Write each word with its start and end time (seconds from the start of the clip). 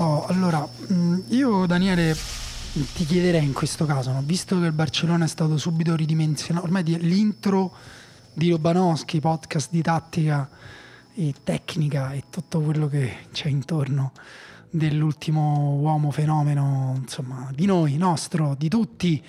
Oh, 0.00 0.24
allora, 0.24 0.66
mm, 0.90 1.18
io 1.28 1.66
Daniele 1.66 2.16
ti 2.94 3.04
chiederei 3.04 3.44
in 3.44 3.52
questo 3.52 3.84
caso, 3.84 4.10
no? 4.12 4.22
visto 4.24 4.58
che 4.58 4.64
il 4.64 4.72
Barcellona 4.72 5.26
è 5.26 5.28
stato 5.28 5.58
subito 5.58 5.94
ridimensionato, 5.94 6.64
ormai 6.64 6.82
l'intro 7.00 7.70
di 8.32 8.48
Lobanowski, 8.48 9.20
podcast 9.20 9.68
di 9.70 9.82
tattica 9.82 10.48
e 11.14 11.34
tecnica 11.44 12.12
e 12.12 12.24
tutto 12.30 12.62
quello 12.62 12.88
che 12.88 13.26
c'è 13.30 13.48
intorno 13.48 14.12
dell'ultimo 14.70 15.74
uomo 15.74 16.10
fenomeno, 16.10 16.98
insomma, 16.98 17.50
di 17.54 17.66
noi, 17.66 17.98
nostro, 17.98 18.54
di 18.58 18.70
tutti. 18.70 19.22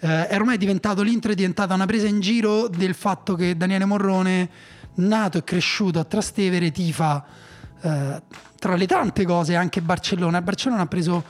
Eh, 0.00 0.26
è 0.26 0.34
ormai 0.34 0.58
diventato 0.58 1.02
l'intro, 1.02 1.30
è 1.30 1.36
diventata 1.36 1.74
una 1.74 1.86
presa 1.86 2.08
in 2.08 2.18
giro 2.18 2.66
del 2.66 2.94
fatto 2.94 3.36
che 3.36 3.56
Daniele 3.56 3.84
Morrone, 3.84 4.50
nato 4.94 5.38
e 5.38 5.44
cresciuto 5.44 6.00
a 6.00 6.04
Trastevere, 6.04 6.72
tifa 6.72 7.46
eh, 7.80 8.22
tra 8.58 8.76
le 8.76 8.86
tante 8.86 9.24
cose 9.24 9.56
anche 9.56 9.80
Barcellona. 9.80 10.42
Barcellona 10.42 10.82
ha 10.82 10.86
preso 10.86 11.24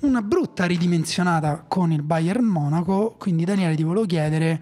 una 0.00 0.22
brutta 0.22 0.64
ridimensionata 0.64 1.64
con 1.66 1.92
il 1.92 2.02
Bayern 2.02 2.44
Monaco, 2.44 3.14
quindi 3.18 3.44
Daniele 3.44 3.74
ti 3.74 3.82
volevo 3.82 4.06
chiedere, 4.06 4.60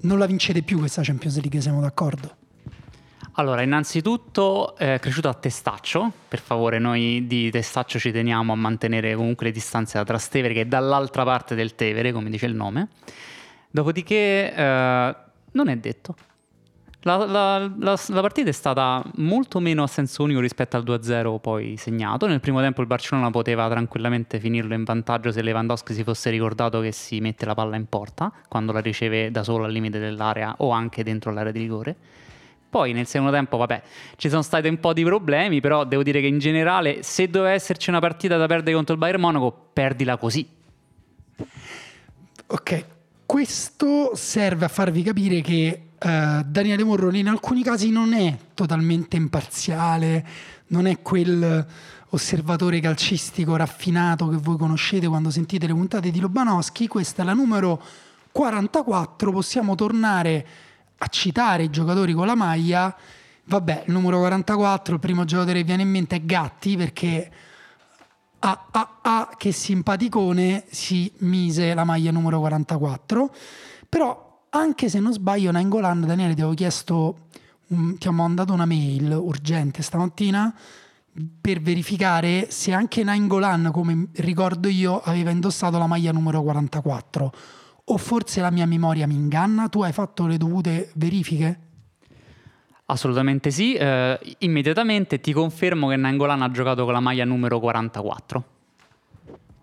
non 0.00 0.18
la 0.18 0.26
vincete 0.26 0.62
più 0.62 0.78
questa 0.78 1.02
Champions 1.02 1.40
League, 1.40 1.60
siamo 1.60 1.80
d'accordo? 1.80 2.36
Allora, 3.36 3.62
innanzitutto 3.62 4.76
è 4.76 4.98
cresciuto 5.00 5.28
a 5.28 5.34
Testaccio, 5.34 6.12
per 6.28 6.40
favore 6.40 6.78
noi 6.78 7.26
di 7.26 7.50
Testaccio 7.50 7.98
ci 7.98 8.12
teniamo 8.12 8.52
a 8.52 8.56
mantenere 8.56 9.14
comunque 9.14 9.46
le 9.46 9.52
distanze 9.52 9.96
da 9.96 10.04
Trastevere 10.04 10.52
che 10.52 10.60
è 10.62 10.66
dall'altra 10.66 11.24
parte 11.24 11.54
del 11.54 11.74
Tevere, 11.74 12.12
come 12.12 12.28
dice 12.28 12.46
il 12.46 12.54
nome. 12.54 12.88
Dopodiché 13.70 14.52
eh, 14.54 15.16
non 15.52 15.68
è 15.68 15.76
detto, 15.76 16.14
la, 17.04 17.16
la, 17.26 17.72
la, 17.78 18.20
partita 18.20 18.48
è 18.48 18.52
stata 18.52 19.02
molto 19.16 19.58
meno 19.58 19.82
a 19.82 19.88
senso 19.88 20.22
unico 20.22 20.38
rispetto 20.38 20.76
al 20.76 20.84
2-0 20.84 21.40
poi 21.40 21.76
segnato. 21.76 22.26
Nel 22.26 22.38
primo 22.38 22.60
tempo 22.60 22.80
il 22.80 22.86
Barcellona 22.86 23.30
poteva 23.30 23.68
tranquillamente 23.68 24.38
finirlo 24.38 24.74
in 24.74 24.84
vantaggio 24.84 25.32
se 25.32 25.42
Lewandowski 25.42 25.94
si 25.94 26.04
fosse 26.04 26.30
ricordato 26.30 26.80
che 26.80 26.92
si 26.92 27.20
mette 27.20 27.44
la 27.44 27.54
palla 27.54 27.74
in 27.74 27.86
porta 27.86 28.32
quando 28.48 28.70
la 28.70 28.78
riceve 28.78 29.32
da 29.32 29.42
solo 29.42 29.64
al 29.64 29.72
limite 29.72 29.98
dell'area 29.98 30.54
o 30.58 30.70
anche 30.70 31.02
dentro 31.02 31.32
l'area 31.32 31.50
di 31.50 31.58
rigore. 31.58 31.96
Poi 32.70 32.92
nel 32.92 33.06
secondo 33.06 33.32
tempo, 33.32 33.56
vabbè, 33.56 33.82
ci 34.16 34.28
sono 34.28 34.42
stati 34.42 34.68
un 34.68 34.78
po' 34.78 34.92
di 34.92 35.04
problemi, 35.04 35.60
però 35.60 35.84
devo 35.84 36.04
dire 36.04 36.20
che 36.20 36.28
in 36.28 36.38
generale 36.38 37.02
se 37.02 37.28
doveva 37.28 37.52
esserci 37.52 37.90
una 37.90 37.98
partita 37.98 38.36
da 38.36 38.46
perdere 38.46 38.76
contro 38.76 38.94
il 38.94 39.00
Bayern 39.00 39.20
Monaco, 39.20 39.70
perdila 39.72 40.16
così. 40.16 40.48
Ok, 42.46 42.84
questo 43.26 44.12
serve 44.14 44.64
a 44.64 44.68
farvi 44.68 45.02
capire 45.02 45.40
che 45.40 45.82
uh, 46.02 46.42
Daniele 46.44 46.84
Morroni 46.84 47.20
in 47.20 47.28
alcuni 47.28 47.62
casi 47.62 47.90
non 47.90 48.12
è 48.14 48.36
totalmente 48.54 49.16
imparziale, 49.16 50.26
non 50.68 50.86
è 50.86 51.00
quel 51.02 51.66
osservatore 52.14 52.80
calcistico 52.80 53.56
raffinato 53.56 54.28
che 54.28 54.36
voi 54.36 54.58
conoscete 54.58 55.06
quando 55.06 55.30
sentite 55.30 55.66
le 55.66 55.72
puntate 55.72 56.10
di 56.10 56.20
Lobanowski. 56.20 56.86
Questa 56.86 57.22
è 57.22 57.24
la 57.24 57.32
numero 57.32 57.82
44, 58.32 59.30
possiamo 59.30 59.74
tornare 59.74 60.46
a 60.98 61.06
citare 61.08 61.64
i 61.64 61.70
giocatori 61.70 62.12
con 62.12 62.26
la 62.26 62.34
maglia. 62.34 62.94
Vabbè, 63.44 63.84
il 63.86 63.92
numero 63.92 64.18
44, 64.18 64.94
il 64.94 65.00
primo 65.00 65.24
giocatore 65.24 65.58
che 65.58 65.64
viene 65.64 65.82
in 65.82 65.90
mente 65.90 66.16
è 66.16 66.22
Gatti 66.22 66.76
perché 66.76 67.30
ah, 68.38 68.66
ah, 68.70 68.98
ah, 69.02 69.34
che 69.36 69.52
simpaticone 69.52 70.64
si 70.70 71.12
mise 71.18 71.74
la 71.74 71.84
maglia 71.84 72.10
numero 72.10 72.38
44. 72.40 73.34
Però, 73.88 74.31
anche 74.54 74.88
se 74.88 75.00
non 75.00 75.12
sbaglio, 75.12 75.50
Nangolan, 75.50 76.02
Daniele, 76.02 76.34
ti 76.34 76.40
avevo 76.40 76.54
chiesto, 76.54 77.28
un, 77.68 77.96
ti 77.98 78.08
ho 78.08 78.12
mandato 78.12 78.52
una 78.52 78.66
mail 78.66 79.12
urgente 79.12 79.82
stamattina 79.82 80.54
per 81.40 81.60
verificare 81.60 82.50
se 82.50 82.72
anche 82.72 83.04
Nangolan, 83.04 83.70
come 83.72 84.08
ricordo 84.16 84.68
io, 84.68 85.00
aveva 85.00 85.30
indossato 85.30 85.78
la 85.78 85.86
maglia 85.86 86.12
numero 86.12 86.42
44. 86.42 87.32
O 87.84 87.96
forse 87.96 88.40
la 88.40 88.50
mia 88.50 88.66
memoria 88.66 89.06
mi 89.06 89.14
inganna? 89.14 89.68
Tu 89.68 89.82
hai 89.82 89.92
fatto 89.92 90.26
le 90.26 90.36
dovute 90.36 90.90
verifiche? 90.94 91.60
Assolutamente 92.86 93.50
sì, 93.50 93.74
eh, 93.74 94.18
immediatamente 94.38 95.20
ti 95.20 95.32
confermo 95.32 95.88
che 95.88 95.96
Nangolan 95.96 96.42
ha 96.42 96.50
giocato 96.50 96.84
con 96.84 96.92
la 96.92 97.00
maglia 97.00 97.24
numero 97.24 97.58
44. 97.58 98.44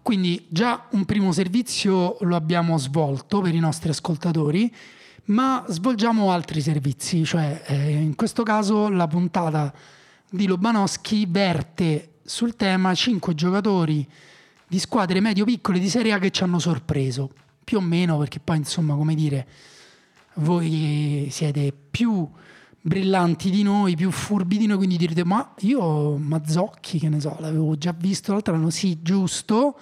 Quindi 0.01 0.45
già 0.49 0.87
un 0.91 1.05
primo 1.05 1.31
servizio 1.31 2.17
lo 2.21 2.35
abbiamo 2.35 2.77
svolto 2.77 3.41
per 3.41 3.53
i 3.53 3.59
nostri 3.59 3.89
ascoltatori, 3.89 4.73
ma 5.25 5.63
svolgiamo 5.67 6.31
altri 6.31 6.61
servizi, 6.61 7.23
cioè 7.23 7.61
eh, 7.67 7.91
in 7.91 8.15
questo 8.15 8.43
caso 8.43 8.89
la 8.89 9.07
puntata 9.07 9.71
di 10.29 10.47
Lobanowski 10.47 11.25
verte 11.27 12.13
sul 12.23 12.55
tema 12.55 12.93
5 12.93 13.35
giocatori 13.35 14.07
di 14.67 14.79
squadre 14.79 15.19
medio-piccole 15.19 15.79
di 15.79 15.89
Serie 15.89 16.13
A 16.13 16.19
che 16.19 16.31
ci 16.31 16.43
hanno 16.43 16.59
sorpreso, 16.59 17.31
più 17.63 17.77
o 17.77 17.81
meno 17.81 18.17
perché 18.17 18.39
poi 18.39 18.57
insomma 18.57 18.95
come 18.95 19.15
dire, 19.15 19.47
voi 20.35 21.27
siete 21.29 21.73
più 21.73 22.27
brillanti 22.81 23.49
di 23.49 23.63
noi, 23.63 23.95
più 23.95 24.11
furbi 24.11 24.57
di 24.57 24.65
noi, 24.65 24.77
quindi 24.77 24.97
direte 24.97 25.23
ma 25.23 25.53
io 25.59 26.17
Mazzocchi, 26.17 26.99
che 26.99 27.09
ne 27.09 27.19
so, 27.19 27.35
l'avevo 27.39 27.77
già 27.77 27.93
visto 27.97 28.31
l'altro 28.31 28.55
anno, 28.55 28.69
sì, 28.69 29.01
giusto, 29.01 29.77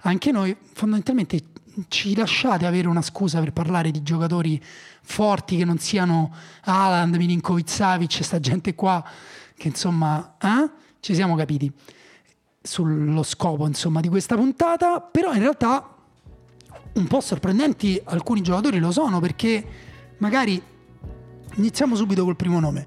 anche 0.00 0.32
noi 0.32 0.56
fondamentalmente 0.72 1.42
ci 1.88 2.14
lasciate 2.14 2.66
avere 2.66 2.88
una 2.88 3.02
scusa 3.02 3.38
per 3.40 3.52
parlare 3.52 3.90
di 3.90 4.02
giocatori 4.02 4.62
forti 5.02 5.56
che 5.56 5.64
non 5.64 5.78
siano 5.78 6.34
Alan, 6.62 7.10
Milinkovic, 7.10 7.68
Savic, 7.68 8.22
sta 8.22 8.40
gente 8.40 8.74
qua 8.74 9.04
che 9.56 9.68
insomma, 9.68 10.36
eh? 10.40 10.70
ci 11.00 11.14
siamo 11.14 11.36
capiti 11.36 11.70
sullo 12.62 13.22
scopo 13.22 13.66
insomma 13.66 14.00
di 14.00 14.08
questa 14.08 14.36
puntata, 14.36 15.00
però 15.00 15.32
in 15.32 15.40
realtà 15.40 15.96
un 16.92 17.06
po' 17.06 17.20
sorprendenti 17.20 18.00
alcuni 18.04 18.42
giocatori 18.42 18.78
lo 18.78 18.90
sono 18.90 19.20
perché 19.20 19.64
magari 20.18 20.60
Iniziamo 21.56 21.96
subito 21.96 22.22
col 22.24 22.36
primo 22.36 22.60
nome. 22.60 22.86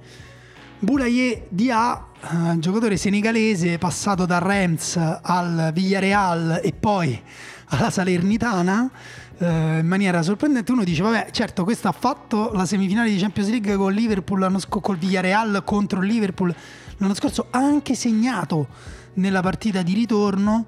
Boulaye 0.79 1.47
Dia, 1.49 2.07
eh, 2.21 2.59
giocatore 2.59 2.95
senegalese 2.95 3.77
passato 3.77 4.25
da 4.25 4.39
Reims 4.39 4.95
al 4.95 5.71
Villarreal 5.73 6.61
e 6.63 6.71
poi 6.71 7.21
alla 7.67 7.89
Salernitana 7.89 8.89
eh, 9.37 9.79
in 9.79 9.85
maniera 9.85 10.21
sorprendente. 10.21 10.71
Uno 10.71 10.85
dice, 10.85 11.01
vabbè, 11.01 11.27
certo, 11.31 11.65
questo 11.65 11.89
ha 11.89 11.91
fatto 11.91 12.51
la 12.53 12.65
semifinale 12.65 13.09
di 13.09 13.17
Champions 13.17 13.49
League 13.49 13.75
con 13.75 13.91
Liverpool 13.91 14.39
l'anno 14.39 14.59
scorso, 14.59 14.79
col 14.79 14.97
Villarreal 14.97 15.63
contro 15.65 15.99
il 15.99 16.07
Liverpool 16.07 16.55
l'anno 16.97 17.13
scorso, 17.15 17.47
ha 17.49 17.59
anche 17.59 17.95
segnato 17.95 18.67
nella 19.15 19.41
partita 19.41 19.81
di 19.81 19.93
ritorno. 19.93 20.65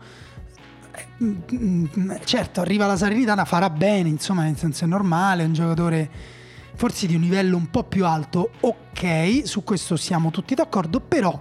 Eh, 1.17 2.19
certo, 2.25 2.59
arriva 2.59 2.87
la 2.87 2.97
Salernitana, 2.97 3.45
farà 3.45 3.69
bene, 3.69 4.09
insomma, 4.09 4.43
nel 4.43 4.57
senso 4.57 4.83
è 4.83 4.87
normale, 4.87 5.43
è 5.43 5.45
un 5.45 5.53
giocatore 5.53 6.09
forse 6.75 7.07
di 7.07 7.15
un 7.15 7.21
livello 7.21 7.57
un 7.57 7.69
po' 7.69 7.83
più 7.83 8.05
alto, 8.05 8.51
ok, 8.59 9.41
su 9.43 9.63
questo 9.63 9.95
siamo 9.95 10.29
tutti 10.31 10.53
d'accordo, 10.55 10.99
però, 10.99 11.39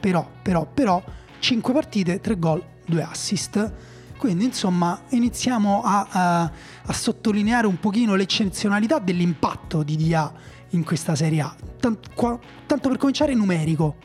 però, 0.00 0.28
però, 0.42 0.66
però, 0.66 1.02
5 1.38 1.72
partite, 1.72 2.20
3 2.20 2.38
gol, 2.38 2.64
2 2.86 3.02
assist. 3.02 3.72
Quindi 4.16 4.44
insomma 4.44 5.02
iniziamo 5.08 5.82
a, 5.82 6.06
a, 6.08 6.52
a, 6.84 6.92
sottolineare 6.92 7.66
un 7.66 7.80
pochino 7.80 8.14
l'eccezionalità 8.14 9.00
dell'impatto 9.00 9.82
di 9.82 9.96
Dia 9.96 10.32
in 10.70 10.84
questa 10.84 11.16
Serie 11.16 11.40
A. 11.40 11.56
Tant, 11.80 12.14
qua, 12.14 12.38
tanto 12.66 12.88
per 12.88 12.98
cominciare 12.98 13.34
numerico. 13.34 13.96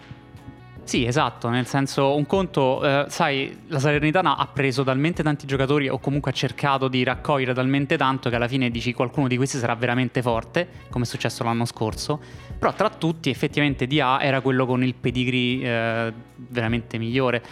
Sì, 0.88 1.04
esatto, 1.06 1.50
nel 1.50 1.66
senso 1.66 2.16
un 2.16 2.26
conto, 2.26 2.82
eh, 2.82 3.08
sai, 3.10 3.64
la 3.68 3.78
Salernitana 3.78 4.38
ha 4.38 4.48
preso 4.48 4.86
talmente 4.86 5.22
tanti 5.22 5.46
giocatori 5.46 5.90
o 5.90 6.00
comunque 6.00 6.32
ha 6.32 6.34
cercato 6.34 6.88
di 6.88 7.04
raccogliere 7.04 7.54
talmente 7.54 7.98
tanto 7.98 8.30
che 8.30 8.38
alla 8.38 8.48
fine 8.48 8.70
dici 8.70 8.94
qualcuno 8.94 9.28
di 9.28 9.36
questi 9.36 9.58
sarà 9.58 9.76
veramente 9.76 10.22
forte, 10.22 10.66
come 10.90 11.04
è 11.04 11.08
successo 11.08 11.44
l'anno 11.44 11.66
scorso, 11.66 12.22
però 12.58 12.74
tra 12.74 12.90
tutti 12.90 13.30
effettivamente 13.30 13.86
DA 13.86 14.22
era 14.22 14.40
quello 14.40 14.66
con 14.66 14.82
il 14.82 14.96
pedigree 14.96 15.62
eh, 15.62 16.14
veramente 16.38 16.98
migliore 16.98 17.44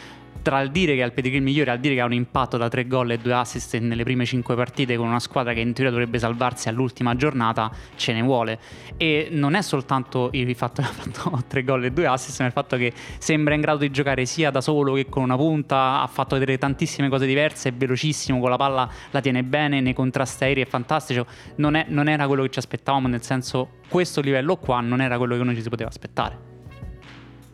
tra 0.46 0.62
il 0.62 0.70
dire 0.70 0.94
che 0.94 1.02
ha 1.02 1.08
il 1.08 1.12
pedigree 1.12 1.42
migliore 1.42 1.72
e 1.72 1.74
il 1.74 1.80
dire 1.80 1.96
che 1.96 2.02
ha 2.02 2.06
un 2.06 2.14
impatto 2.14 2.56
da 2.56 2.70
3 2.70 2.86
gol 2.86 3.10
e 3.10 3.18
2 3.18 3.34
assist 3.34 3.76
nelle 3.80 4.04
prime 4.04 4.26
5 4.26 4.54
partite 4.54 4.96
con 4.96 5.08
una 5.08 5.20
squadra 5.20 5.54
che 5.54 5.60
in 5.60 5.74
teoria 5.74 5.90
dovrebbe 5.90 6.20
salvarsi 6.20 6.70
all'ultima 6.70 7.16
giornata, 7.16 7.72
ce 7.96 8.14
ne 8.14 8.22
vuole. 8.22 8.60
E 8.96 9.30
non 9.32 9.56
è 9.56 9.64
soltanto 9.64 10.30
il 10.34 10.56
fatto 10.56 10.84
che 10.84 10.88
ha 10.88 10.92
fatto 10.92 11.42
3 11.50 11.64
gol 11.64 11.86
e 11.86 11.92
2 11.92 12.06
assist, 12.06 12.42
ma 12.42 12.46
il 12.46 12.52
fatto 12.52 12.78
che 12.78 12.94
sembra 13.18 13.56
in 13.56 13.62
grado 13.62 13.80
di 13.80 13.90
giocare 13.90 14.28
sia 14.28 14.52
da 14.52 14.62
solo 14.62 14.94
che 14.94 15.08
con 15.10 15.24
una 15.24 15.36
punta, 15.36 16.02
ha 16.04 16.08
fatto 16.08 16.36
vedere 16.38 16.60
tantissime 16.60 17.10
cose 17.10 17.26
diverse, 17.26 17.70
è 17.70 17.74
velocissimo, 17.74 18.40
con 18.40 18.52
la 18.52 18.58
palla 18.58 18.88
la 19.10 19.22
tiene 19.22 19.44
bene, 19.44 19.82
nei 19.82 19.94
contrasti 19.96 20.44
aerei 20.44 20.62
è 20.62 20.68
fantastico. 20.68 21.26
Non, 21.56 21.74
è, 21.74 21.88
non 21.90 22.08
era 22.08 22.28
quello 22.28 22.44
che 22.44 22.52
ci 22.52 22.60
aspettavamo, 22.60 23.08
nel 23.08 23.24
senso 23.24 23.78
questo 23.90 24.22
livello 24.22 24.58
qua 24.58 24.80
non 24.80 25.02
era 25.02 25.18
quello 25.18 25.34
che 25.34 25.42
uno 25.42 25.56
ci 25.56 25.64
si 25.64 25.70
poteva 25.70 25.90
aspettare. 25.90 26.55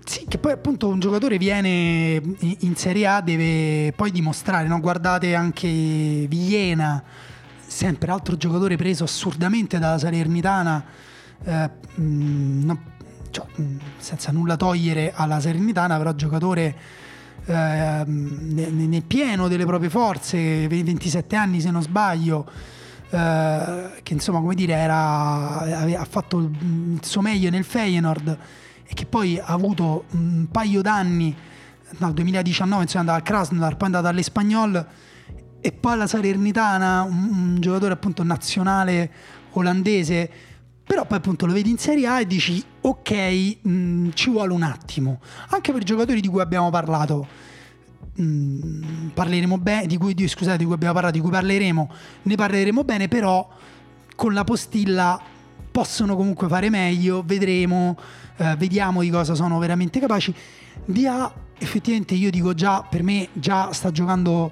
Sì, 0.04 0.26
che 0.28 0.38
poi 0.40 0.52
appunto 0.52 0.88
un 0.88 1.00
giocatore 1.00 1.38
viene 1.38 2.22
in 2.40 2.76
Serie 2.76 3.08
A, 3.08 3.22
deve 3.22 3.94
poi 3.96 4.12
dimostrare, 4.12 4.68
no? 4.68 4.80
guardate 4.80 5.36
anche 5.36 5.68
Viena, 6.28 7.02
sempre 7.66 8.12
altro 8.12 8.36
giocatore 8.36 8.76
preso 8.78 9.04
assurdamente 9.04 9.80
dalla 9.80 10.00
Salernitana, 10.00 10.84
eh, 11.44 11.70
no, 11.96 12.80
cioè, 13.30 13.46
senza 13.98 14.32
nulla 14.32 14.58
togliere 14.58 15.14
alla 15.16 15.40
Salernitana, 15.40 15.98
però 15.98 16.14
giocatore 16.14 16.76
eh, 17.46 18.04
nel 18.06 19.04
pieno 19.04 19.48
delle 19.48 19.66
proprie 19.66 19.90
forze, 19.90 20.68
27 20.68 21.36
anni 21.36 21.62
se 21.62 21.70
non 21.70 21.84
sbaglio, 21.84 22.50
eh, 23.12 23.92
che 24.02 24.14
insomma 24.14 24.40
come 24.40 24.56
dire 24.56 24.74
era, 24.74 25.60
ha 25.60 26.06
fatto 26.06 26.40
il 26.40 27.00
suo 27.02 27.22
meglio 27.22 27.52
nel 27.52 27.64
Feyenoord 27.64 28.38
e 28.92 28.94
che 28.94 29.06
poi 29.06 29.40
ha 29.40 29.46
avuto 29.46 30.04
un 30.12 30.48
paio 30.52 30.82
d'anni 30.82 31.34
dal 31.98 32.12
2019 32.14 32.84
insomma 32.84 33.00
andava 33.00 33.18
al 33.20 33.24
Krasnodar 33.24 33.78
poi 33.78 33.80
è 33.80 33.86
andato 33.86 34.08
all'Espagnol 34.08 34.88
e 35.62 35.72
poi 35.72 35.94
alla 35.94 36.08
Salernitana 36.08 37.04
un, 37.04 37.30
un 37.32 37.58
giocatore 37.60 37.94
appunto 37.94 38.24
nazionale 38.24 39.12
olandese. 39.52 40.30
Però 40.84 41.06
poi 41.06 41.20
appunto 41.20 41.46
lo 41.46 41.54
vedi 41.54 41.70
in 41.70 41.78
Serie 41.78 42.08
A 42.08 42.20
e 42.20 42.28
dici 42.28 42.62
ok 42.82 43.58
mh, 43.62 44.10
ci 44.14 44.30
vuole 44.30 44.52
un 44.52 44.64
attimo. 44.64 45.22
Anche 45.50 45.72
per 45.72 45.84
i 45.84 45.86
giocatori 45.86 46.20
di 46.20 46.28
cui 46.28 46.42
abbiamo 46.42 46.70
parlato. 46.70 47.28
Mh, 48.16 49.12
parleremo 49.14 49.58
bene 49.58 49.86
di 49.86 49.98
cui, 49.98 50.14
di, 50.14 50.28
scusate 50.28 50.58
di 50.58 50.66
cui 50.66 50.74
abbiamo 50.74 50.94
parlato 50.94 51.16
di 51.16 51.22
cui 51.22 51.32
parleremo. 51.32 51.92
Ne 52.24 52.36
parleremo 52.36 52.84
bene 52.84 53.08
però 53.08 53.48
con 54.16 54.34
la 54.34 54.44
postilla 54.44 55.22
possono 55.72 56.16
comunque 56.16 56.48
fare 56.48 56.70
meglio 56.70 57.24
vedremo 57.26 57.98
eh, 58.38 58.56
vediamo 58.58 59.02
di 59.02 59.10
cosa 59.10 59.34
sono 59.36 59.58
veramente 59.60 60.00
capaci. 60.00 60.34
Dia 60.86 61.32
effettivamente 61.58 62.16
io 62.16 62.30
dico 62.32 62.54
già 62.54 62.82
per 62.82 63.04
me 63.04 63.30
già 63.34 63.72
sta 63.72 63.92
giocando 63.92 64.52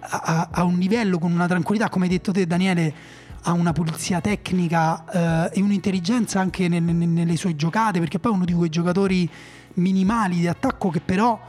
a, 0.00 0.48
a 0.50 0.64
un 0.64 0.78
livello 0.78 1.18
con 1.18 1.32
una 1.32 1.46
tranquillità. 1.46 1.88
Come 1.88 2.06
hai 2.06 2.10
detto 2.10 2.32
te 2.32 2.46
Daniele 2.46 2.94
ha 3.42 3.52
una 3.52 3.72
pulizia 3.72 4.20
tecnica 4.20 5.48
eh, 5.50 5.58
e 5.58 5.62
un'intelligenza 5.62 6.40
anche 6.40 6.68
nel, 6.68 6.82
nel, 6.82 7.08
nelle 7.08 7.36
sue 7.36 7.54
giocate, 7.54 8.00
perché 8.00 8.18
poi 8.18 8.32
è 8.32 8.34
uno 8.34 8.44
di 8.44 8.52
quei 8.52 8.68
giocatori 8.68 9.28
minimali 9.74 10.36
di 10.36 10.48
attacco 10.48 10.90
che 10.90 11.00
però 11.00 11.40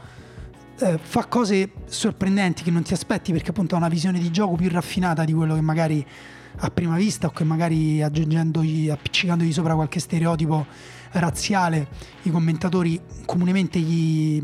eh, 0.78 0.98
fa 1.02 1.26
cose 1.26 1.72
sorprendenti 1.86 2.62
che 2.62 2.70
non 2.70 2.82
ti 2.82 2.92
aspetti 2.92 3.32
perché 3.32 3.50
appunto 3.50 3.74
ha 3.74 3.78
una 3.78 3.88
visione 3.88 4.18
di 4.18 4.30
gioco 4.30 4.54
più 4.54 4.68
raffinata 4.70 5.24
di 5.24 5.32
quello 5.32 5.54
che 5.54 5.60
magari 5.60 6.06
a 6.56 6.70
prima 6.70 6.96
vista 6.96 7.28
o 7.28 7.30
che 7.30 7.44
magari 7.44 8.02
aggiungendogli, 8.02 8.90
appiccicandogli 8.90 9.52
sopra 9.52 9.74
qualche 9.74 10.00
stereotipo 10.00 10.66
razziale 11.12 11.88
i 12.22 12.30
commentatori 12.30 13.00
comunemente 13.24 13.78
gli, 13.78 14.42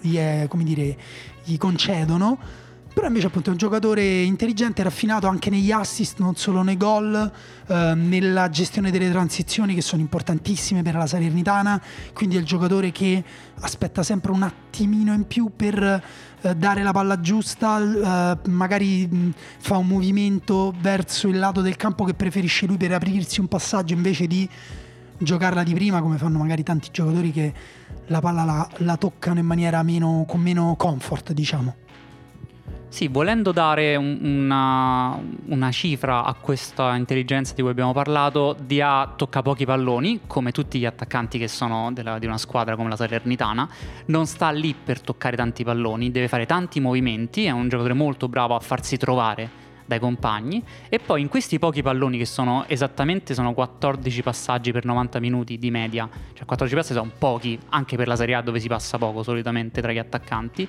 gli, 0.00 0.16
è, 0.16 0.48
dire, 0.50 0.96
gli 1.44 1.56
concedono 1.56 2.38
però 2.94 3.08
invece 3.08 3.26
appunto 3.26 3.48
è 3.48 3.52
un 3.52 3.58
giocatore 3.58 4.22
intelligente, 4.22 4.84
raffinato 4.84 5.26
anche 5.26 5.50
negli 5.50 5.72
assist, 5.72 6.20
non 6.20 6.36
solo 6.36 6.62
nei 6.62 6.76
gol, 6.76 7.30
eh, 7.66 7.92
nella 7.96 8.48
gestione 8.48 8.92
delle 8.92 9.10
transizioni 9.10 9.74
che 9.74 9.82
sono 9.82 10.00
importantissime 10.00 10.82
per 10.82 10.94
la 10.94 11.04
Salernitana, 11.04 11.82
quindi 12.12 12.36
è 12.36 12.38
il 12.38 12.44
giocatore 12.44 12.92
che 12.92 13.22
aspetta 13.60 14.04
sempre 14.04 14.30
un 14.30 14.44
attimino 14.44 15.12
in 15.12 15.26
più 15.26 15.50
per 15.54 16.02
eh, 16.40 16.54
dare 16.54 16.84
la 16.84 16.92
palla 16.92 17.20
giusta, 17.20 17.80
eh, 18.42 18.48
magari 18.48 19.08
mh, 19.08 19.34
fa 19.58 19.76
un 19.76 19.88
movimento 19.88 20.72
verso 20.80 21.26
il 21.26 21.40
lato 21.40 21.62
del 21.62 21.74
campo 21.74 22.04
che 22.04 22.14
preferisce 22.14 22.66
lui 22.66 22.76
per 22.76 22.92
aprirsi 22.92 23.40
un 23.40 23.48
passaggio 23.48 23.92
invece 23.92 24.28
di 24.28 24.48
giocarla 25.18 25.64
di 25.64 25.74
prima 25.74 26.00
come 26.00 26.16
fanno 26.16 26.38
magari 26.38 26.62
tanti 26.62 26.90
giocatori 26.92 27.32
che 27.32 27.52
la 28.06 28.20
palla 28.20 28.44
la, 28.44 28.68
la 28.78 28.96
toccano 28.96 29.40
in 29.40 29.46
maniera 29.46 29.82
meno, 29.82 30.24
con 30.28 30.40
meno 30.40 30.76
comfort 30.76 31.32
diciamo. 31.32 31.82
Sì, 32.94 33.08
volendo 33.08 33.50
dare 33.50 33.96
un, 33.96 34.20
una, 34.22 35.20
una, 35.46 35.72
cifra 35.72 36.22
a 36.22 36.32
questa 36.34 36.94
intelligenza 36.94 37.52
di 37.52 37.60
cui 37.60 37.72
abbiamo 37.72 37.92
parlato, 37.92 38.56
Dia 38.56 39.14
tocca 39.16 39.42
pochi 39.42 39.64
palloni, 39.64 40.20
come 40.28 40.52
tutti 40.52 40.78
gli 40.78 40.86
attaccanti 40.86 41.36
che 41.36 41.48
sono 41.48 41.90
della, 41.92 42.20
di 42.20 42.26
una 42.26 42.38
squadra 42.38 42.76
come 42.76 42.90
la 42.90 42.94
Salernitana, 42.94 43.68
non 44.06 44.26
sta 44.26 44.50
lì 44.50 44.76
per 44.80 45.00
toccare 45.00 45.34
tanti 45.34 45.64
palloni, 45.64 46.12
deve 46.12 46.28
fare 46.28 46.46
tanti 46.46 46.78
movimenti, 46.78 47.46
è 47.46 47.50
un 47.50 47.68
giocatore 47.68 47.94
molto 47.94 48.28
bravo 48.28 48.54
a 48.54 48.60
farsi 48.60 48.96
trovare 48.96 49.50
dai 49.86 49.98
compagni. 49.98 50.62
E 50.88 51.00
poi 51.00 51.20
in 51.20 51.26
questi 51.26 51.58
pochi 51.58 51.82
palloni 51.82 52.16
che 52.16 52.26
sono 52.26 52.64
esattamente 52.68 53.34
sono 53.34 53.54
14 53.54 54.22
passaggi 54.22 54.70
per 54.70 54.84
90 54.84 55.18
minuti 55.18 55.58
di 55.58 55.72
media, 55.72 56.08
cioè 56.32 56.44
14 56.44 56.76
passaggi 56.76 57.00
sono 57.00 57.10
pochi 57.18 57.58
anche 57.70 57.96
per 57.96 58.06
la 58.06 58.14
Serie 58.14 58.36
A 58.36 58.40
dove 58.40 58.60
si 58.60 58.68
passa 58.68 58.98
poco 58.98 59.24
solitamente 59.24 59.80
tra 59.80 59.90
gli 59.90 59.98
attaccanti 59.98 60.68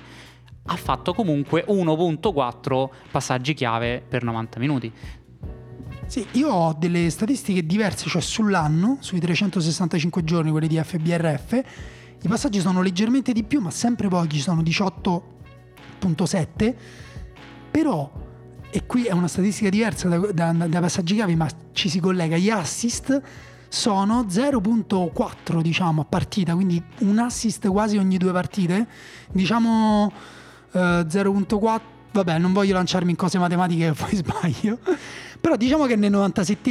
ha 0.66 0.76
fatto 0.76 1.14
comunque 1.14 1.64
1.4 1.66 2.88
passaggi 3.10 3.54
chiave 3.54 4.02
per 4.06 4.22
90 4.22 4.58
minuti. 4.58 4.92
Sì, 6.06 6.26
io 6.32 6.50
ho 6.50 6.74
delle 6.78 7.10
statistiche 7.10 7.66
diverse, 7.66 8.08
cioè 8.08 8.22
sull'anno, 8.22 8.98
sui 9.00 9.18
365 9.18 10.22
giorni, 10.22 10.50
quelli 10.50 10.68
di 10.68 10.80
FBRF, 10.82 11.62
i 12.22 12.28
passaggi 12.28 12.60
sono 12.60 12.80
leggermente 12.80 13.32
di 13.32 13.42
più, 13.42 13.60
ma 13.60 13.70
sempre 13.70 14.08
pochi, 14.08 14.38
sono 14.38 14.62
18.7, 14.62 16.74
però, 17.70 18.10
e 18.70 18.86
qui 18.86 19.04
è 19.04 19.12
una 19.12 19.28
statistica 19.28 19.68
diversa 19.68 20.08
da, 20.08 20.18
da, 20.32 20.52
da 20.52 20.80
passaggi 20.80 21.14
chiave, 21.14 21.34
ma 21.34 21.48
ci 21.72 21.88
si 21.88 21.98
collega, 21.98 22.36
gli 22.36 22.50
assist 22.50 23.20
sono 23.68 24.22
0.4 24.22 25.60
diciamo 25.60 26.02
a 26.02 26.04
partita, 26.04 26.54
quindi 26.54 26.80
un 27.00 27.18
assist 27.18 27.66
quasi 27.68 27.96
ogni 27.96 28.16
due 28.16 28.32
partite, 28.32 28.86
diciamo 29.32 30.12
0.4 30.76 31.74
eh, 31.74 31.80
vabbè 32.12 32.38
non 32.38 32.52
voglio 32.52 32.74
lanciarmi 32.74 33.10
in 33.10 33.16
cose 33.16 33.38
matematiche 33.38 33.92
poi 33.96 34.16
sbaglio. 34.16 34.78
Però 35.40 35.56
diciamo 35.56 35.86
che 35.86 35.96
nel 35.96 36.10
97 36.10 36.70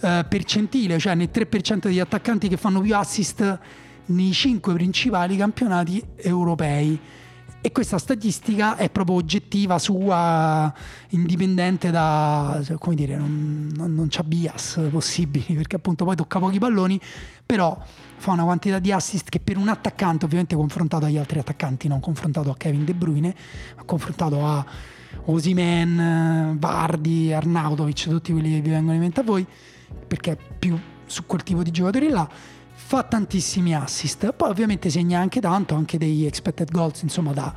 eh, 0.00 0.26
percentile 0.28 0.98
cioè 0.98 1.14
nel 1.14 1.30
3% 1.32 1.78
degli 1.78 2.00
attaccanti 2.00 2.48
che 2.48 2.56
fanno 2.56 2.80
più 2.80 2.96
assist 2.96 3.58
nei 4.06 4.32
5 4.32 4.74
principali 4.74 5.36
campionati 5.36 6.02
europei. 6.16 6.98
E 7.60 7.72
questa 7.72 7.98
statistica 7.98 8.76
è 8.76 8.90
proprio 8.90 9.16
oggettiva, 9.16 9.80
sua, 9.80 10.72
indipendente 11.08 11.90
da, 11.90 12.62
come 12.78 12.94
dire, 12.94 13.16
non, 13.16 13.72
non, 13.74 13.92
non 13.92 14.06
c'ha 14.08 14.22
bias 14.22 14.80
possibili, 14.88 15.46
perché 15.56 15.74
appunto 15.74 16.04
poi 16.04 16.14
tocca 16.14 16.38
pochi 16.38 16.60
palloni, 16.60 17.00
però 17.44 17.76
fa 18.16 18.32
una 18.32 18.44
quantità 18.44 18.78
di 18.78 18.92
assist 18.92 19.28
che 19.28 19.40
per 19.40 19.56
un 19.56 19.68
attaccante, 19.68 20.24
ovviamente 20.24 20.54
confrontato 20.54 21.06
agli 21.06 21.16
altri 21.16 21.38
attaccanti, 21.38 21.88
non 21.88 22.00
confrontato 22.00 22.50
a 22.50 22.56
Kevin 22.56 22.84
De 22.84 22.94
Bruyne, 22.94 23.34
ma 23.76 23.82
confrontato 23.84 24.44
a 24.44 24.64
Osimen, 25.26 26.56
Vardi, 26.58 27.32
Arnautovic, 27.32 28.08
tutti 28.08 28.32
quelli 28.32 28.54
che 28.54 28.60
vi 28.60 28.70
vengono 28.70 28.94
in 28.94 29.00
mente 29.00 29.20
a 29.20 29.22
voi, 29.22 29.46
perché 30.06 30.32
è 30.32 30.38
più 30.58 30.78
su 31.06 31.24
quel 31.26 31.42
tipo 31.42 31.62
di 31.62 31.70
giocatori 31.70 32.08
là 32.08 32.28
fa 32.86 33.02
tantissimi 33.02 33.74
assist, 33.74 34.30
poi 34.32 34.50
ovviamente 34.50 34.90
segna 34.90 35.18
anche 35.18 35.40
tanto, 35.40 35.74
anche 35.74 35.98
degli 35.98 36.24
expected 36.24 36.70
goals, 36.70 37.02
insomma 37.02 37.32
da 37.32 37.52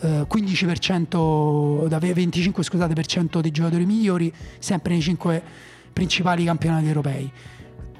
eh, 0.00 0.26
15%, 0.28 1.86
da 1.88 1.98
25% 1.98 2.62
scusate, 2.62 2.94
dei 3.40 3.50
giocatori 3.50 3.86
migliori, 3.86 4.32
sempre 4.58 4.92
nei 4.92 5.02
5 5.02 5.42
principali 5.92 6.44
campionati 6.44 6.86
europei. 6.86 7.32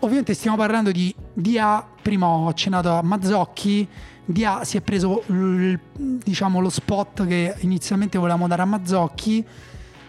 Ovviamente 0.04 0.34
stiamo 0.34 0.56
parlando 0.56 0.90
di 0.90 1.14
DA, 1.32 1.86
prima 2.02 2.26
ho 2.26 2.48
accennato 2.48 2.90
a 2.90 3.02
Mazzocchi, 3.02 3.86
DA 4.24 4.64
si 4.64 4.76
è 4.76 4.80
preso 4.80 5.22
l, 5.26 5.74
diciamo, 5.94 6.58
lo 6.58 6.70
spot 6.70 7.24
che 7.24 7.54
inizialmente 7.60 8.18
volevamo 8.18 8.48
dare 8.48 8.62
a 8.62 8.64
Mazzocchi, 8.64 9.46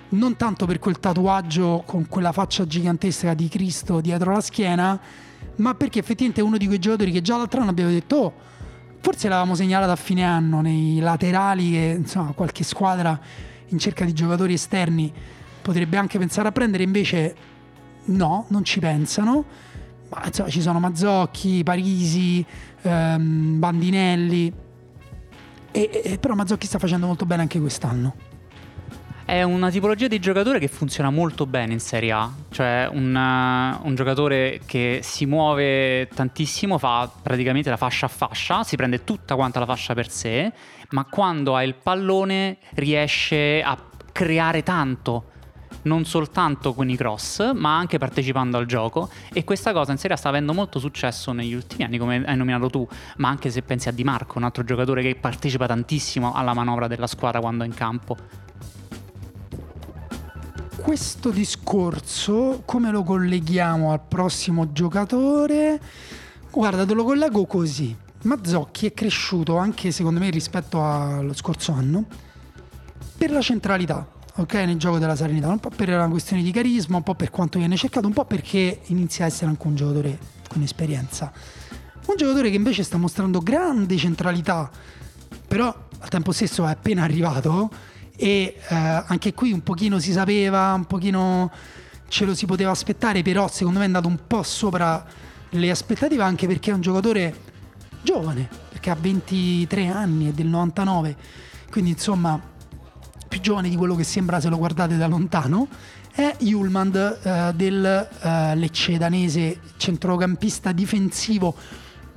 non 0.09 0.35
tanto 0.35 0.65
per 0.65 0.79
quel 0.79 0.99
tatuaggio 0.99 1.83
con 1.85 2.07
quella 2.07 2.31
faccia 2.31 2.65
gigantesca 2.65 3.35
di 3.35 3.47
Cristo 3.49 4.01
dietro 4.01 4.33
la 4.33 4.41
schiena, 4.41 4.99
ma 5.57 5.75
perché 5.75 5.99
effettivamente 5.99 6.41
è 6.41 6.43
uno 6.43 6.57
di 6.57 6.65
quei 6.65 6.79
giocatori 6.79 7.11
che 7.11 7.21
già 7.21 7.37
l'altro 7.37 7.61
anno 7.61 7.69
abbiamo 7.69 7.91
detto, 7.91 8.15
oh, 8.15 8.33
forse 8.99 9.29
l'avevamo 9.29 9.53
segnalato 9.53 9.91
a 9.91 9.95
fine 9.95 10.23
anno 10.23 10.61
nei 10.61 11.01
laterali 11.01 11.69
che 11.69 11.95
insomma 11.99 12.31
qualche 12.31 12.63
squadra 12.63 13.19
in 13.67 13.77
cerca 13.77 14.05
di 14.05 14.13
giocatori 14.13 14.53
esterni 14.53 15.13
potrebbe 15.61 15.97
anche 15.97 16.17
pensare 16.17 16.47
a 16.47 16.51
prendere, 16.51 16.81
invece 16.81 17.35
no, 18.05 18.45
non 18.47 18.63
ci 18.63 18.79
pensano. 18.79 19.71
Ma 20.15 20.25
insomma 20.27 20.49
ci 20.49 20.61
sono 20.61 20.79
Mazzocchi, 20.79 21.63
Parisi, 21.63 22.45
ehm, 22.81 23.59
Bandinelli. 23.59 24.53
E, 25.71 26.01
e, 26.03 26.17
però 26.19 26.35
Mazzocchi 26.35 26.67
sta 26.67 26.77
facendo 26.77 27.07
molto 27.07 27.25
bene 27.25 27.41
anche 27.41 27.59
quest'anno. 27.59 28.15
È 29.25 29.41
una 29.41 29.71
tipologia 29.71 30.07
di 30.07 30.19
giocatore 30.19 30.59
che 30.59 30.67
funziona 30.67 31.09
molto 31.09 31.45
bene 31.45 31.73
in 31.73 31.79
Serie 31.79 32.11
A, 32.11 32.29
cioè 32.51 32.89
un, 32.91 33.15
uh, 33.15 33.87
un, 33.87 33.95
giocatore 33.95 34.59
che 34.65 34.99
si 35.01 35.25
muove 35.25 36.09
tantissimo, 36.13 36.77
fa 36.77 37.09
praticamente 37.21 37.69
la 37.69 37.77
fascia 37.77 38.07
a 38.07 38.09
fascia, 38.09 38.63
si 38.63 38.75
prende 38.75 39.05
tutta 39.05 39.35
quanta 39.35 39.59
la 39.59 39.65
fascia 39.65 39.93
per 39.93 40.09
sé, 40.09 40.51
ma 40.89 41.05
quando 41.05 41.55
ha 41.55 41.63
il 41.63 41.73
pallone 41.73 42.57
riesce 42.73 43.63
a 43.63 43.77
creare 44.11 44.61
tanto, 44.61 45.31
non 45.83 46.05
soltanto 46.05 46.73
con 46.73 46.89
i 46.89 46.95
cross, 46.95 47.51
ma 47.53 47.77
anche 47.77 47.97
partecipando 47.97 48.57
al 48.57 48.65
gioco 48.65 49.09
e 49.33 49.43
questa 49.43 49.73
cosa 49.73 49.91
in 49.91 49.97
Serie 49.97 50.15
sta 50.15 50.29
avendo 50.29 50.53
molto 50.53 50.79
successo 50.79 51.31
negli 51.31 51.53
ultimi 51.53 51.83
anni, 51.83 51.97
come 51.97 52.23
hai 52.25 52.37
nominato 52.37 52.69
tu, 52.69 52.87
ma 53.17 53.29
anche 53.29 53.49
se 53.49 53.61
pensi 53.61 53.89
a 53.89 53.91
Di 53.91 54.03
Marco, 54.03 54.37
un 54.37 54.43
altro 54.43 54.63
giocatore 54.63 55.01
che 55.01 55.15
partecipa 55.15 55.65
tantissimo 55.65 56.33
alla 56.33 56.53
manovra 56.53 56.87
della 56.87 57.07
squadra 57.07 57.39
quando 57.39 57.63
è 57.63 57.67
in 57.67 57.73
campo 57.73 58.17
questo 60.83 61.29
discorso 61.29 62.61
come 62.65 62.91
lo 62.91 63.03
colleghiamo 63.03 63.93
al 63.93 64.01
prossimo 64.05 64.73
giocatore? 64.73 65.79
Guarda, 66.51 66.85
te 66.85 66.93
lo 66.93 67.05
collego 67.05 67.45
così. 67.45 67.95
Mazzocchi 68.23 68.87
è 68.87 68.93
cresciuto 68.93 69.55
anche 69.55 69.91
secondo 69.91 70.19
me 70.19 70.29
rispetto 70.29 70.83
allo 70.83 71.33
scorso 71.33 71.71
anno 71.71 72.05
per 73.17 73.31
la 73.31 73.41
centralità, 73.41 74.05
ok, 74.35 74.53
nel 74.53 74.77
gioco 74.77 74.97
della 74.97 75.15
Serenità, 75.15 75.47
un 75.49 75.59
po' 75.59 75.69
per 75.69 75.89
una 75.89 76.07
questione 76.07 76.41
di 76.41 76.51
carisma, 76.51 76.97
un 76.97 77.03
po' 77.03 77.13
per 77.13 77.29
quanto 77.29 77.59
viene 77.59 77.75
cercato, 77.75 78.07
un 78.07 78.13
po' 78.13 78.25
perché 78.25 78.81
inizia 78.87 79.25
a 79.25 79.27
essere 79.27 79.47
anche 79.47 79.67
un 79.67 79.75
giocatore 79.75 80.17
con 80.47 80.61
esperienza. 80.63 81.31
Un 82.07 82.15
giocatore 82.15 82.49
che 82.49 82.55
invece 82.55 82.83
sta 82.83 82.97
mostrando 82.97 83.39
grande 83.39 83.95
centralità, 83.97 84.69
però 85.47 85.73
al 85.99 86.09
tempo 86.09 86.31
stesso 86.31 86.65
è 86.65 86.71
appena 86.71 87.03
arrivato 87.03 87.69
e 88.15 88.57
eh, 88.67 88.75
anche 88.75 89.33
qui 89.33 89.51
un 89.51 89.61
pochino 89.61 89.99
si 89.99 90.11
sapeva, 90.11 90.73
un 90.73 90.85
pochino 90.85 91.51
ce 92.07 92.25
lo 92.25 92.33
si 92.33 92.45
poteva 92.47 92.71
aspettare, 92.71 93.21
però 93.21 93.47
secondo 93.47 93.79
me 93.79 93.85
è 93.85 93.87
andato 93.87 94.07
un 94.07 94.17
po' 94.25 94.41
sopra 94.41 95.05
le 95.49 95.69
aspettative 95.69 96.23
anche 96.23 96.47
perché 96.47 96.71
è 96.71 96.73
un 96.73 96.81
giocatore 96.81 97.35
giovane, 98.01 98.49
perché 98.69 98.89
ha 98.89 98.95
23 98.99 99.87
anni, 99.87 100.29
è 100.29 100.31
del 100.31 100.47
99, 100.47 101.15
quindi 101.69 101.91
insomma 101.91 102.51
più 103.33 103.41
giovane 103.41 103.67
di 103.67 103.75
quello 103.75 103.95
che 103.95 104.03
sembra 104.03 104.39
se 104.39 104.47
lo 104.47 104.59
guardate 104.59 104.95
da 104.95 105.07
lontano, 105.07 105.67
è 106.11 106.35
Julmand 106.37 106.95
eh, 107.23 107.51
del 107.55 107.83
eh, 107.83 108.55
Lecce 108.55 108.99
danese, 108.99 109.59
centrocampista 109.77 110.71
difensivo, 110.71 111.55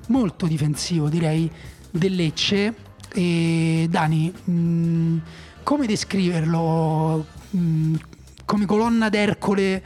molto 0.09 0.47
difensivo 0.47 1.09
direi, 1.09 1.51
del 1.91 2.15
Lecce. 2.15 2.75
E 3.15 3.87
Dani, 3.89 4.31
mh, 4.31 4.53
mm, 4.53 5.19
come 5.63 5.87
descriverlo? 5.87 7.27
Mh, 7.49 7.59
mm, 7.59 7.95
come 8.45 8.67
colonna 8.67 9.09
d'Ercole 9.09 9.83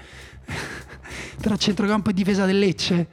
tra 1.40 1.56
centrocampo 1.56 2.10
e 2.10 2.12
difesa 2.12 2.44
del 2.44 2.58
Lecce? 2.58 3.06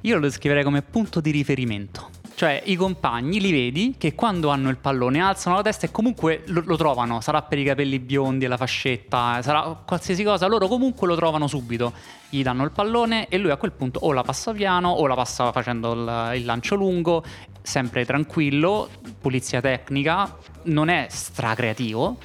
Io 0.00 0.16
lo 0.16 0.22
descriverei 0.22 0.64
come 0.64 0.82
punto 0.82 1.20
di 1.20 1.30
riferimento. 1.30 2.15
Cioè 2.36 2.60
i 2.66 2.76
compagni 2.76 3.40
li 3.40 3.50
vedi 3.50 3.94
che 3.96 4.14
quando 4.14 4.50
hanno 4.50 4.68
il 4.68 4.76
pallone 4.76 5.22
alzano 5.22 5.56
la 5.56 5.62
testa 5.62 5.86
e 5.86 5.90
comunque 5.90 6.42
lo, 6.48 6.62
lo, 6.66 6.76
trovano, 6.76 7.22
sarà 7.22 7.40
per 7.40 7.56
i 7.56 7.64
capelli 7.64 7.98
biondi 7.98 8.44
e 8.44 8.48
la 8.48 8.58
fascetta, 8.58 9.40
sarà 9.40 9.74
qualsiasi 9.86 10.22
cosa, 10.22 10.46
loro 10.46 10.68
comunque 10.68 11.06
lo 11.06 11.16
trovano 11.16 11.46
subito. 11.46 11.94
Gli 12.28 12.42
danno 12.42 12.62
il 12.64 12.72
pallone 12.72 13.28
e 13.28 13.38
lui 13.38 13.50
a 13.50 13.56
quel 13.56 13.72
punto 13.72 14.00
o 14.02 14.12
la 14.12 14.20
passa 14.20 14.52
piano 14.52 14.90
o 14.90 15.06
la 15.06 15.14
passa 15.14 15.50
facendo 15.50 15.94
il, 15.94 16.32
il 16.36 16.44
lancio 16.44 16.74
lungo, 16.74 17.24
sempre 17.62 18.04
tranquillo, 18.04 18.90
pulizia 19.18 19.62
tecnica, 19.62 20.36
non 20.64 20.90
è 20.90 21.06
stracreativo. 21.08 22.18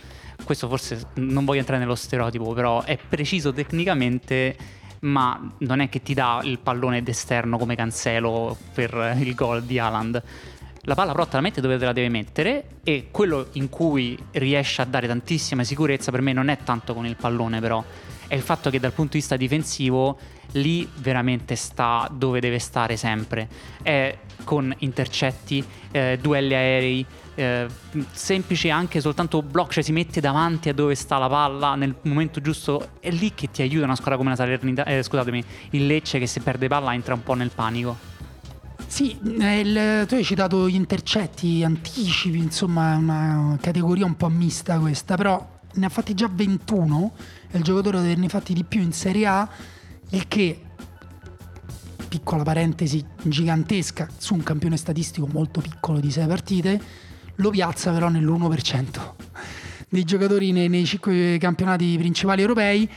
Questo 0.43 0.67
forse 0.67 1.07
non 1.13 1.45
voglio 1.45 1.59
entrare 1.59 1.79
nello 1.79 1.95
stereotipo, 1.95 2.51
però 2.51 2.83
è 2.83 2.97
preciso 2.97 3.53
tecnicamente 3.53 4.80
ma 5.01 5.39
non 5.59 5.79
è 5.79 5.89
che 5.89 6.01
ti 6.01 6.13
dà 6.13 6.41
il 6.43 6.59
pallone 6.59 7.03
d'esterno 7.03 7.57
come 7.57 7.75
Cancelo 7.75 8.57
per 8.73 9.15
il 9.19 9.33
gol 9.35 9.63
di 9.63 9.79
Haaland. 9.79 10.23
La 10.85 10.95
palla 10.95 11.11
però 11.11 11.25
te 11.25 11.35
la 11.35 11.41
mette 11.41 11.61
dove 11.61 11.77
te 11.77 11.85
la 11.85 11.93
deve 11.93 12.09
mettere 12.09 12.65
e 12.83 13.09
quello 13.11 13.49
in 13.53 13.69
cui 13.69 14.17
riesce 14.31 14.81
a 14.81 14.85
dare 14.85 15.05
tantissima 15.05 15.63
sicurezza 15.63 16.09
per 16.09 16.21
me 16.21 16.33
non 16.33 16.47
è 16.47 16.57
tanto 16.63 16.95
con 16.95 17.05
il 17.05 17.15
pallone 17.15 17.59
però, 17.59 17.83
è 18.27 18.33
il 18.33 18.41
fatto 18.41 18.69
che 18.69 18.79
dal 18.79 18.93
punto 18.93 19.11
di 19.11 19.19
vista 19.19 19.35
difensivo 19.35 20.17
lì 20.53 20.89
veramente 20.95 21.55
sta 21.55 22.09
dove 22.11 22.39
deve 22.39 22.59
stare 22.59 22.97
sempre. 22.97 23.47
È 23.81 24.17
con 24.43 24.73
intercetti, 24.79 25.63
eh, 25.91 26.17
duelli 26.19 26.53
aerei, 26.53 27.05
eh, 27.35 27.67
semplice 28.11 28.69
anche 28.69 29.01
soltanto 29.01 29.41
block, 29.41 29.73
cioè 29.73 29.83
si 29.83 29.91
mette 29.91 30.19
davanti 30.19 30.69
a 30.69 30.73
dove 30.73 30.95
sta 30.95 31.17
la 31.17 31.29
palla 31.29 31.75
nel 31.75 31.95
momento 32.03 32.41
giusto, 32.41 32.89
è 32.99 33.11
lì 33.11 33.33
che 33.33 33.49
ti 33.49 33.61
aiuta 33.61 33.85
una 33.85 33.95
squadra 33.95 34.17
come 34.17 34.29
la 34.29 34.35
Salernità, 34.35 34.83
eh, 34.85 35.01
scusatemi, 35.01 35.43
il 35.71 35.85
Lecce 35.87 36.19
che 36.19 36.27
se 36.27 36.41
perde 36.41 36.67
palla 36.67 36.93
entra 36.93 37.13
un 37.13 37.23
po' 37.23 37.33
nel 37.33 37.51
panico. 37.53 38.09
Sì, 38.87 39.17
eh, 39.39 39.59
il, 39.59 40.05
tu 40.05 40.15
hai 40.15 40.23
citato 40.23 40.67
gli 40.67 40.75
intercetti, 40.75 41.63
anticipi, 41.63 42.37
insomma 42.37 42.93
è 42.93 42.95
una 42.97 43.57
categoria 43.61 44.05
un 44.05 44.17
po' 44.17 44.27
mista 44.27 44.77
questa, 44.79 45.15
però 45.15 45.59
ne 45.73 45.85
ha 45.85 45.89
fatti 45.89 46.13
già 46.13 46.29
21, 46.29 47.13
è 47.49 47.57
il 47.57 47.63
giocatore 47.63 47.97
ad 47.97 48.03
averne 48.03 48.27
fatti 48.27 48.53
di 48.53 48.65
più 48.65 48.81
in 48.81 48.91
Serie 48.91 49.25
A, 49.27 49.49
il 50.09 50.27
che 50.27 50.59
piccola 52.09 52.43
parentesi 52.43 53.05
gigantesca 53.21 54.09
su 54.17 54.33
un 54.33 54.43
campione 54.43 54.75
statistico 54.75 55.25
molto 55.31 55.61
piccolo 55.61 56.01
di 56.01 56.11
6 56.11 56.27
partite, 56.27 56.81
lo 57.41 57.49
piazza 57.49 57.91
però 57.91 58.07
nell'1% 58.07 59.13
dei 59.91 60.05
giocatori 60.05 60.53
nei, 60.53 60.69
nei 60.69 60.85
5 60.85 61.37
campionati 61.37 61.97
principali 61.97 62.41
europei. 62.41 62.89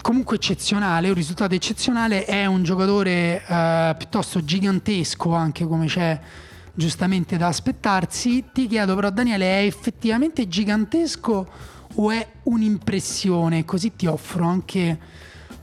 Comunque 0.00 0.36
eccezionale, 0.36 1.08
un 1.08 1.14
risultato 1.14 1.54
eccezionale, 1.54 2.24
è 2.24 2.46
un 2.46 2.62
giocatore 2.62 3.42
eh, 3.44 3.94
piuttosto 3.98 4.44
gigantesco 4.44 5.32
anche 5.34 5.66
come 5.66 5.86
c'è 5.86 6.18
giustamente 6.74 7.36
da 7.36 7.48
aspettarsi. 7.48 8.44
Ti 8.52 8.66
chiedo 8.68 8.94
però 8.94 9.10
Daniele, 9.10 9.60
è 9.60 9.64
effettivamente 9.64 10.46
gigantesco 10.46 11.48
o 11.94 12.10
è 12.10 12.26
un'impressione? 12.44 13.64
Così 13.64 13.94
ti 13.96 14.06
offro 14.06 14.46
anche 14.46 14.98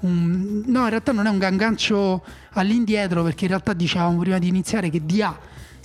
un... 0.01 0.63
No, 0.65 0.83
in 0.83 0.89
realtà 0.89 1.13
non 1.13 1.27
è 1.27 1.29
un 1.29 1.37
gangancio 1.37 2.23
all'indietro 2.51 3.23
perché 3.23 3.45
in 3.45 3.51
realtà 3.51 3.71
dicevamo 3.71 4.19
prima 4.19 4.37
di 4.37 4.47
iniziare 4.49 4.89
che 4.89 5.05
DA 5.05 5.37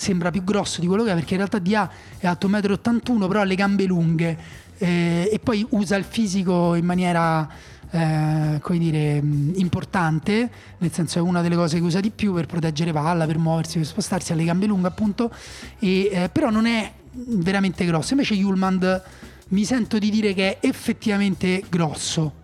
sembra 0.05 0.31
più 0.31 0.45
grosso 0.45 0.83
di 0.83 0.87
quello 0.87 1.03
che 1.03 1.13
è 1.13 1.15
perché 1.15 1.33
in 1.33 1.39
realtà 1.39 1.59
DA 1.59 1.91
è 2.19 2.27
alto 2.27 2.47
1,81 2.47 3.13
m 3.15 3.27
però 3.27 3.41
ha 3.41 3.45
le 3.45 3.55
gambe 3.55 3.85
lunghe 3.85 4.39
eh, 4.77 5.31
e 5.33 5.39
poi 5.39 5.67
usa 5.71 5.97
il 5.97 6.05
fisico 6.05 6.75
in 6.75 6.85
maniera 6.85 7.49
eh, 7.91 8.59
come 8.61 8.79
dire, 8.79 9.23
importante, 9.55 10.51
nel 10.79 10.93
senso 10.93 11.19
è 11.19 11.23
una 11.23 11.41
delle 11.43 11.55
cose 11.55 11.79
che 11.79 11.83
usa 11.85 12.01
di 12.01 12.11
più 12.11 12.35
per 12.35 12.47
proteggere 12.47 12.93
palla, 12.93 13.25
per 13.25 13.39
muoversi, 13.39 13.79
per 13.79 13.87
spostarsi, 13.87 14.33
ha 14.33 14.35
le 14.35 14.45
gambe 14.45 14.67
lunghe 14.67 14.89
appunto, 14.89 15.31
e, 15.79 16.11
eh, 16.13 16.29
però 16.29 16.51
non 16.51 16.67
è 16.67 16.93
veramente 17.13 17.85
grosso. 17.85 18.15
Invece 18.15 18.35
Yulmand 18.35 19.03
mi 19.49 19.65
sento 19.65 19.99
di 19.99 20.11
dire 20.11 20.35
che 20.35 20.59
è 20.59 20.67
effettivamente 20.67 21.63
grosso. 21.69 22.43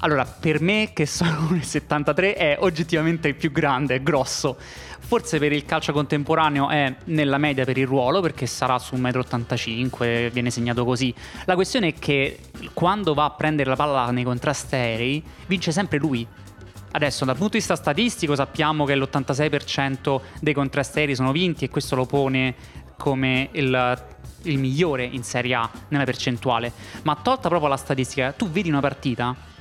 Allora, 0.00 0.24
per 0.24 0.60
me 0.60 0.90
che 0.92 1.06
sono 1.06 1.48
1,73 1.50 2.36
è 2.36 2.56
oggettivamente 2.60 3.28
il 3.28 3.34
più 3.34 3.50
grande, 3.50 4.00
grosso. 4.00 4.56
Forse 5.06 5.38
per 5.38 5.52
il 5.52 5.64
calcio 5.64 5.92
contemporaneo 5.92 6.68
è 6.68 6.92
nella 7.04 7.38
media 7.38 7.64
per 7.64 7.78
il 7.78 7.86
ruolo 7.86 8.20
perché 8.20 8.44
sarà 8.46 8.76
su 8.80 8.96
1,85 8.96 10.26
m, 10.26 10.32
viene 10.32 10.50
segnato 10.50 10.84
così. 10.84 11.14
La 11.44 11.54
questione 11.54 11.86
è 11.88 11.94
che 11.94 12.40
quando 12.74 13.14
va 13.14 13.26
a 13.26 13.30
prendere 13.30 13.70
la 13.70 13.76
palla 13.76 14.10
nei 14.10 14.24
contrasti 14.24 14.74
aerei 14.74 15.22
vince 15.46 15.70
sempre 15.70 15.98
lui. 15.98 16.26
Adesso 16.90 17.24
dal 17.24 17.36
punto 17.36 17.52
di 17.52 17.58
vista 17.58 17.76
statistico 17.76 18.34
sappiamo 18.34 18.84
che 18.84 18.96
l'86% 18.96 20.20
dei 20.40 20.52
contrasti 20.52 20.98
aerei 20.98 21.14
sono 21.14 21.30
vinti 21.30 21.64
e 21.64 21.68
questo 21.68 21.94
lo 21.94 22.04
pone 22.04 22.56
come 22.98 23.50
il, 23.52 24.04
il 24.42 24.58
migliore 24.58 25.04
in 25.04 25.22
Serie 25.22 25.54
A 25.54 25.70
nella 25.86 26.02
percentuale. 26.02 26.72
Ma 27.04 27.14
tolta 27.14 27.48
proprio 27.48 27.68
la 27.68 27.76
statistica, 27.76 28.32
tu 28.32 28.50
vedi 28.50 28.68
una 28.68 28.80
partita 28.80 29.54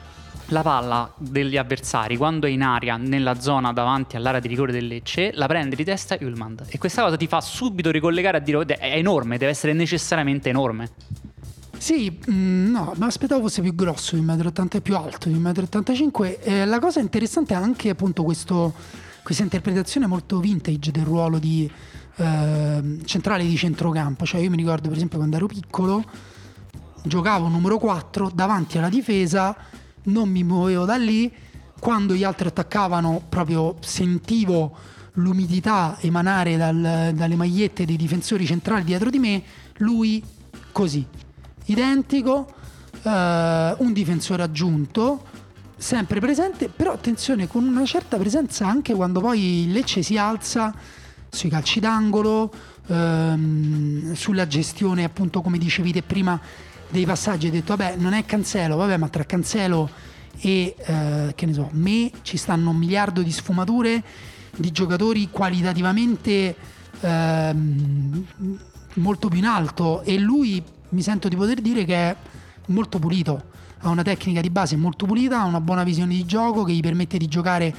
la 0.49 0.61
palla 0.61 1.11
degli 1.17 1.57
avversari 1.57 2.17
quando 2.17 2.45
è 2.45 2.49
in 2.49 2.61
aria 2.61 2.97
nella 2.97 3.39
zona 3.39 3.73
davanti 3.73 4.15
all'area 4.15 4.39
di 4.39 4.47
rigore 4.47 4.71
del 4.71 4.85
Lecce 4.85 5.31
la 5.33 5.47
prende 5.47 5.75
di 5.75 5.83
testa 5.83 6.17
Ullmand 6.19 6.65
e 6.67 6.77
questa 6.77 7.01
cosa 7.01 7.17
ti 7.17 7.27
fa 7.27 7.41
subito 7.41 7.89
ricollegare 7.89 8.37
a 8.37 8.39
dire 8.39 8.63
è 8.65 8.95
enorme, 8.95 9.37
deve 9.37 9.51
essere 9.51 9.73
necessariamente 9.73 10.49
enorme. 10.49 10.89
Sì, 11.77 12.19
mm, 12.31 12.71
no, 12.71 12.93
ma 12.97 13.07
aspettavo 13.07 13.41
fosse 13.41 13.61
più 13.61 13.75
grosso 13.75 14.15
di 14.15 14.21
1,80 14.21 14.61
m 14.63 14.67
e 14.71 14.81
più 14.81 14.95
alto 14.95 15.29
di 15.29 15.35
1,85 15.35 16.65
m. 16.65 16.69
La 16.69 16.79
cosa 16.79 16.99
interessante 16.99 17.53
è 17.53 17.57
anche 17.57 17.89
appunto 17.89 18.23
questo, 18.23 18.73
questa 19.23 19.43
interpretazione 19.43 20.07
molto 20.07 20.39
vintage 20.39 20.91
del 20.91 21.03
ruolo 21.03 21.37
di 21.37 21.69
eh, 22.15 22.97
centrale 23.05 23.45
di 23.45 23.55
centrocampo. 23.55 24.25
Cioè 24.25 24.41
io 24.41 24.49
mi 24.49 24.57
ricordo 24.57 24.87
per 24.87 24.97
esempio 24.97 25.17
quando 25.17 25.35
ero 25.35 25.47
piccolo, 25.47 26.03
giocavo 27.03 27.47
numero 27.49 27.77
4 27.77 28.31
davanti 28.33 28.77
alla 28.77 28.89
difesa 28.89 29.55
non 30.05 30.29
mi 30.29 30.43
muovevo 30.43 30.85
da 30.85 30.95
lì, 30.95 31.31
quando 31.79 32.13
gli 32.13 32.23
altri 32.23 32.47
attaccavano 32.47 33.21
proprio 33.29 33.75
sentivo 33.81 34.75
l'umidità 35.13 35.97
emanare 36.01 36.57
dal, 36.57 37.11
dalle 37.13 37.35
magliette 37.35 37.85
dei 37.85 37.95
difensori 37.95 38.45
centrali 38.45 38.83
dietro 38.83 39.09
di 39.09 39.19
me, 39.19 39.43
lui 39.77 40.23
così, 40.71 41.05
identico, 41.65 42.53
eh, 43.03 43.75
un 43.77 43.93
difensore 43.93 44.43
aggiunto, 44.43 45.23
sempre 45.77 46.19
presente, 46.19 46.69
però 46.69 46.93
attenzione 46.93 47.47
con 47.47 47.65
una 47.65 47.85
certa 47.85 48.17
presenza 48.17 48.67
anche 48.67 48.93
quando 48.93 49.19
poi 49.19 49.63
il 49.63 49.71
Lecce 49.71 50.01
si 50.01 50.17
alza 50.17 50.73
sui 51.29 51.49
calci 51.49 51.79
d'angolo, 51.79 52.51
ehm, 52.87 54.13
sulla 54.13 54.47
gestione 54.47 55.03
appunto 55.03 55.41
come 55.41 55.57
dicevi 55.57 55.91
te 55.91 56.01
prima 56.01 56.39
dei 56.89 57.05
passaggi 57.05 57.47
hai 57.47 57.51
detto 57.51 57.75
vabbè 57.75 57.95
non 57.97 58.13
è 58.13 58.25
Cancelo, 58.25 58.75
vabbè 58.75 58.97
ma 58.97 59.09
tra 59.09 59.23
Cancelo 59.23 59.89
e 60.39 60.75
eh, 60.77 61.33
che 61.35 61.45
ne 61.45 61.53
so, 61.53 61.69
me 61.73 62.11
ci 62.21 62.37
stanno 62.37 62.71
un 62.71 62.77
miliardo 62.77 63.21
di 63.21 63.31
sfumature 63.31 64.03
di 64.55 64.71
giocatori 64.71 65.29
qualitativamente 65.29 66.55
eh, 66.99 67.55
molto 68.95 69.27
più 69.27 69.39
in 69.39 69.45
alto 69.45 70.01
e 70.03 70.17
lui 70.17 70.63
mi 70.89 71.01
sento 71.01 71.27
di 71.27 71.35
poter 71.35 71.61
dire 71.61 71.83
che 71.83 71.95
è 71.95 72.15
molto 72.67 72.99
pulito, 72.99 73.43
ha 73.79 73.89
una 73.89 74.03
tecnica 74.03 74.41
di 74.41 74.49
base 74.49 74.75
molto 74.75 75.05
pulita, 75.05 75.41
ha 75.41 75.45
una 75.45 75.61
buona 75.61 75.83
visione 75.83 76.13
di 76.13 76.25
gioco 76.25 76.63
che 76.63 76.73
gli 76.73 76.79
permette 76.79 77.17
di 77.17 77.27
giocare 77.27 77.73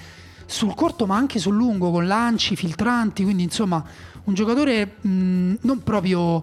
sul 0.46 0.74
corto 0.74 1.06
ma 1.06 1.16
anche 1.16 1.38
sul 1.38 1.54
lungo 1.54 1.90
con 1.90 2.06
lanci, 2.06 2.56
filtranti, 2.56 3.24
quindi 3.24 3.42
insomma 3.42 3.84
un 4.24 4.34
giocatore 4.34 4.96
mh, 5.00 5.54
non 5.62 5.82
proprio 5.82 6.42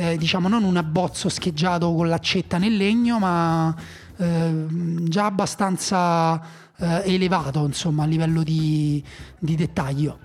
eh, 0.00 0.16
diciamo 0.16 0.48
non 0.48 0.64
un 0.64 0.78
abbozzo 0.78 1.28
scheggiato 1.28 1.92
con 1.94 2.08
l'accetta 2.08 2.56
nel 2.56 2.74
legno 2.74 3.18
ma 3.18 3.74
eh, 4.16 4.64
già 5.02 5.26
abbastanza 5.26 6.40
eh, 6.78 7.02
elevato 7.04 7.66
insomma 7.66 8.04
a 8.04 8.06
livello 8.06 8.42
di, 8.42 9.04
di 9.38 9.56
dettaglio. 9.56 10.18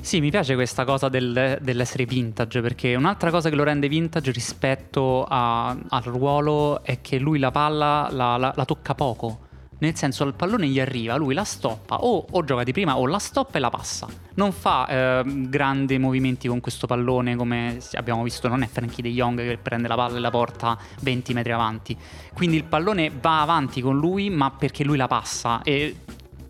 Sì, 0.00 0.20
mi 0.20 0.30
piace 0.30 0.54
questa 0.54 0.84
cosa 0.84 1.08
del, 1.08 1.58
dell'essere 1.60 2.04
vintage 2.06 2.60
perché 2.62 2.94
un'altra 2.94 3.30
cosa 3.30 3.50
che 3.50 3.56
lo 3.56 3.64
rende 3.64 3.88
vintage 3.88 4.30
rispetto 4.30 5.26
a, 5.28 5.70
al 5.70 6.02
ruolo 6.04 6.82
è 6.84 7.00
che 7.00 7.18
lui 7.18 7.40
la 7.40 7.50
palla 7.50 8.08
la, 8.10 8.36
la, 8.36 8.52
la 8.54 8.64
tocca 8.64 8.94
poco 8.94 9.48
nel 9.80 9.96
senso 9.96 10.24
il 10.24 10.34
pallone 10.34 10.66
gli 10.66 10.80
arriva, 10.80 11.16
lui 11.16 11.34
la 11.34 11.44
stoppa 11.44 11.96
o, 11.96 12.26
o 12.30 12.44
gioca 12.44 12.62
di 12.64 12.72
prima 12.72 12.96
o 12.96 13.06
la 13.06 13.18
stoppa 13.18 13.58
e 13.58 13.60
la 13.60 13.70
passa. 13.70 14.06
Non 14.34 14.52
fa 14.52 14.86
eh, 14.86 15.22
grandi 15.26 15.98
movimenti 15.98 16.48
con 16.48 16.60
questo 16.60 16.86
pallone 16.86 17.36
come 17.36 17.78
abbiamo 17.94 18.22
visto, 18.22 18.48
non 18.48 18.62
è 18.62 18.66
Frankie 18.66 19.02
De 19.02 19.10
Jong 19.10 19.38
che 19.38 19.58
prende 19.58 19.88
la 19.88 19.96
palla 19.96 20.16
e 20.16 20.20
la 20.20 20.30
porta 20.30 20.78
20 21.00 21.34
metri 21.34 21.52
avanti. 21.52 21.96
Quindi 22.34 22.56
il 22.56 22.64
pallone 22.64 23.10
va 23.20 23.42
avanti 23.42 23.80
con 23.80 23.98
lui 23.98 24.30
ma 24.30 24.50
perché 24.50 24.84
lui 24.84 24.96
la 24.96 25.06
passa 25.06 25.62
e 25.62 25.96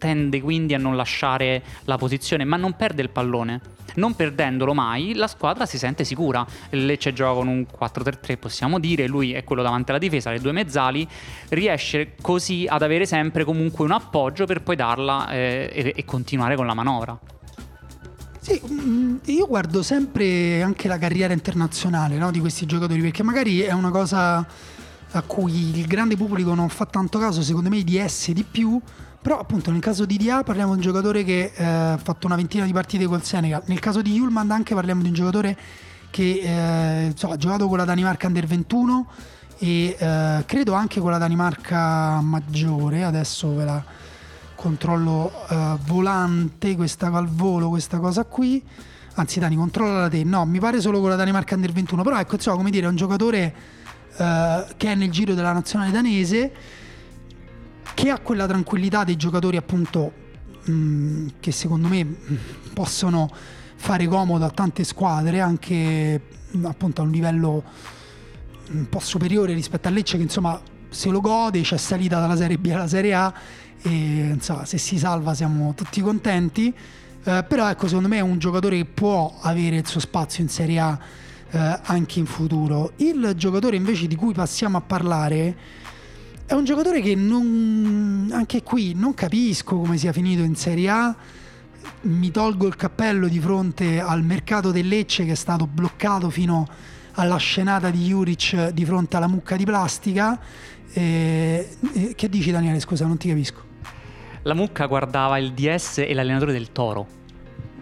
tende 0.01 0.41
quindi 0.41 0.75
a 0.75 0.79
non 0.79 0.97
lasciare 0.97 1.63
la 1.85 1.97
posizione 1.97 2.45
ma 2.45 2.57
non 2.57 2.75
perde 2.75 3.03
il 3.03 3.11
pallone 3.11 3.61
non 3.95 4.15
perdendolo 4.15 4.73
mai, 4.75 5.15
la 5.15 5.27
squadra 5.27 5.67
si 5.67 5.79
sente 5.79 6.05
sicura. 6.05 6.47
Lecce 6.71 7.13
gioca 7.13 7.35
con 7.35 7.49
un 7.49 7.67
4-3-3, 7.67 8.39
possiamo 8.39 8.79
dire, 8.79 9.07
lui 9.07 9.33
è 9.33 9.43
quello 9.43 9.63
davanti 9.63 9.91
alla 9.91 9.99
difesa, 9.99 10.31
le 10.31 10.41
due 10.41 10.53
mezzali, 10.53 11.07
riesce 11.49 12.15
così 12.21 12.67
ad 12.69 12.83
avere 12.83 13.07
sempre 13.07 13.45
comunque 13.45 13.85
un 13.85 13.91
appoggio 13.91 14.47
per 14.47 14.63
poi 14.63 14.77
darla 14.77 15.29
eh, 15.31 15.71
e, 15.73 15.93
e 15.97 16.05
continuare 16.05 16.57
con 16.57 16.67
la 16.67 16.75
manovra. 16.75 17.19
Sì, 18.41 18.61
mm, 18.71 19.17
io 19.27 19.47
guardo 19.47 19.83
sempre 19.83 20.63
anche 20.63 20.89
la 20.89 20.97
carriera 20.97 21.35
internazionale 21.35 22.17
no, 22.17 22.31
di 22.31 22.41
questi 22.41 22.65
giocatori 22.65 23.01
perché 23.01 23.23
magari 23.23 23.61
è 23.61 23.73
una 23.73 23.91
cosa 23.91 24.47
a 25.13 25.23
cui 25.23 25.79
il 25.79 25.87
grande 25.87 26.17
pubblico 26.17 26.55
non 26.55 26.69
fa 26.69 26.87
tanto 26.87 27.19
caso, 27.19 27.43
secondo 27.43 27.69
me 27.69 27.83
di 27.83 28.03
S 28.05 28.31
di 28.31 28.45
più, 28.45 28.81
però 29.23 29.39
appunto 29.39 29.71
nel 29.71 29.81
caso 29.81 30.07
di 30.07 30.17
Dia 30.17 30.43
parliamo 30.43 30.71
di 30.71 30.79
un 30.79 30.83
giocatore 30.83 31.25
che 31.25 31.53
eh, 31.55 31.65
ha 31.65 31.99
fatto 31.99 32.27
una 32.27 32.37
ventina 32.37 32.65
di 32.65 32.73
partite 32.73 33.05
col 33.05 33.23
Senegal. 33.23 33.63
Nel 33.67 33.79
caso 33.79 34.01
di 34.01 34.15
Yulman 34.15 34.51
anche 34.51 34.75
parliamo 34.75 35.03
di 35.03 35.09
un 35.09 35.15
giocatore 35.15 35.57
che 36.11 36.41
eh, 36.43 37.13
so, 37.15 37.31
ha 37.31 37.37
giocato 37.37 37.69
con 37.69 37.77
la 37.77 37.85
Danimarca 37.85 38.27
Under 38.27 38.47
21 38.47 39.07
e 39.59 39.95
eh, 39.99 40.43
credo 40.47 40.73
anche 40.73 41.01
con 41.01 41.11
la 41.11 41.19
Danimarca 41.19 42.21
maggiore. 42.23 43.05
Adesso 43.05 43.55
ve 43.55 43.65
la 43.65 43.85
controllo 44.55 45.31
eh, 45.51 45.77
volante, 45.85 46.75
questa 46.75 47.09
al 47.09 47.29
volo, 47.29 47.69
questa 47.69 47.99
cosa 47.99 48.25
qui. 48.25 48.65
Anzi 49.15 49.39
Dani, 49.39 49.57
controlla 49.57 50.09
te. 50.09 50.25
No, 50.25 50.47
mi 50.47 50.61
pare 50.61 50.81
solo 50.81 50.99
con 51.01 51.11
la 51.11 51.17
Danimarca 51.17 51.55
Under 51.57 51.73
21. 51.73 52.03
Però 52.03 52.19
ecco, 52.19 52.37
insomma, 52.37 52.57
come 52.57 52.71
dire, 52.71 52.87
è 52.87 52.89
un 52.89 52.97
giocatore 52.97 53.55
eh, 54.17 54.65
che 54.79 54.93
è 54.93 54.95
nel 54.95 55.11
giro 55.11 55.35
della 55.35 55.53
nazionale 55.53 55.91
danese 55.91 56.53
che 57.95 58.11
ha 58.11 58.19
quella 58.19 58.47
tranquillità 58.47 59.05
dei 59.05 59.17
giocatori 59.17 59.57
appunto 59.57 60.13
mm, 60.71 61.29
che 61.41 61.53
secondo 61.53 61.89
me 61.89 62.05
mm, 62.05 62.37
possono 62.73 63.31
fare 63.77 64.07
comodo 64.07 64.45
a 64.45 64.51
tante 64.51 64.85
squadre 64.85 65.41
anche 65.41 66.21
mm, 66.57 66.65
appunto 66.65 67.01
a 67.01 67.05
un 67.05 67.11
livello 67.11 67.65
un 68.73 68.89
po' 68.89 69.01
superiore 69.01 69.53
rispetto 69.53 69.89
a 69.89 69.91
Lecce 69.91 70.17
che 70.17 70.23
insomma 70.23 70.61
se 70.91 71.09
lo 71.09 71.21
gode, 71.21 71.61
c'è 71.61 71.77
salita 71.77 72.19
dalla 72.19 72.37
Serie 72.37 72.59
B 72.59 72.71
alla 72.73 72.89
Serie 72.89 73.15
A 73.15 73.33
e 73.83 73.89
insomma, 73.89 74.65
se 74.65 74.77
si 74.77 74.99
salva 74.99 75.35
siamo 75.35 75.73
tutti 75.75 76.01
contenti. 76.01 76.75
Eh, 77.23 77.45
però 77.47 77.69
ecco, 77.69 77.87
secondo 77.87 78.09
me 78.09 78.17
è 78.17 78.21
un 78.21 78.39
giocatore 78.39 78.77
che 78.77 78.85
può 78.87 79.39
avere 79.41 79.77
il 79.77 79.87
suo 79.87 80.01
spazio 80.01 80.43
in 80.43 80.49
Serie 80.49 80.81
A 80.81 80.99
eh, 81.51 81.81
anche 81.85 82.19
in 82.19 82.27
futuro. 82.27 82.93
Il 82.97 83.35
giocatore 83.37 83.77
invece 83.77 84.07
di 84.07 84.17
cui 84.17 84.35
passiamo 84.35 84.77
a 84.77 84.81
parlare 84.81 85.57
è 86.51 86.55
un 86.55 86.65
giocatore 86.65 87.01
che 87.01 87.15
non, 87.15 88.29
anche 88.33 88.65
qui 88.65 88.93
non 88.93 89.15
capisco 89.15 89.77
come 89.77 89.97
sia 89.97 90.13
finito 90.13 90.43
in 90.43 90.57
Serie 90.57 90.89
A. 90.89 91.17
Mi 92.03 92.33
tolgo 92.33 92.67
il 92.67 92.75
cappello 92.75 93.29
di 93.29 93.39
fronte 93.39 94.01
al 94.01 94.25
mercato 94.25 94.73
del 94.73 94.89
Lecce 94.89 95.25
che 95.25 95.31
è 95.31 95.37
stato 95.37 95.69
bloccato 95.69 96.29
fino 96.29 96.67
alla 97.13 97.37
scenata 97.37 97.91
di 97.91 98.09
Juric 98.09 98.71
di 98.71 98.85
fronte 98.85 99.17
alla 99.17 99.29
mucca 99.29 99.55
di 99.55 99.65
plastica. 99.65 100.41
E, 100.93 101.69
e, 101.93 102.15
che 102.17 102.29
dici 102.29 102.51
Daniele? 102.51 102.81
Scusa, 102.81 103.07
non 103.07 103.17
ti 103.17 103.29
capisco. 103.29 103.63
La 104.43 104.55
mucca 104.55 104.87
guardava 104.87 105.39
il 105.39 105.53
DS 105.53 105.99
e 105.99 106.13
l'allenatore 106.13 106.51
del 106.51 106.73
Toro. 106.73 107.07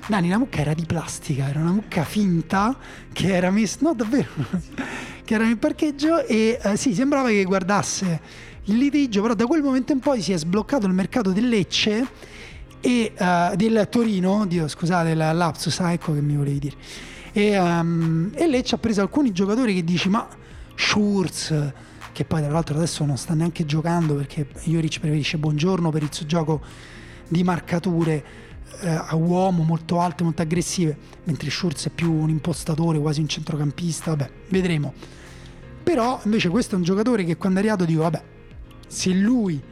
Dani, 0.06 0.28
la 0.28 0.36
mucca 0.36 0.60
era 0.60 0.74
di 0.74 0.84
plastica, 0.84 1.48
era 1.48 1.60
una 1.60 1.72
mucca 1.72 2.04
finta 2.04 2.76
che 3.14 3.34
era 3.34 3.50
messa, 3.50 3.78
no 3.80 3.94
davvero, 3.94 4.28
che 5.24 5.34
era 5.34 5.44
nel 5.44 5.56
parcheggio 5.56 6.22
e 6.26 6.58
eh, 6.62 6.76
sì, 6.76 6.92
sembrava 6.92 7.28
che 7.28 7.44
guardasse 7.44 8.47
il 8.68 8.76
litigio, 8.76 9.22
però 9.22 9.34
da 9.34 9.46
quel 9.46 9.62
momento 9.62 9.92
in 9.92 10.00
poi 10.00 10.20
si 10.22 10.32
è 10.32 10.38
sbloccato 10.38 10.86
il 10.86 10.92
mercato 10.92 11.32
del 11.32 11.48
Lecce 11.48 12.06
e 12.80 13.12
uh, 13.16 13.56
del 13.56 13.88
Torino, 13.90 14.46
Dio, 14.46 14.68
scusate 14.68 15.10
il 15.10 15.16
lapsus, 15.16 15.80
ah, 15.80 15.92
ecco 15.92 16.12
che 16.12 16.20
mi 16.20 16.36
volevi 16.36 16.58
dire. 16.58 16.76
E, 17.32 17.58
um, 17.58 18.30
e 18.34 18.46
Lecce 18.46 18.74
ha 18.74 18.78
preso 18.78 19.00
alcuni 19.00 19.32
giocatori 19.32 19.74
che 19.74 19.84
dici, 19.84 20.08
ma 20.08 20.28
Schurz, 20.74 21.72
che 22.12 22.24
poi 22.24 22.42
tra 22.42 22.50
l'altro 22.50 22.76
adesso 22.76 23.04
non 23.04 23.16
sta 23.16 23.34
neanche 23.34 23.64
giocando 23.64 24.14
perché 24.14 24.46
Juric 24.64 25.00
preferisce 25.00 25.38
Buongiorno 25.38 25.90
per 25.90 26.02
il 26.02 26.12
suo 26.12 26.26
gioco 26.26 26.60
di 27.28 27.42
marcature 27.44 28.24
eh, 28.80 28.88
a 28.88 29.14
uomo 29.14 29.62
molto 29.62 30.00
alte, 30.00 30.24
molto 30.24 30.42
aggressive, 30.42 30.96
mentre 31.24 31.50
Schurz 31.50 31.86
è 31.86 31.90
più 31.90 32.12
un 32.12 32.28
impostatore, 32.28 32.98
quasi 32.98 33.20
un 33.20 33.28
centrocampista, 33.28 34.10
vabbè, 34.10 34.30
vedremo. 34.50 34.92
Però 35.82 36.20
invece 36.24 36.48
questo 36.48 36.74
è 36.74 36.78
un 36.78 36.84
giocatore 36.84 37.24
che 37.24 37.36
quando 37.36 37.58
è 37.58 37.62
arrivato 37.62 37.84
dico, 37.84 38.02
vabbè, 38.02 38.22
se 38.88 39.12
lui 39.12 39.62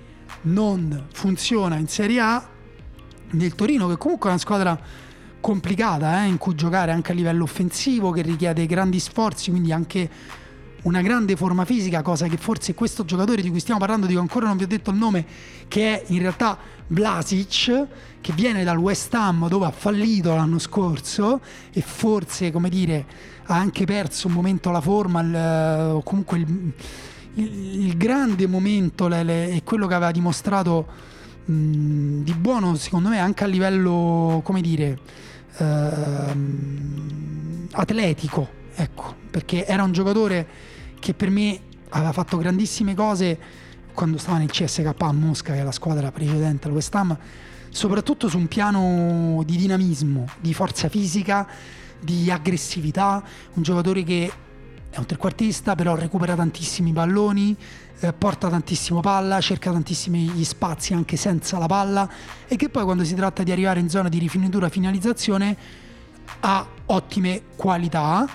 non 0.42 1.06
funziona 1.12 1.76
in 1.76 1.88
Serie 1.88 2.20
A, 2.20 2.48
nel 3.30 3.54
Torino, 3.54 3.88
che 3.88 3.96
comunque 3.96 4.28
è 4.28 4.32
una 4.32 4.40
squadra 4.40 4.80
complicata 5.40 6.24
eh, 6.24 6.26
in 6.26 6.38
cui 6.38 6.54
giocare 6.54 6.92
anche 6.92 7.12
a 7.12 7.14
livello 7.14 7.44
offensivo, 7.44 8.10
che 8.10 8.22
richiede 8.22 8.66
grandi 8.66 9.00
sforzi, 9.00 9.50
quindi 9.50 9.72
anche 9.72 10.08
una 10.82 11.02
grande 11.02 11.34
forma 11.34 11.64
fisica, 11.64 12.02
cosa 12.02 12.28
che 12.28 12.36
forse 12.36 12.74
questo 12.74 13.04
giocatore 13.04 13.42
di 13.42 13.50
cui 13.50 13.58
stiamo 13.58 13.80
parlando, 13.80 14.06
dico 14.06 14.20
ancora 14.20 14.46
non 14.46 14.56
vi 14.56 14.64
ho 14.64 14.68
detto 14.68 14.90
il 14.90 14.96
nome, 14.96 15.26
che 15.66 16.00
è 16.00 16.04
in 16.12 16.20
realtà 16.20 16.56
Vlasic, 16.88 17.86
che 18.20 18.32
viene 18.32 18.62
dal 18.62 18.76
West 18.76 19.12
Ham 19.14 19.48
dove 19.48 19.66
ha 19.66 19.72
fallito 19.72 20.34
l'anno 20.34 20.60
scorso 20.60 21.40
e 21.72 21.80
forse, 21.80 22.52
come 22.52 22.68
dire, 22.68 23.04
ha 23.46 23.56
anche 23.56 23.84
perso 23.84 24.28
un 24.28 24.34
momento 24.34 24.70
la 24.70 24.80
forma, 24.80 25.20
il, 25.20 25.92
o 25.94 26.02
comunque 26.02 26.38
il 26.38 26.72
il, 27.36 27.96
grande 27.96 28.46
momento 28.46 29.08
è 29.08 29.60
quello 29.64 29.86
che 29.86 29.94
aveva 29.94 30.10
dimostrato 30.10 30.86
mh, 31.44 32.22
di 32.22 32.34
buono, 32.34 32.74
secondo 32.76 33.08
me, 33.08 33.18
anche 33.18 33.44
a 33.44 33.46
livello, 33.46 34.40
come 34.42 34.60
dire, 34.60 34.98
ehm, 35.58 37.08
atletico, 37.72 38.48
ecco, 38.74 39.14
perché 39.30 39.66
era 39.66 39.82
un 39.82 39.92
giocatore 39.92 40.46
che 40.98 41.14
per 41.14 41.30
me 41.30 41.60
aveva 41.90 42.12
fatto 42.12 42.36
grandissime 42.36 42.94
cose 42.94 43.38
quando 43.92 44.18
stava 44.18 44.38
nel 44.38 44.50
CSK 44.50 44.94
a 44.98 45.12
Mosca, 45.12 45.52
che 45.52 45.60
è 45.60 45.62
la 45.62 45.72
squadra 45.72 46.10
precedente 46.10 46.68
al 46.68 46.74
West 46.74 46.94
Ham, 46.94 47.16
soprattutto 47.70 48.28
su 48.28 48.38
un 48.38 48.46
piano 48.46 49.42
di 49.44 49.56
dinamismo, 49.56 50.26
di 50.40 50.54
forza 50.54 50.88
fisica, 50.88 51.46
di 52.00 52.30
aggressività, 52.30 53.22
un 53.54 53.62
giocatore 53.62 54.02
che 54.02 54.30
è 54.96 54.98
un 54.98 55.04
trequartista, 55.04 55.74
però 55.74 55.94
recupera 55.94 56.34
tantissimi 56.34 56.90
palloni, 56.90 57.54
eh, 58.00 58.14
porta 58.14 58.48
tantissimo 58.48 59.00
palla, 59.00 59.42
cerca 59.42 59.70
tantissimi 59.70 60.30
gli 60.30 60.44
spazi 60.44 60.94
anche 60.94 61.18
senza 61.18 61.58
la 61.58 61.66
palla 61.66 62.08
e 62.46 62.56
che 62.56 62.70
poi 62.70 62.84
quando 62.84 63.04
si 63.04 63.14
tratta 63.14 63.42
di 63.42 63.52
arrivare 63.52 63.78
in 63.78 63.90
zona 63.90 64.08
di 64.08 64.18
rifinitura 64.18 64.70
finalizzazione 64.70 65.54
ha 66.40 66.66
ottime 66.86 67.42
qualità. 67.56 68.26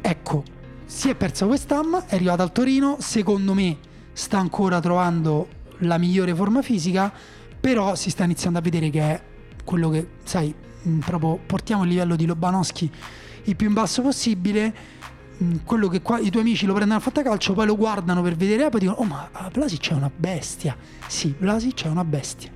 Ecco, 0.00 0.42
si 0.86 1.08
è 1.08 1.14
perso 1.14 1.46
West 1.46 1.70
Ham, 1.70 2.04
è 2.06 2.16
arrivato 2.16 2.42
al 2.42 2.50
Torino, 2.50 2.96
secondo 2.98 3.54
me 3.54 3.76
sta 4.12 4.38
ancora 4.38 4.80
trovando 4.80 5.46
la 5.78 5.98
migliore 5.98 6.34
forma 6.34 6.62
fisica, 6.62 7.12
però 7.60 7.94
si 7.94 8.10
sta 8.10 8.24
iniziando 8.24 8.58
a 8.58 8.62
vedere 8.62 8.90
che 8.90 9.00
è 9.00 9.22
quello 9.62 9.88
che, 9.88 10.08
sai, 10.24 10.52
proprio 10.98 11.38
portiamo 11.46 11.84
il 11.84 11.90
livello 11.90 12.16
di 12.16 12.26
Lobanowski 12.26 12.90
il 13.44 13.56
più 13.56 13.68
in 13.68 13.74
basso 13.74 14.02
possibile 14.02 14.98
quello 15.64 15.88
che 15.88 16.02
qua, 16.02 16.18
i 16.18 16.30
tuoi 16.30 16.42
amici 16.42 16.66
lo 16.66 16.74
prendono 16.74 16.98
a 16.98 17.02
fantacalcio, 17.02 17.52
poi 17.52 17.66
lo 17.66 17.76
guardano 17.76 18.22
per 18.22 18.34
vedere 18.36 18.66
e 18.66 18.68
poi 18.68 18.80
dicono: 18.80 18.98
Oh, 18.98 19.04
ma 19.04 19.28
Blasic 19.52 19.90
è 19.90 19.94
una 19.94 20.10
bestia. 20.14 20.76
Sì, 21.06 21.34
Blasic 21.36 21.84
è 21.84 21.88
una 21.88 22.04
bestia. 22.04 22.50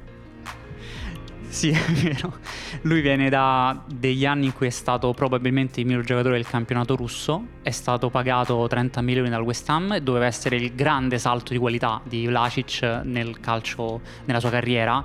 Sì, 1.54 1.70
è 1.70 1.92
vero. 1.92 2.38
Lui 2.82 3.00
viene 3.00 3.30
da 3.30 3.80
degli 3.86 4.26
anni 4.26 4.46
in 4.46 4.52
cui 4.52 4.66
è 4.66 4.70
stato 4.70 5.12
probabilmente 5.12 5.80
il 5.80 5.86
miglior 5.86 6.02
giocatore 6.02 6.34
del 6.34 6.46
campionato 6.46 6.96
russo, 6.96 7.46
è 7.62 7.70
stato 7.70 8.10
pagato 8.10 8.66
30 8.66 9.00
milioni 9.02 9.30
dal 9.30 9.42
West 9.42 9.68
Ham 9.68 9.92
e 9.92 10.02
doveva 10.02 10.26
essere 10.26 10.56
il 10.56 10.74
grande 10.74 11.18
salto 11.18 11.52
di 11.52 11.58
qualità 11.58 12.00
di 12.02 12.26
Vlasic 12.26 12.82
nel 13.04 13.38
calcio, 13.38 14.00
nella 14.24 14.40
sua 14.40 14.50
carriera 14.50 15.04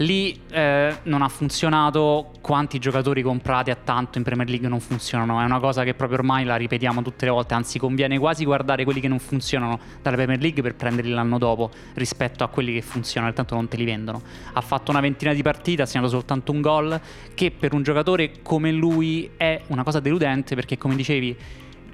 Lì 0.00 0.40
eh, 0.50 0.96
non 1.02 1.20
ha 1.20 1.28
funzionato, 1.28 2.30
quanti 2.40 2.78
giocatori 2.78 3.20
comprati 3.20 3.70
a 3.70 3.74
tanto 3.74 4.16
in 4.16 4.24
Premier 4.24 4.48
League 4.48 4.66
non 4.66 4.80
funzionano, 4.80 5.38
è 5.42 5.44
una 5.44 5.60
cosa 5.60 5.84
che 5.84 5.92
proprio 5.92 6.20
ormai 6.20 6.44
la 6.46 6.56
ripetiamo 6.56 7.02
tutte 7.02 7.26
le 7.26 7.30
volte, 7.30 7.52
anzi 7.52 7.78
conviene 7.78 8.18
quasi 8.18 8.46
guardare 8.46 8.84
quelli 8.84 9.00
che 9.00 9.08
non 9.08 9.18
funzionano 9.18 9.78
dalla 10.00 10.16
Premier 10.16 10.40
League 10.40 10.62
per 10.62 10.74
prenderli 10.74 11.10
l'anno 11.10 11.36
dopo 11.36 11.70
rispetto 11.94 12.44
a 12.44 12.48
quelli 12.48 12.72
che 12.72 12.80
funzionano, 12.80 13.30
tanto 13.34 13.54
non 13.54 13.68
te 13.68 13.76
li 13.76 13.84
vendono. 13.84 14.22
Ha 14.54 14.60
fatto 14.62 14.90
una 14.90 15.00
ventina 15.00 15.34
di 15.34 15.42
partite, 15.42 15.82
ha 15.82 15.86
segnato 15.86 16.08
soltanto 16.08 16.50
un 16.50 16.62
gol, 16.62 16.98
che 17.34 17.50
per 17.50 17.74
un 17.74 17.82
giocatore 17.82 18.40
come 18.40 18.72
lui 18.72 19.32
è 19.36 19.60
una 19.66 19.82
cosa 19.82 20.00
deludente 20.00 20.54
perché 20.54 20.78
come 20.78 20.96
dicevi 20.96 21.36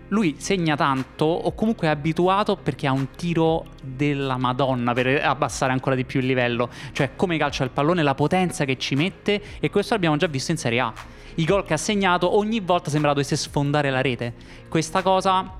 lui 0.08 0.36
segna 0.38 0.76
tanto 0.76 1.24
o 1.24 1.52
comunque 1.54 1.88
è 1.88 1.90
abituato 1.90 2.56
perché 2.56 2.86
ha 2.86 2.92
un 2.92 3.10
tiro 3.16 3.66
della 3.82 4.36
Madonna 4.36 4.92
per 4.92 5.24
abbassare 5.24 5.72
ancora 5.72 5.94
di 5.94 6.04
più 6.04 6.20
il 6.20 6.26
livello, 6.26 6.68
cioè 6.92 7.10
come 7.16 7.36
calcia 7.38 7.64
il 7.64 7.70
pallone, 7.70 8.02
la 8.02 8.14
potenza 8.14 8.64
che 8.64 8.78
ci 8.78 8.94
mette 8.94 9.40
e 9.58 9.70
questo 9.70 9.94
l'abbiamo 9.94 10.16
già 10.16 10.26
visto 10.26 10.52
in 10.52 10.58
Serie 10.58 10.80
A. 10.80 10.92
I 11.36 11.44
gol 11.44 11.64
che 11.64 11.74
ha 11.74 11.78
segnato 11.78 12.36
ogni 12.36 12.60
volta 12.60 12.90
sembra 12.90 13.12
dovesse 13.12 13.36
sfondare 13.36 13.90
la 13.90 14.00
rete. 14.00 14.32
Questa 14.68 15.02
cosa 15.02 15.52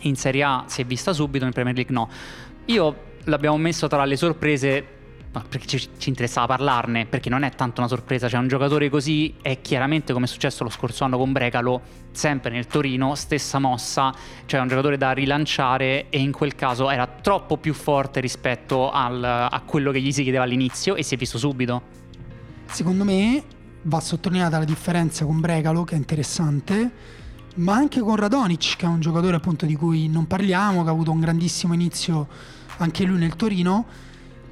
in 0.00 0.16
Serie 0.16 0.42
A 0.42 0.64
si 0.66 0.82
è 0.82 0.84
vista 0.84 1.12
subito, 1.12 1.44
in 1.44 1.52
Premier 1.52 1.74
League 1.74 1.94
no. 1.94 2.08
Io 2.66 3.08
l'abbiamo 3.24 3.56
messo 3.56 3.88
tra 3.88 4.04
le 4.04 4.16
sorprese 4.16 4.98
perché 5.32 5.66
ci, 5.66 5.88
ci, 5.96 6.08
interessava 6.08 6.46
parlarne, 6.46 7.06
perché 7.06 7.30
non 7.30 7.44
è 7.44 7.50
tanto 7.50 7.80
una 7.80 7.88
sorpresa, 7.88 8.28
cioè 8.28 8.40
un 8.40 8.48
giocatore 8.48 8.88
così 8.88 9.34
è 9.40 9.60
chiaramente 9.60 10.12
come 10.12 10.24
è 10.24 10.28
successo 10.28 10.64
lo 10.64 10.70
scorso 10.70 11.04
anno 11.04 11.18
con 11.18 11.30
Brecalo, 11.30 11.80
sempre 12.10 12.50
nel 12.50 12.66
Torino, 12.66 13.14
stessa 13.14 13.60
mossa, 13.60 14.12
cioè 14.46 14.60
un 14.60 14.66
giocatore 14.66 14.96
da 14.96 15.12
rilanciare 15.12 16.08
e 16.10 16.18
in 16.18 16.32
quel 16.32 16.56
caso 16.56 16.90
era 16.90 17.06
troppo 17.06 17.58
più 17.58 17.74
forte 17.74 18.18
rispetto 18.18 18.90
al, 18.90 19.22
a 19.22 19.62
quello 19.64 19.92
che 19.92 20.00
gli 20.00 20.10
si 20.10 20.24
chiedeva 20.24 20.42
all'inizio 20.42 20.96
e 20.96 21.04
si 21.04 21.14
è 21.14 21.16
visto 21.16 21.38
subito. 21.38 21.98
Secondo 22.66 23.04
me 23.04 23.42
va 23.82 24.00
sottolineata 24.00 24.58
la 24.58 24.64
differenza 24.64 25.24
con 25.24 25.38
Brecalo, 25.38 25.84
che 25.84 25.94
è 25.94 25.98
interessante, 25.98 26.90
ma 27.56 27.74
anche 27.74 28.00
con 28.00 28.16
Radonic, 28.16 28.76
che 28.76 28.84
è 28.84 28.88
un 28.88 29.00
giocatore 29.00 29.36
appunto 29.36 29.64
di 29.64 29.76
cui 29.76 30.08
non 30.08 30.26
parliamo, 30.26 30.82
che 30.82 30.88
ha 30.88 30.92
avuto 30.92 31.12
un 31.12 31.20
grandissimo 31.20 31.72
inizio 31.72 32.26
anche 32.78 33.04
lui 33.04 33.18
nel 33.18 33.36
Torino 33.36 34.08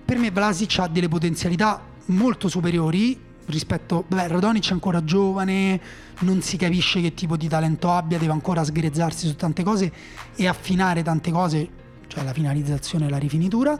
per 0.08 0.16
me 0.16 0.30
Vlasic 0.30 0.78
ha 0.78 0.88
delle 0.88 1.06
potenzialità 1.06 1.82
molto 2.06 2.48
superiori 2.48 3.20
rispetto... 3.44 4.06
Beh, 4.08 4.28
Radonic 4.28 4.70
è 4.70 4.72
ancora 4.72 5.04
giovane, 5.04 5.78
non 6.20 6.40
si 6.40 6.56
capisce 6.56 7.02
che 7.02 7.12
tipo 7.12 7.36
di 7.36 7.46
talento 7.46 7.92
abbia, 7.92 8.16
deve 8.16 8.32
ancora 8.32 8.64
sgrezzarsi 8.64 9.26
su 9.26 9.36
tante 9.36 9.62
cose 9.62 9.92
e 10.34 10.48
affinare 10.48 11.02
tante 11.02 11.30
cose, 11.30 11.68
cioè 12.06 12.24
la 12.24 12.32
finalizzazione 12.32 13.04
e 13.04 13.10
la 13.10 13.18
rifinitura. 13.18 13.78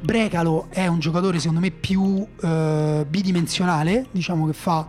Brecalo 0.00 0.68
è 0.70 0.86
un 0.86 1.00
giocatore 1.00 1.40
secondo 1.40 1.58
me 1.58 1.72
più 1.72 2.24
eh, 2.42 3.04
bidimensionale, 3.08 4.06
diciamo 4.12 4.46
che 4.46 4.52
fa 4.52 4.86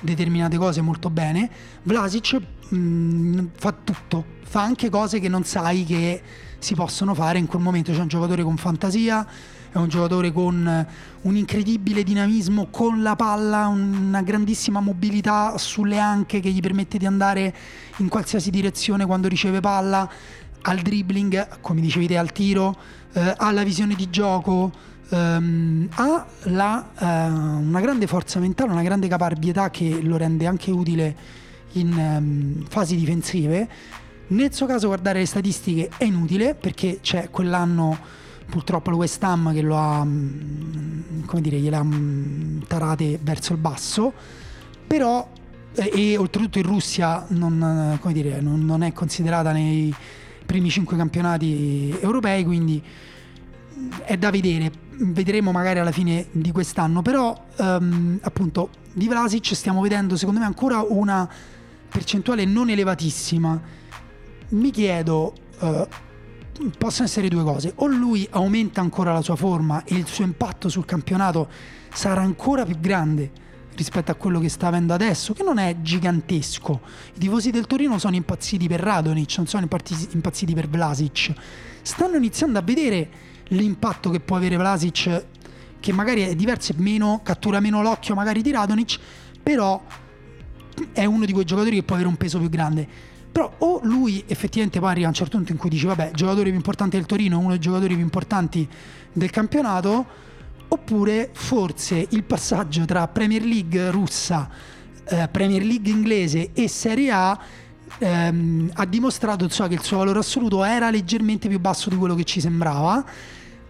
determinate 0.00 0.56
cose 0.56 0.80
molto 0.80 1.10
bene. 1.10 1.50
Vlasic 1.82 2.40
mh, 2.70 2.76
mm, 2.78 3.46
fa 3.52 3.74
tutto, 3.84 4.24
fa 4.44 4.62
anche 4.62 4.88
cose 4.88 5.20
che 5.20 5.28
non 5.28 5.44
sai 5.44 5.84
che 5.84 6.22
si 6.58 6.74
possono 6.74 7.12
fare 7.12 7.38
in 7.38 7.46
quel 7.46 7.60
momento. 7.60 7.92
C'è 7.92 8.00
un 8.00 8.08
giocatore 8.08 8.42
con 8.42 8.56
fantasia, 8.56 9.26
è 9.74 9.78
un 9.78 9.88
giocatore 9.88 10.30
con 10.30 10.86
un 11.22 11.36
incredibile 11.36 12.04
dinamismo 12.04 12.68
con 12.70 13.02
la 13.02 13.16
palla, 13.16 13.66
una 13.66 14.22
grandissima 14.22 14.78
mobilità 14.78 15.58
sulle 15.58 15.98
anche 15.98 16.38
che 16.38 16.50
gli 16.50 16.60
permette 16.60 16.96
di 16.96 17.06
andare 17.06 17.52
in 17.96 18.08
qualsiasi 18.08 18.50
direzione 18.50 19.04
quando 19.04 19.26
riceve 19.26 19.58
palla, 19.58 20.08
al 20.62 20.78
dribbling, 20.78 21.60
come 21.60 21.80
dicevi 21.80 22.06
te, 22.06 22.16
al 22.16 22.30
tiro, 22.30 22.76
eh, 23.14 23.34
alla 23.36 23.64
visione 23.64 23.96
di 23.96 24.08
gioco, 24.10 24.70
ehm, 25.08 25.88
ha 25.90 26.24
la, 26.44 26.90
eh, 26.96 27.06
una 27.28 27.80
grande 27.80 28.06
forza 28.06 28.38
mentale, 28.38 28.70
una 28.70 28.84
grande 28.84 29.08
caparbietà 29.08 29.70
che 29.70 30.00
lo 30.02 30.16
rende 30.16 30.46
anche 30.46 30.70
utile 30.70 31.16
in 31.72 31.98
ehm, 31.98 32.64
fasi 32.68 32.94
difensive. 32.94 33.68
Nel 34.28 34.54
suo 34.54 34.66
caso 34.66 34.86
guardare 34.86 35.18
le 35.18 35.26
statistiche 35.26 35.90
è 35.96 36.04
inutile 36.04 36.54
perché 36.54 37.00
c'è 37.02 37.28
quell'anno 37.28 38.22
purtroppo 38.46 38.90
il 38.90 38.96
West 38.96 39.22
Ham 39.22 39.52
che 39.52 39.60
lo 39.60 39.76
ha, 39.76 40.04
mm, 40.04 41.24
come 41.26 41.42
dire, 41.42 41.58
gliela 41.58 41.82
mm, 41.82 42.62
tarate 42.66 43.18
verso 43.22 43.52
il 43.52 43.58
basso, 43.58 44.12
però 44.86 45.28
e, 45.74 45.90
e 45.92 46.16
oltretutto 46.16 46.58
in 46.58 46.64
Russia 46.64 47.24
non, 47.28 47.98
dire, 48.12 48.40
non, 48.40 48.64
non, 48.64 48.82
è 48.82 48.92
considerata 48.92 49.52
nei 49.52 49.92
primi 50.46 50.70
cinque 50.70 50.96
campionati 50.96 51.96
europei, 52.00 52.44
quindi 52.44 52.82
mm, 52.82 53.90
è 54.04 54.16
da 54.16 54.30
vedere, 54.30 54.70
vedremo 54.98 55.50
magari 55.52 55.80
alla 55.80 55.92
fine 55.92 56.26
di 56.30 56.52
quest'anno, 56.52 57.02
però 57.02 57.46
um, 57.56 58.18
appunto 58.22 58.70
di 58.92 59.08
Vlasic 59.08 59.54
stiamo 59.54 59.80
vedendo 59.80 60.16
secondo 60.16 60.40
me 60.40 60.46
ancora 60.46 60.84
una 60.86 61.28
percentuale 61.88 62.44
non 62.44 62.70
elevatissima. 62.70 63.60
Mi 64.50 64.70
chiedo 64.70 65.32
uh, 65.60 65.86
possono 66.78 67.06
essere 67.06 67.28
due 67.28 67.42
cose. 67.42 67.72
O 67.76 67.86
lui 67.86 68.26
aumenta 68.30 68.80
ancora 68.80 69.12
la 69.12 69.22
sua 69.22 69.36
forma 69.36 69.84
e 69.84 69.94
il 69.94 70.06
suo 70.06 70.24
impatto 70.24 70.68
sul 70.68 70.84
campionato 70.84 71.48
sarà 71.92 72.20
ancora 72.20 72.64
più 72.64 72.78
grande 72.78 73.42
rispetto 73.76 74.10
a 74.10 74.14
quello 74.14 74.38
che 74.38 74.48
sta 74.48 74.68
avendo 74.68 74.94
adesso, 74.94 75.32
che 75.32 75.42
non 75.42 75.58
è 75.58 75.76
gigantesco. 75.80 76.80
I 77.14 77.18
tifosi 77.18 77.50
del 77.50 77.66
Torino 77.66 77.98
sono 77.98 78.14
impazziti 78.14 78.68
per 78.68 78.80
Radonic, 78.80 79.36
non 79.36 79.46
sono 79.46 79.66
impazziti 80.12 80.54
per 80.54 80.68
Vlasic. 80.68 81.32
Stanno 81.82 82.16
iniziando 82.16 82.58
a 82.58 82.62
vedere 82.62 83.08
l'impatto 83.48 84.10
che 84.10 84.20
può 84.20 84.36
avere 84.36 84.56
Vlasic, 84.56 85.24
che 85.80 85.92
magari 85.92 86.22
è 86.22 86.34
diverso 86.34 86.72
e 86.72 86.76
meno, 86.78 87.20
cattura 87.22 87.60
meno 87.60 87.82
l'occhio 87.82 88.14
magari 88.14 88.42
di 88.42 88.52
Radonic, 88.52 88.98
però 89.42 89.82
è 90.92 91.04
uno 91.04 91.24
di 91.24 91.32
quei 91.32 91.44
giocatori 91.44 91.76
che 91.76 91.82
può 91.82 91.94
avere 91.94 92.08
un 92.08 92.16
peso 92.16 92.38
più 92.38 92.48
grande 92.48 93.12
però 93.34 93.52
o 93.58 93.80
lui 93.82 94.22
effettivamente 94.28 94.78
poi 94.78 94.90
arriva 94.90 95.06
a 95.06 95.08
un 95.08 95.14
certo 95.16 95.36
punto 95.38 95.50
in 95.50 95.58
cui 95.58 95.68
dice 95.68 95.88
vabbè, 95.88 96.12
giocatore 96.12 96.50
più 96.50 96.54
importante 96.54 96.96
del 96.96 97.04
Torino, 97.04 97.40
uno 97.40 97.48
dei 97.48 97.58
giocatori 97.58 97.94
più 97.94 98.04
importanti 98.04 98.68
del 99.12 99.30
campionato, 99.30 100.06
oppure 100.68 101.30
forse 101.32 102.06
il 102.10 102.22
passaggio 102.22 102.84
tra 102.84 103.08
Premier 103.08 103.42
League 103.42 103.90
russa, 103.90 104.48
eh, 105.08 105.26
Premier 105.32 105.64
League 105.64 105.90
inglese 105.90 106.50
e 106.52 106.68
Serie 106.68 107.10
A 107.10 107.36
ehm, 107.98 108.70
ha 108.72 108.86
dimostrato 108.86 109.48
so, 109.48 109.66
che 109.66 109.74
il 109.74 109.82
suo 109.82 109.98
valore 109.98 110.20
assoluto 110.20 110.62
era 110.62 110.88
leggermente 110.88 111.48
più 111.48 111.58
basso 111.58 111.90
di 111.90 111.96
quello 111.96 112.14
che 112.14 112.22
ci 112.22 112.40
sembrava 112.40 113.04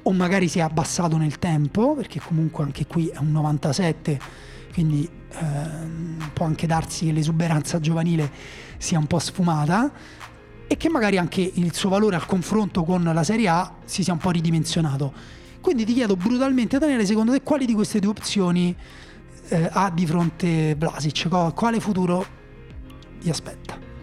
o 0.05 0.12
magari 0.12 0.49
si 0.49 0.59
è 0.59 0.62
abbassato 0.62 1.17
nel 1.17 1.38
tempo 1.38 1.95
perché 1.95 2.21
comunque 2.21 2.64
anche 2.64 2.87
qui 2.87 3.09
è 3.09 3.19
un 3.19 3.33
97 3.33 4.21
quindi 4.73 5.09
ehm, 5.38 6.31
può 6.33 6.47
anche 6.47 6.67
darsi 6.67 7.07
che 7.07 7.12
l'esuberanza 7.12 7.79
giovanile 7.79 8.31
sia 8.77 8.99
un 8.99 9.07
po' 9.07 9.19
sfumata 9.19 9.90
e 10.67 10.77
che 10.77 10.88
magari 10.88 11.17
anche 11.19 11.49
il 11.55 11.73
suo 11.75 11.88
valore 11.88 12.17
al 12.17 12.27
confronto 12.27 12.83
con 12.83 13.03
la 13.05 13.23
Serie 13.23 13.49
A 13.49 13.75
si 13.85 14.03
sia 14.03 14.12
un 14.12 14.19
po' 14.19 14.31
ridimensionato. 14.31 15.12
Quindi 15.61 15.85
ti 15.85 15.95
chiedo 15.95 16.17
brutalmente, 16.17 16.79
Daniele, 16.79 17.07
secondo 17.07 17.33
te 17.33 17.43
quali 17.43 17.64
di 17.64 17.75
queste 17.75 18.01
due 18.01 18.11
opzioni 18.11 18.75
eh, 19.49 19.69
ha 19.73 19.90
di 19.90 20.07
fronte 20.07 20.75
Vlasic? 20.75 21.29
Quale 21.55 21.81
futuro 21.81 22.27
gli 23.21 23.31
aspetta? 23.31 23.93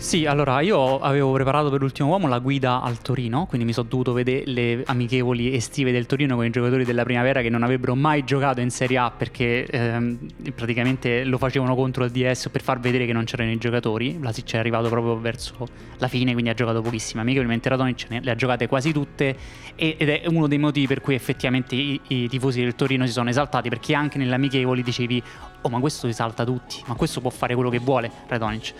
Sì, 0.00 0.24
allora 0.24 0.62
io 0.62 0.98
avevo 0.98 1.30
preparato 1.32 1.68
per 1.68 1.78
l'ultimo 1.78 2.08
uomo 2.08 2.26
la 2.26 2.38
guida 2.38 2.80
al 2.80 3.02
Torino, 3.02 3.44
quindi 3.44 3.66
mi 3.66 3.74
sono 3.74 3.86
dovuto 3.86 4.14
vedere 4.14 4.44
le 4.46 4.82
amichevoli 4.86 5.54
estive 5.54 5.92
del 5.92 6.06
Torino 6.06 6.36
con 6.36 6.46
i 6.46 6.50
giocatori 6.50 6.86
della 6.86 7.04
primavera 7.04 7.42
che 7.42 7.50
non 7.50 7.62
avrebbero 7.62 7.94
mai 7.94 8.24
giocato 8.24 8.62
in 8.62 8.70
Serie 8.70 8.96
A 8.96 9.10
perché 9.10 9.66
ehm, 9.66 10.18
praticamente 10.54 11.22
lo 11.24 11.36
facevano 11.36 11.74
contro 11.74 12.04
il 12.04 12.10
DS 12.12 12.48
per 12.48 12.62
far 12.62 12.80
vedere 12.80 13.04
che 13.04 13.12
non 13.12 13.24
c'erano 13.24 13.50
i 13.50 13.58
giocatori. 13.58 14.16
Vlasic 14.18 14.54
è 14.54 14.56
arrivato 14.56 14.88
proprio 14.88 15.20
verso 15.20 15.68
la 15.98 16.08
fine, 16.08 16.32
quindi 16.32 16.48
ha 16.48 16.54
giocato 16.54 16.80
pochissime 16.80 17.20
amichevoli, 17.20 17.48
mentre 17.48 17.68
Radonic 17.68 18.06
le 18.08 18.30
ha 18.30 18.34
giocate 18.34 18.66
quasi 18.68 18.92
tutte 18.92 19.36
ed 19.76 20.08
è 20.08 20.22
uno 20.28 20.48
dei 20.48 20.58
motivi 20.58 20.86
per 20.86 21.02
cui 21.02 21.14
effettivamente 21.14 21.74
i, 21.74 22.00
i 22.08 22.28
tifosi 22.28 22.62
del 22.62 22.74
Torino 22.74 23.04
si 23.04 23.12
sono 23.12 23.28
esaltati 23.28 23.68
perché 23.68 23.94
anche 23.94 24.16
nelle 24.16 24.34
amichevoli 24.34 24.82
dicevi 24.82 25.22
"Oh, 25.60 25.68
ma 25.68 25.78
questo 25.78 26.06
esalta 26.06 26.42
tutti, 26.42 26.82
ma 26.86 26.94
questo 26.94 27.20
può 27.20 27.28
fare 27.28 27.54
quello 27.54 27.68
che 27.68 27.78
vuole 27.78 28.10
Radonic" 28.28 28.72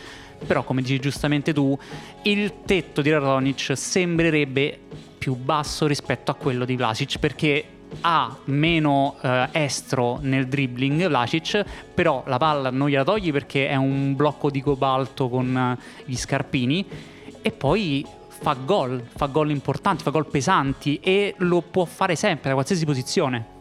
però 0.46 0.62
come 0.62 0.82
dici 0.82 0.98
giustamente 0.98 1.52
tu, 1.52 1.76
il 2.22 2.62
tetto 2.64 3.02
di 3.02 3.10
Radonic 3.10 3.72
sembrerebbe 3.76 4.78
più 5.18 5.34
basso 5.34 5.86
rispetto 5.86 6.30
a 6.30 6.34
quello 6.34 6.64
di 6.64 6.76
Vlasic 6.76 7.18
perché 7.18 7.64
ha 8.02 8.36
meno 8.44 9.16
eh, 9.20 9.48
estro 9.52 10.18
nel 10.22 10.46
dribbling 10.46 11.06
Vlasic, 11.08 11.64
però 11.92 12.22
la 12.26 12.38
palla 12.38 12.70
non 12.70 12.88
gliela 12.88 13.04
togli 13.04 13.32
perché 13.32 13.68
è 13.68 13.76
un 13.76 14.14
blocco 14.14 14.50
di 14.50 14.62
cobalto 14.62 15.28
con 15.28 15.56
eh, 15.56 16.02
gli 16.04 16.16
scarpini 16.16 16.86
e 17.42 17.52
poi 17.52 18.04
fa 18.28 18.54
gol, 18.54 19.02
fa 19.14 19.26
gol 19.26 19.50
importanti, 19.50 20.02
fa 20.02 20.10
gol 20.10 20.26
pesanti 20.26 20.98
e 21.02 21.34
lo 21.38 21.60
può 21.60 21.84
fare 21.84 22.16
sempre 22.16 22.48
da 22.48 22.54
qualsiasi 22.54 22.84
posizione. 22.84 23.59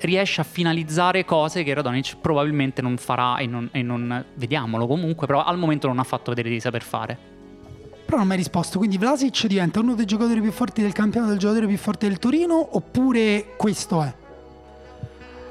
Riesce 0.00 0.40
a 0.40 0.44
finalizzare 0.44 1.24
cose 1.24 1.62
che 1.62 1.74
Radonic 1.74 2.16
probabilmente 2.20 2.82
non 2.82 2.96
farà 2.96 3.36
e 3.38 3.46
non, 3.46 3.68
e 3.72 3.82
non 3.82 4.24
vediamolo 4.34 4.86
comunque, 4.86 5.26
però 5.26 5.44
al 5.44 5.58
momento 5.58 5.86
non 5.86 5.98
ha 5.98 6.04
fatto 6.04 6.32
vedere 6.32 6.50
di 6.54 6.60
saper 6.60 6.82
fare. 6.82 7.18
Però 8.04 8.16
non 8.16 8.26
mi 8.26 8.32
hai 8.32 8.38
risposto, 8.38 8.78
quindi 8.78 8.96
Vlasic 8.96 9.46
diventa 9.46 9.80
uno 9.80 9.94
dei 9.94 10.06
giocatori 10.06 10.40
più 10.40 10.50
forti 10.50 10.80
del 10.80 10.92
campionato, 10.92 11.32
il 11.32 11.38
giocatore 11.38 11.66
più 11.66 11.76
forte 11.76 12.08
del 12.08 12.18
Torino, 12.18 12.76
oppure 12.76 13.54
questo 13.56 14.02
è? 14.02 14.14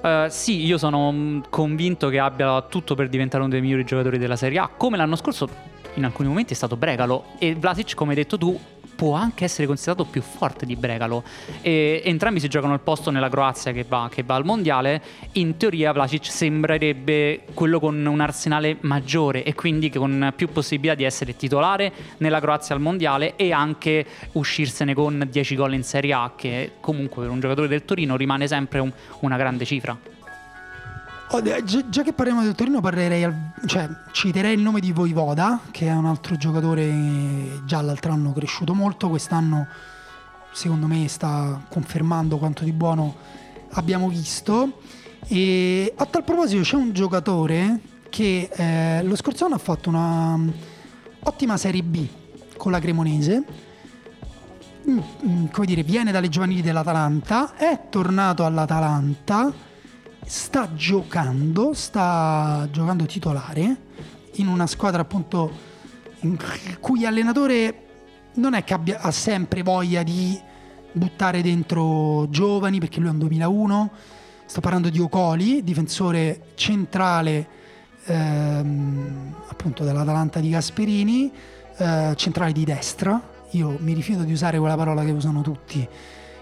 Uh, 0.02 0.30
sì, 0.30 0.66
io 0.66 0.78
sono 0.78 1.12
mm, 1.12 1.40
convinto 1.50 2.10
che 2.10 2.18
abbia 2.18 2.62
tutto 2.64 2.96
per 2.96 3.10
diventare 3.10 3.44
uno 3.44 3.52
dei 3.52 3.62
migliori 3.62 3.84
giocatori 3.84 4.18
della 4.18 4.36
Serie 4.36 4.60
A, 4.60 4.70
come 4.70 4.98
l'anno 4.98 5.16
scorso 5.16 5.48
in 5.96 6.06
alcuni 6.06 6.28
momenti 6.28 6.54
è 6.54 6.56
stato 6.56 6.78
Bregalo 6.78 7.26
e 7.40 7.56
Vlasic, 7.56 7.94
come 7.96 8.12
hai 8.12 8.18
detto 8.18 8.38
tu, 8.38 8.60
può 8.98 9.14
anche 9.14 9.46
essere 9.46 9.68
considerato 9.68 10.06
più 10.06 10.22
forte 10.24 10.66
di 10.66 10.76
Bregalo. 10.76 11.24
E 11.62 12.02
entrambi 12.04 12.40
si 12.40 12.50
giocano 12.50 12.74
il 12.74 12.80
posto 12.80 13.12
nella 13.12 13.30
Croazia 13.30 13.72
che 13.72 13.86
va, 13.88 14.10
che 14.12 14.24
va 14.24 14.36
al 14.36 14.44
mondiale. 14.44 15.02
In 15.34 15.56
teoria 15.56 15.94
Vlasic 15.94 16.26
sembrerebbe 16.26 17.44
quello 17.54 17.80
con 17.80 18.04
un 18.04 18.20
arsenale 18.20 18.78
maggiore 18.82 19.44
e 19.44 19.54
quindi 19.54 19.92
con 19.92 20.34
più 20.36 20.50
possibilità 20.50 20.96
di 20.96 21.04
essere 21.04 21.36
titolare 21.36 21.94
nella 22.18 22.42
Croazia 22.42 22.74
al 22.74 22.82
mondiale 22.82 23.36
e 23.36 23.52
anche 23.52 24.04
uscirsene 24.32 24.96
con 24.96 25.28
10 25.30 25.56
gol 25.56 25.76
in 25.76 25.84
Serie 25.84 26.14
A, 26.14 26.34
che 26.36 26.72
comunque 26.82 27.22
per 27.22 27.32
un 27.32 27.40
giocatore 27.40 27.68
del 27.68 27.86
Torino 27.86 28.18
rimane 28.18 28.48
sempre 28.48 28.80
un, 28.80 28.92
una 29.20 29.38
grande 29.38 29.64
cifra. 29.64 30.17
Oh, 31.30 31.42
già 31.42 32.04
che 32.04 32.14
parliamo 32.14 32.42
del 32.42 32.56
Torino, 32.56 32.80
parlerei, 32.80 33.30
cioè, 33.66 33.90
citerei 34.14 34.54
il 34.54 34.62
nome 34.62 34.80
di 34.80 34.94
Voivoda, 34.94 35.60
che 35.72 35.88
è 35.88 35.92
un 35.92 36.06
altro 36.06 36.38
giocatore 36.38 37.62
già 37.66 37.82
l'altro 37.82 38.14
anno 38.14 38.32
cresciuto 38.32 38.74
molto, 38.74 39.10
quest'anno 39.10 39.68
secondo 40.54 40.88
me 40.88 41.06
sta 41.10 41.62
confermando 41.68 42.38
quanto 42.38 42.64
di 42.64 42.72
buono 42.72 43.14
abbiamo 43.72 44.08
visto. 44.08 44.80
E 45.28 45.94
a 45.98 46.06
tal 46.06 46.24
proposito 46.24 46.62
c'è 46.62 46.78
un 46.78 46.94
giocatore 46.94 47.82
che 48.08 48.50
eh, 48.50 49.04
lo 49.04 49.18
scorso 49.18 49.44
anno 49.44 49.56
ha 49.56 49.60
fatto 49.60 49.90
una 49.90 50.34
um, 50.34 50.54
ottima 51.24 51.58
Serie 51.58 51.84
B 51.84 52.08
con 52.56 52.72
la 52.72 52.80
Cremonese, 52.80 53.44
mm, 54.90 55.00
mm, 55.26 55.46
come 55.52 55.66
dire, 55.66 55.84
viene 55.84 56.14
dalle 56.14 56.30
giovanili 56.30 56.62
dell'Atalanta, 56.62 57.58
è 57.58 57.82
tornato 57.90 58.46
all'Atalanta 58.46 59.76
sta 60.28 60.74
giocando, 60.76 61.74
sta 61.74 62.68
giocando 62.70 63.06
titolare 63.06 63.76
in 64.36 64.48
una 64.48 64.68
squadra 64.68 65.02
appunto 65.02 65.50
in 66.22 66.38
cui 66.80 67.06
allenatore 67.06 67.86
non 68.34 68.54
è 68.54 68.64
che 68.64 68.74
abbia, 68.74 69.00
ha 69.00 69.12
sempre 69.12 69.64
voglia 69.64 70.04
di 70.04 70.40
buttare 70.92 71.42
dentro 71.42 72.28
giovani 72.30 72.80
perché 72.80 73.00
lui 73.00 73.08
è 73.08 73.12
un 73.12 73.20
2001 73.20 73.92
sto 74.46 74.60
parlando 74.60 74.90
di 74.90 75.00
Ocoli 75.00 75.64
difensore 75.64 76.52
centrale 76.56 77.48
ehm, 78.06 79.36
appunto 79.48 79.84
dell'Atalanta 79.84 80.40
di 80.40 80.50
Gasperini 80.50 81.32
eh, 81.78 82.14
centrale 82.16 82.52
di 82.52 82.64
destra. 82.66 83.36
Io 83.52 83.78
mi 83.80 83.94
rifiuto 83.94 84.24
di 84.24 84.34
usare 84.34 84.60
quella 84.60 84.76
parola 84.76 85.04
che 85.04 85.12
usano 85.12 85.42
tutti 85.42 85.88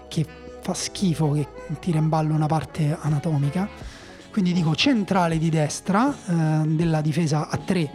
che 0.08 0.26
fa 0.66 0.74
schifo 0.74 1.30
che 1.30 1.46
tira 1.78 1.98
in 1.98 2.08
ballo 2.08 2.34
una 2.34 2.48
parte 2.48 2.96
anatomica. 3.00 3.68
Quindi 4.32 4.52
dico 4.52 4.74
centrale 4.74 5.38
di 5.38 5.48
destra 5.48 6.12
eh, 6.12 6.66
della 6.66 7.00
difesa 7.00 7.48
a 7.48 7.56
3 7.56 7.90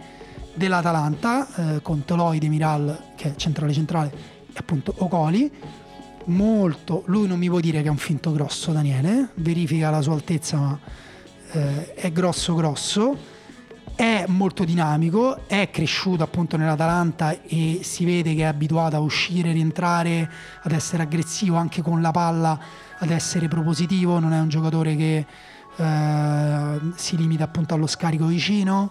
dell'Atalanta 0.54 1.74
eh, 1.76 1.82
con 1.82 2.06
Toloi, 2.06 2.38
Demiral 2.38 3.12
che 3.14 3.32
è 3.32 3.36
centrale 3.36 3.74
centrale 3.74 4.10
e 4.50 4.54
appunto 4.56 4.94
Ocoli. 4.96 5.52
Molto, 6.24 7.02
lui 7.06 7.26
non 7.26 7.38
mi 7.38 7.48
può 7.48 7.60
dire 7.60 7.82
che 7.82 7.88
è 7.88 7.90
un 7.90 7.98
finto 7.98 8.32
grosso 8.32 8.72
Daniele, 8.72 9.28
verifica 9.34 9.90
la 9.90 10.00
sua 10.00 10.14
altezza 10.14 10.56
ma 10.56 10.78
eh, 11.50 11.92
è 11.94 12.10
grosso 12.10 12.54
grosso 12.54 13.18
è 13.94 14.24
molto 14.28 14.64
dinamico, 14.64 15.46
è 15.46 15.70
cresciuto 15.70 16.22
appunto 16.22 16.56
nell'Atalanta 16.56 17.42
e 17.42 17.80
si 17.82 18.04
vede 18.04 18.34
che 18.34 18.42
è 18.42 18.46
abituato 18.46 18.96
a 18.96 19.00
uscire, 19.00 19.52
rientrare, 19.52 20.30
ad 20.62 20.72
essere 20.72 21.02
aggressivo 21.02 21.56
anche 21.56 21.82
con 21.82 22.00
la 22.00 22.10
palla, 22.10 22.58
ad 22.98 23.10
essere 23.10 23.48
propositivo, 23.48 24.18
non 24.18 24.32
è 24.32 24.40
un 24.40 24.48
giocatore 24.48 24.96
che 24.96 25.26
eh, 25.76 26.80
si 26.96 27.16
limita 27.16 27.44
appunto 27.44 27.74
allo 27.74 27.86
scarico 27.86 28.26
vicino. 28.26 28.90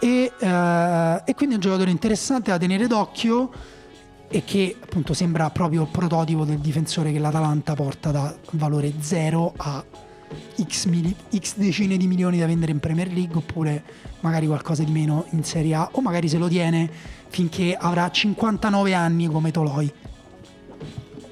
E, 0.00 0.32
eh, 0.38 1.22
e 1.24 1.34
quindi 1.34 1.54
è 1.54 1.58
un 1.58 1.60
giocatore 1.60 1.90
interessante 1.90 2.50
da 2.50 2.58
tenere 2.58 2.86
d'occhio 2.86 3.50
e 4.28 4.44
che 4.44 4.76
appunto 4.80 5.12
sembra 5.12 5.50
proprio 5.50 5.82
il 5.82 5.88
prototipo 5.88 6.44
del 6.44 6.58
difensore 6.58 7.12
che 7.12 7.18
l'Atalanta 7.18 7.74
porta 7.74 8.10
da 8.10 8.34
valore 8.52 8.92
0 9.00 9.54
a 9.56 9.84
X, 10.62 10.86
mili- 10.86 11.14
X, 11.36 11.56
decine 11.56 11.96
di 11.96 12.06
milioni 12.06 12.38
da 12.38 12.46
vendere 12.46 12.72
in 12.72 12.80
Premier 12.80 13.12
League 13.12 13.36
oppure 13.36 13.82
magari 14.20 14.46
qualcosa 14.46 14.82
di 14.82 14.92
meno 14.92 15.26
in 15.30 15.44
Serie 15.44 15.74
A 15.74 15.88
o 15.92 16.00
magari 16.00 16.28
se 16.28 16.38
lo 16.38 16.48
tiene 16.48 16.88
finché 17.28 17.76
avrà 17.78 18.10
59 18.10 18.94
anni 18.94 19.26
come 19.26 19.50
Toloi. 19.50 19.92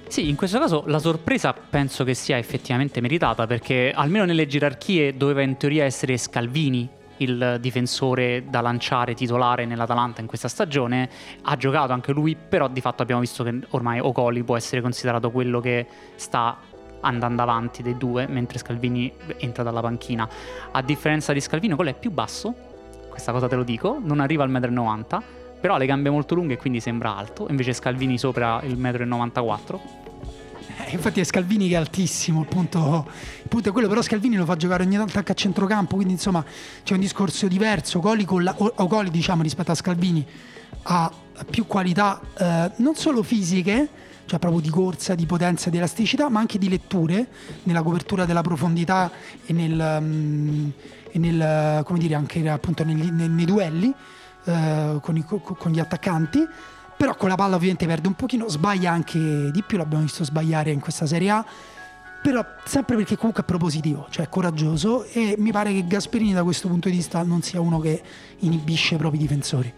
Sì, 0.08 0.28
in 0.28 0.36
questo 0.36 0.58
caso 0.58 0.84
la 0.86 0.98
sorpresa 0.98 1.52
penso 1.52 2.02
che 2.02 2.14
sia 2.14 2.38
effettivamente 2.38 3.00
meritata 3.00 3.46
perché 3.46 3.92
almeno 3.94 4.24
nelle 4.24 4.46
gerarchie 4.46 5.16
doveva 5.16 5.42
in 5.42 5.56
teoria 5.58 5.84
essere 5.84 6.16
Scalvini 6.16 6.88
il 7.18 7.58
difensore 7.60 8.44
da 8.48 8.60
lanciare 8.60 9.14
titolare 9.14 9.66
nell'Atalanta 9.66 10.20
in 10.20 10.26
questa 10.26 10.48
stagione, 10.48 11.08
ha 11.42 11.56
giocato 11.56 11.92
anche 11.92 12.12
lui, 12.12 12.36
però 12.36 12.68
di 12.68 12.80
fatto 12.80 13.02
abbiamo 13.02 13.20
visto 13.20 13.44
che 13.44 13.58
ormai 13.70 14.00
Ocoli 14.00 14.42
può 14.44 14.56
essere 14.56 14.80
considerato 14.80 15.30
quello 15.30 15.60
che 15.60 15.86
sta 16.14 16.56
andando 17.00 17.42
avanti 17.42 17.82
dei 17.82 17.96
due, 17.96 18.26
mentre 18.26 18.58
Scalvini 18.58 19.12
entra 19.38 19.62
dalla 19.62 19.80
panchina. 19.80 20.28
A 20.72 20.82
differenza 20.82 21.32
di 21.32 21.40
Scalvini, 21.40 21.74
quello 21.74 21.90
è 21.90 21.94
più 21.94 22.10
basso, 22.10 22.54
questa 23.08 23.32
cosa 23.32 23.48
te 23.48 23.56
lo 23.56 23.64
dico, 23.64 23.98
non 24.02 24.20
arriva 24.20 24.44
al 24.44 24.50
1,90 24.50 25.16
m, 25.16 25.22
però 25.60 25.74
ha 25.74 25.78
le 25.78 25.86
gambe 25.86 26.10
molto 26.10 26.34
lunghe 26.34 26.54
e 26.54 26.56
quindi 26.56 26.80
sembra 26.80 27.16
alto, 27.16 27.46
invece 27.50 27.72
Scalvini 27.72 28.18
sopra 28.18 28.60
il 28.62 28.78
1,94 28.78 29.74
m. 29.74 29.80
Eh, 30.80 30.92
infatti 30.92 31.20
è 31.20 31.24
Scalvini 31.24 31.68
che 31.68 31.74
è 31.74 31.78
altissimo, 31.78 32.40
il 32.40 32.46
punto, 32.46 33.06
il 33.42 33.48
punto, 33.48 33.70
è 33.70 33.72
quello, 33.72 33.88
però 33.88 34.00
Scalvini 34.00 34.36
lo 34.36 34.44
fa 34.44 34.54
giocare 34.54 34.84
ogni 34.84 34.96
tanto 34.96 35.18
anche 35.18 35.32
a 35.32 35.34
centrocampo, 35.34 35.96
quindi 35.96 36.14
insomma 36.14 36.44
c'è 36.84 36.94
un 36.94 37.00
discorso 37.00 37.48
diverso, 37.48 37.98
Coli, 37.98 38.24
la, 38.42 38.54
o, 38.56 38.86
Coli 38.86 39.10
diciamo 39.10 39.42
rispetto 39.42 39.72
a 39.72 39.74
Scalvini 39.74 40.26
ha 40.82 41.12
più 41.50 41.66
qualità 41.66 42.20
eh, 42.38 42.70
non 42.76 42.94
solo 42.94 43.22
fisiche, 43.22 43.88
cioè 44.28 44.38
proprio 44.38 44.60
di 44.60 44.68
corsa, 44.68 45.14
di 45.14 45.24
potenza, 45.24 45.70
di 45.70 45.78
elasticità, 45.78 46.28
ma 46.28 46.38
anche 46.38 46.58
di 46.58 46.68
letture 46.68 47.28
nella 47.62 47.82
copertura 47.82 48.26
della 48.26 48.42
profondità 48.42 49.10
e 49.46 49.52
nel, 49.54 49.98
um, 50.00 50.70
e 51.10 51.18
nel 51.18 51.82
come 51.84 51.98
dire, 51.98 52.14
anche 52.14 52.46
appunto 52.48 52.84
negli, 52.84 53.10
nei, 53.10 53.28
nei, 53.28 53.46
duelli 53.46 53.92
uh, 54.44 55.00
con, 55.00 55.16
i, 55.16 55.24
con, 55.24 55.70
gli 55.72 55.80
attaccanti. 55.80 56.46
Però 56.96 57.16
con 57.16 57.28
la 57.28 57.36
palla 57.36 57.56
ovviamente 57.56 57.86
perde 57.86 58.08
un 58.08 58.14
pochino, 58.14 58.48
sbaglia 58.48 58.90
anche 58.90 59.50
di 59.50 59.62
più, 59.66 59.78
l'abbiamo 59.78 60.02
visto 60.02 60.24
sbagliare 60.24 60.72
in 60.72 60.80
questa 60.80 61.06
Serie 61.06 61.30
A 61.30 61.44
però 62.20 62.44
sempre 62.64 62.96
perché 62.96 63.16
comunque 63.16 63.44
è 63.44 63.46
propositivo, 63.46 64.08
cioè 64.10 64.28
coraggioso 64.28 65.04
e 65.04 65.36
mi 65.38 65.52
pare 65.52 65.72
che 65.72 65.86
Gasperini 65.86 66.32
da 66.32 66.42
questo 66.42 66.66
punto 66.66 66.88
di 66.88 66.96
vista 66.96 67.22
non 67.22 67.42
sia 67.42 67.60
uno 67.60 67.78
che 67.78 68.02
inibisce 68.40 68.96
i 68.96 68.98
propri 68.98 69.18
difensori. 69.18 69.72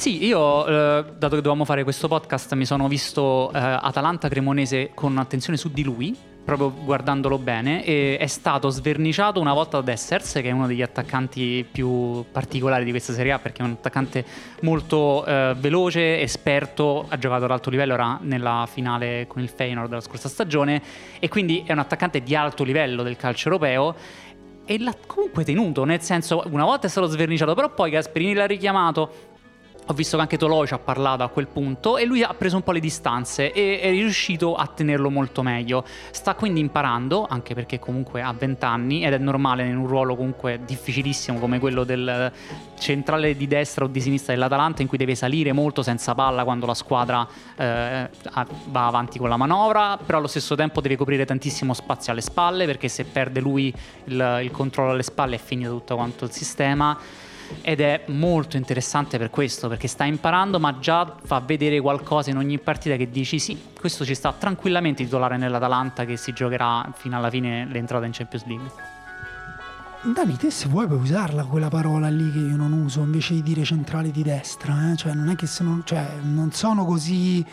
Sì, 0.00 0.24
io, 0.24 0.66
eh, 0.66 1.04
dato 1.18 1.34
che 1.34 1.42
dovevamo 1.42 1.66
fare 1.66 1.82
questo 1.82 2.08
podcast, 2.08 2.54
mi 2.54 2.64
sono 2.64 2.88
visto 2.88 3.52
eh, 3.52 3.58
Atalanta 3.58 4.30
Cremonese 4.30 4.92
con 4.94 5.18
attenzione 5.18 5.58
su 5.58 5.70
di 5.70 5.82
lui, 5.82 6.16
proprio 6.42 6.72
guardandolo 6.72 7.36
bene, 7.36 7.84
e 7.84 8.16
è 8.16 8.26
stato 8.26 8.70
sverniciato 8.70 9.40
una 9.40 9.52
volta 9.52 9.76
da 9.76 9.82
Dessers, 9.82 10.32
che 10.32 10.44
è 10.44 10.52
uno 10.52 10.66
degli 10.66 10.80
attaccanti 10.80 11.66
più 11.70 12.24
particolari 12.32 12.84
di 12.84 12.92
questa 12.92 13.12
Serie 13.12 13.32
A, 13.32 13.38
perché 13.40 13.60
è 13.60 13.66
un 13.66 13.72
attaccante 13.72 14.24
molto 14.62 15.22
eh, 15.26 15.54
veloce, 15.58 16.22
esperto, 16.22 17.04
ha 17.06 17.18
giocato 17.18 17.44
ad 17.44 17.50
alto 17.50 17.68
livello, 17.68 17.92
era 17.92 18.18
nella 18.22 18.66
finale 18.72 19.26
con 19.26 19.42
il 19.42 19.50
Feyenoord 19.50 19.90
della 19.90 20.00
scorsa 20.00 20.30
stagione, 20.30 20.80
e 21.18 21.28
quindi 21.28 21.62
è 21.66 21.72
un 21.72 21.78
attaccante 21.78 22.22
di 22.22 22.34
alto 22.34 22.64
livello 22.64 23.02
del 23.02 23.16
calcio 23.16 23.50
europeo 23.50 23.94
e 24.64 24.78
l'ha 24.78 24.94
comunque 25.04 25.42
tenuto, 25.44 25.84
nel 25.84 26.00
senso 26.00 26.44
una 26.46 26.64
volta 26.64 26.86
è 26.86 26.90
stato 26.90 27.08
sverniciato, 27.08 27.54
però 27.54 27.74
poi 27.74 27.90
Gasperini 27.90 28.34
l'ha 28.34 28.46
richiamato, 28.46 29.29
ho 29.86 29.92
visto 29.92 30.16
che 30.16 30.22
anche 30.22 30.36
Toloi 30.36 30.66
ci 30.66 30.74
ha 30.74 30.78
parlato 30.78 31.22
a 31.24 31.28
quel 31.28 31.48
punto 31.48 31.96
e 31.96 32.04
lui 32.04 32.22
ha 32.22 32.32
preso 32.34 32.56
un 32.56 32.62
po' 32.62 32.70
le 32.70 32.78
distanze 32.80 33.52
e 33.52 33.80
è 33.80 33.90
riuscito 33.90 34.54
a 34.54 34.66
tenerlo 34.66 35.10
molto 35.10 35.42
meglio. 35.42 35.84
Sta 36.10 36.34
quindi 36.34 36.60
imparando, 36.60 37.26
anche 37.28 37.54
perché 37.54 37.78
comunque 37.78 38.22
ha 38.22 38.32
20 38.32 38.64
anni 38.64 39.04
ed 39.04 39.12
è 39.12 39.18
normale 39.18 39.66
in 39.66 39.76
un 39.76 39.86
ruolo 39.86 40.14
comunque 40.14 40.60
difficilissimo 40.64 41.38
come 41.38 41.58
quello 41.58 41.82
del 41.82 42.32
centrale 42.78 43.36
di 43.36 43.46
destra 43.48 43.84
o 43.84 43.88
di 43.88 44.00
sinistra 44.00 44.32
dell'Atalanta 44.32 44.82
in 44.82 44.88
cui 44.88 44.96
deve 44.96 45.14
salire 45.14 45.52
molto 45.52 45.82
senza 45.82 46.14
palla 46.14 46.44
quando 46.44 46.66
la 46.66 46.74
squadra 46.74 47.26
eh, 47.56 48.08
va 48.66 48.86
avanti 48.86 49.18
con 49.18 49.28
la 49.28 49.36
manovra, 49.36 49.98
però 49.98 50.18
allo 50.18 50.28
stesso 50.28 50.54
tempo 50.54 50.80
deve 50.80 50.96
coprire 50.96 51.24
tantissimo 51.24 51.74
spazio 51.74 52.12
alle 52.12 52.20
spalle 52.20 52.64
perché 52.64 52.88
se 52.88 53.04
perde 53.04 53.40
lui 53.40 53.74
il, 54.04 54.40
il 54.42 54.50
controllo 54.52 54.92
alle 54.92 55.02
spalle 55.02 55.34
è 55.34 55.40
finito 55.40 55.70
tutto 55.70 55.96
quanto 55.96 56.24
il 56.24 56.30
sistema 56.30 56.96
ed 57.62 57.80
è 57.80 58.04
molto 58.08 58.56
interessante 58.56 59.18
per 59.18 59.30
questo, 59.30 59.68
perché 59.68 59.88
sta 59.88 60.04
imparando 60.04 60.58
ma 60.58 60.78
già 60.78 61.16
fa 61.22 61.40
vedere 61.40 61.80
qualcosa 61.80 62.30
in 62.30 62.36
ogni 62.36 62.58
partita 62.58 62.96
che 62.96 63.10
dici 63.10 63.38
sì, 63.38 63.60
questo 63.78 64.04
ci 64.04 64.14
sta 64.14 64.32
tranquillamente 64.32 65.04
titolare 65.04 65.36
nell'Atalanta 65.36 66.04
che 66.04 66.16
si 66.16 66.32
giocherà 66.32 66.90
fino 66.94 67.16
alla 67.16 67.30
fine 67.30 67.66
l'entrata 67.70 68.06
in 68.06 68.12
Champions 68.12 68.46
League. 68.46 68.98
Dani, 70.02 70.34
te 70.36 70.50
se 70.50 70.66
vuoi 70.66 70.86
puoi 70.86 70.98
usarla 70.98 71.44
quella 71.44 71.68
parola 71.68 72.08
lì 72.08 72.32
che 72.32 72.38
io 72.38 72.56
non 72.56 72.72
uso 72.72 73.00
invece 73.00 73.34
di 73.34 73.42
dire 73.42 73.64
centrale 73.64 74.10
di 74.10 74.22
destra, 74.22 74.92
eh? 74.92 74.96
cioè 74.96 75.12
non 75.12 75.28
è 75.28 75.36
che 75.36 75.46
se 75.46 75.62
non, 75.62 75.82
cioè, 75.84 76.06
non 76.22 76.52
sono 76.52 76.86
così 76.86 77.44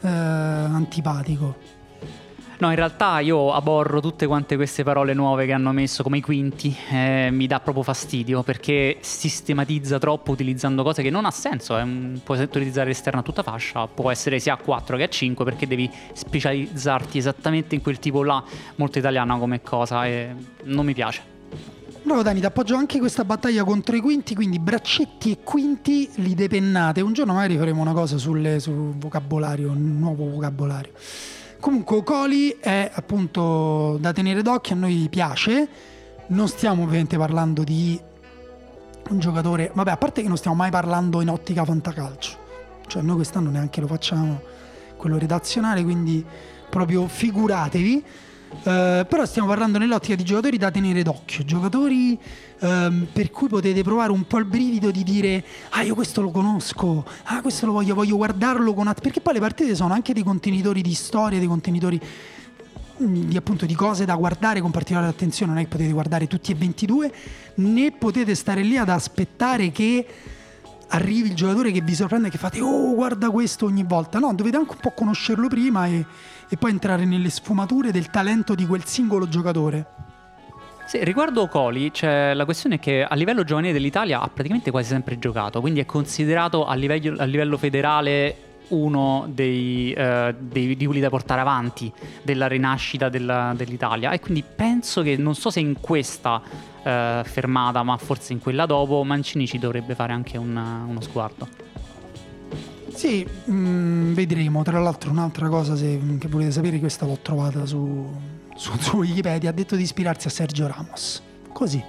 eh, 0.00 0.08
antipatico. 0.08 1.80
No, 2.62 2.70
in 2.70 2.76
realtà 2.76 3.18
io 3.18 3.52
aborro 3.52 3.98
tutte 3.98 4.24
quante 4.28 4.54
queste 4.54 4.84
parole 4.84 5.14
nuove 5.14 5.46
che 5.46 5.52
hanno 5.52 5.72
messo 5.72 6.04
come 6.04 6.18
i 6.18 6.20
quinti, 6.20 6.72
eh, 6.92 7.28
mi 7.32 7.48
dà 7.48 7.58
proprio 7.58 7.82
fastidio 7.82 8.44
perché 8.44 8.98
sistematizza 9.00 9.98
troppo 9.98 10.30
utilizzando 10.30 10.84
cose 10.84 11.02
che 11.02 11.10
non 11.10 11.24
ha 11.24 11.32
senso, 11.32 11.76
eh. 11.76 11.84
puoi 12.22 12.40
utilizzare 12.40 12.86
l'esterno 12.86 13.18
a 13.18 13.22
tutta 13.24 13.42
fascia, 13.42 13.88
può 13.88 14.12
essere 14.12 14.38
sia 14.38 14.52
a 14.52 14.58
4 14.58 14.96
che 14.96 15.02
a 15.02 15.08
5 15.08 15.44
perché 15.44 15.66
devi 15.66 15.90
specializzarti 16.12 17.18
esattamente 17.18 17.74
in 17.74 17.82
quel 17.82 17.98
tipo 17.98 18.22
là, 18.22 18.40
molto 18.76 18.98
italiano 18.98 19.40
come 19.40 19.60
cosa 19.60 20.06
e 20.06 20.32
non 20.62 20.86
mi 20.86 20.94
piace. 20.94 21.20
Bravo 22.04 22.22
Dani, 22.22 22.38
ti 22.38 22.46
appoggio 22.46 22.76
anche 22.76 23.00
questa 23.00 23.24
battaglia 23.24 23.64
contro 23.64 23.96
i 23.96 24.00
quinti, 24.00 24.36
quindi 24.36 24.60
braccetti 24.60 25.32
e 25.32 25.38
quinti 25.42 26.08
li 26.18 26.36
depennate. 26.36 27.00
Un 27.00 27.12
giorno 27.12 27.32
magari 27.32 27.56
faremo 27.56 27.80
una 27.80 27.92
cosa 27.92 28.18
sulle, 28.18 28.60
sul 28.60 28.94
vocabolario, 28.94 29.68
un 29.72 29.98
nuovo 29.98 30.30
vocabolario. 30.30 30.92
Comunque 31.62 32.02
Coli 32.02 32.56
è 32.58 32.90
appunto 32.92 33.96
da 34.00 34.12
tenere 34.12 34.42
d'occhio, 34.42 34.74
a 34.74 34.78
noi 34.78 35.06
piace, 35.08 35.68
non 36.26 36.48
stiamo 36.48 36.82
ovviamente 36.82 37.16
parlando 37.16 37.62
di 37.62 37.96
un 39.10 39.18
giocatore, 39.20 39.70
vabbè 39.72 39.92
a 39.92 39.96
parte 39.96 40.22
che 40.22 40.26
non 40.26 40.36
stiamo 40.36 40.56
mai 40.56 40.72
parlando 40.72 41.20
in 41.20 41.28
ottica 41.28 41.64
fantacalcio, 41.64 42.36
cioè 42.88 43.02
noi 43.02 43.14
quest'anno 43.14 43.50
neanche 43.50 43.80
lo 43.80 43.86
facciamo, 43.86 44.42
quello 44.96 45.18
redazionale, 45.18 45.84
quindi 45.84 46.26
proprio 46.68 47.06
figuratevi. 47.06 48.04
Uh, 48.52 49.06
però 49.08 49.24
stiamo 49.24 49.48
parlando 49.48 49.78
nell'ottica 49.78 50.14
di 50.14 50.24
giocatori 50.24 50.58
da 50.58 50.70
tenere 50.70 51.02
d'occhio, 51.02 51.42
giocatori 51.42 52.16
um, 52.60 53.08
per 53.10 53.30
cui 53.30 53.48
potete 53.48 53.82
provare 53.82 54.12
un 54.12 54.24
po' 54.26 54.38
il 54.38 54.44
brivido 54.44 54.90
di 54.90 55.02
dire 55.02 55.42
ah 55.70 55.82
io 55.82 55.94
questo 55.94 56.20
lo 56.20 56.30
conosco, 56.30 57.04
ah 57.24 57.40
questo 57.40 57.66
lo 57.66 57.72
voglio, 57.72 57.94
voglio 57.94 58.16
guardarlo 58.16 58.74
con... 58.74 58.86
Att-", 58.86 59.00
perché 59.00 59.20
poi 59.20 59.34
le 59.34 59.40
partite 59.40 59.74
sono 59.74 59.94
anche 59.94 60.12
dei 60.12 60.22
contenitori 60.22 60.82
di 60.82 60.94
storia, 60.94 61.38
dei 61.38 61.48
contenitori 61.48 61.98
mm, 63.02 63.22
di, 63.22 63.36
appunto, 63.36 63.64
di 63.64 63.74
cose 63.74 64.04
da 64.04 64.14
guardare 64.14 64.60
con 64.60 64.70
particolare 64.70 65.08
attenzione, 65.08 65.52
non 65.52 65.60
è 65.60 65.64
che 65.64 65.70
potete 65.70 65.90
guardare 65.90 66.26
tutti 66.28 66.52
e 66.52 66.54
22, 66.54 67.12
né 67.54 67.90
potete 67.92 68.34
stare 68.34 68.62
lì 68.62 68.76
ad 68.76 68.90
aspettare 68.90 69.72
che 69.72 70.06
arrivi 70.88 71.30
il 71.30 71.34
giocatore 71.34 71.72
che 71.72 71.80
vi 71.80 71.94
sorprende 71.94 72.28
e 72.28 72.30
che 72.30 72.38
fate 72.38 72.60
oh 72.60 72.94
guarda 72.94 73.30
questo 73.30 73.66
ogni 73.66 73.82
volta, 73.82 74.18
no, 74.18 74.32
dovete 74.34 74.56
anche 74.56 74.72
un 74.72 74.78
po' 74.80 74.92
conoscerlo 74.92 75.48
prima 75.48 75.86
e 75.86 76.04
e 76.52 76.58
poi 76.58 76.70
entrare 76.70 77.06
nelle 77.06 77.30
sfumature 77.30 77.92
del 77.92 78.10
talento 78.10 78.54
di 78.54 78.66
quel 78.66 78.84
singolo 78.84 79.26
giocatore. 79.26 79.86
Sì, 80.84 81.02
riguardo 81.02 81.48
Coli, 81.48 81.90
c'è 81.90 82.34
la 82.34 82.44
questione 82.44 82.78
che 82.78 83.02
a 83.02 83.14
livello 83.14 83.42
giovanile 83.42 83.72
dell'Italia 83.72 84.20
ha 84.20 84.28
praticamente 84.28 84.70
quasi 84.70 84.88
sempre 84.88 85.18
giocato, 85.18 85.62
quindi 85.62 85.80
è 85.80 85.86
considerato 85.86 86.66
a 86.66 86.74
livello, 86.74 87.16
a 87.18 87.24
livello 87.24 87.56
federale 87.56 88.50
uno 88.68 89.24
dei, 89.30 89.94
uh, 89.96 90.34
dei, 90.38 90.76
di 90.76 90.84
quelli 90.84 91.00
da 91.00 91.08
portare 91.08 91.40
avanti 91.40 91.90
della 92.22 92.48
rinascita 92.48 93.08
della, 93.08 93.54
dell'Italia 93.56 94.10
e 94.10 94.20
quindi 94.20 94.44
penso 94.44 95.00
che 95.00 95.16
non 95.16 95.34
so 95.34 95.48
se 95.48 95.60
in 95.60 95.80
questa 95.80 96.42
uh, 96.44 97.24
fermata 97.24 97.82
ma 97.82 97.96
forse 97.96 98.34
in 98.34 98.40
quella 98.40 98.66
dopo 98.66 99.02
Mancini 99.04 99.46
ci 99.46 99.58
dovrebbe 99.58 99.94
fare 99.94 100.12
anche 100.12 100.36
un, 100.36 100.54
uno 100.54 101.00
sguardo. 101.00 101.71
Sì, 102.94 103.26
mh, 103.44 103.52
mm, 103.52 104.12
vedremo. 104.14 104.62
Tra 104.62 104.78
l'altro, 104.78 105.10
un'altra 105.10 105.48
cosa 105.48 105.76
se, 105.76 106.00
che 106.18 106.28
volete 106.28 106.52
sapere, 106.52 106.78
questa 106.78 107.06
l'ho 107.06 107.18
trovata 107.20 107.66
su, 107.66 108.08
su, 108.54 108.72
su 108.78 108.96
Wikipedia. 108.96 109.50
Ha 109.50 109.52
detto 109.52 109.76
di 109.76 109.82
ispirarsi 109.82 110.26
a 110.26 110.30
Sergio 110.30 110.66
Ramos. 110.66 111.22
Così, 111.52 111.82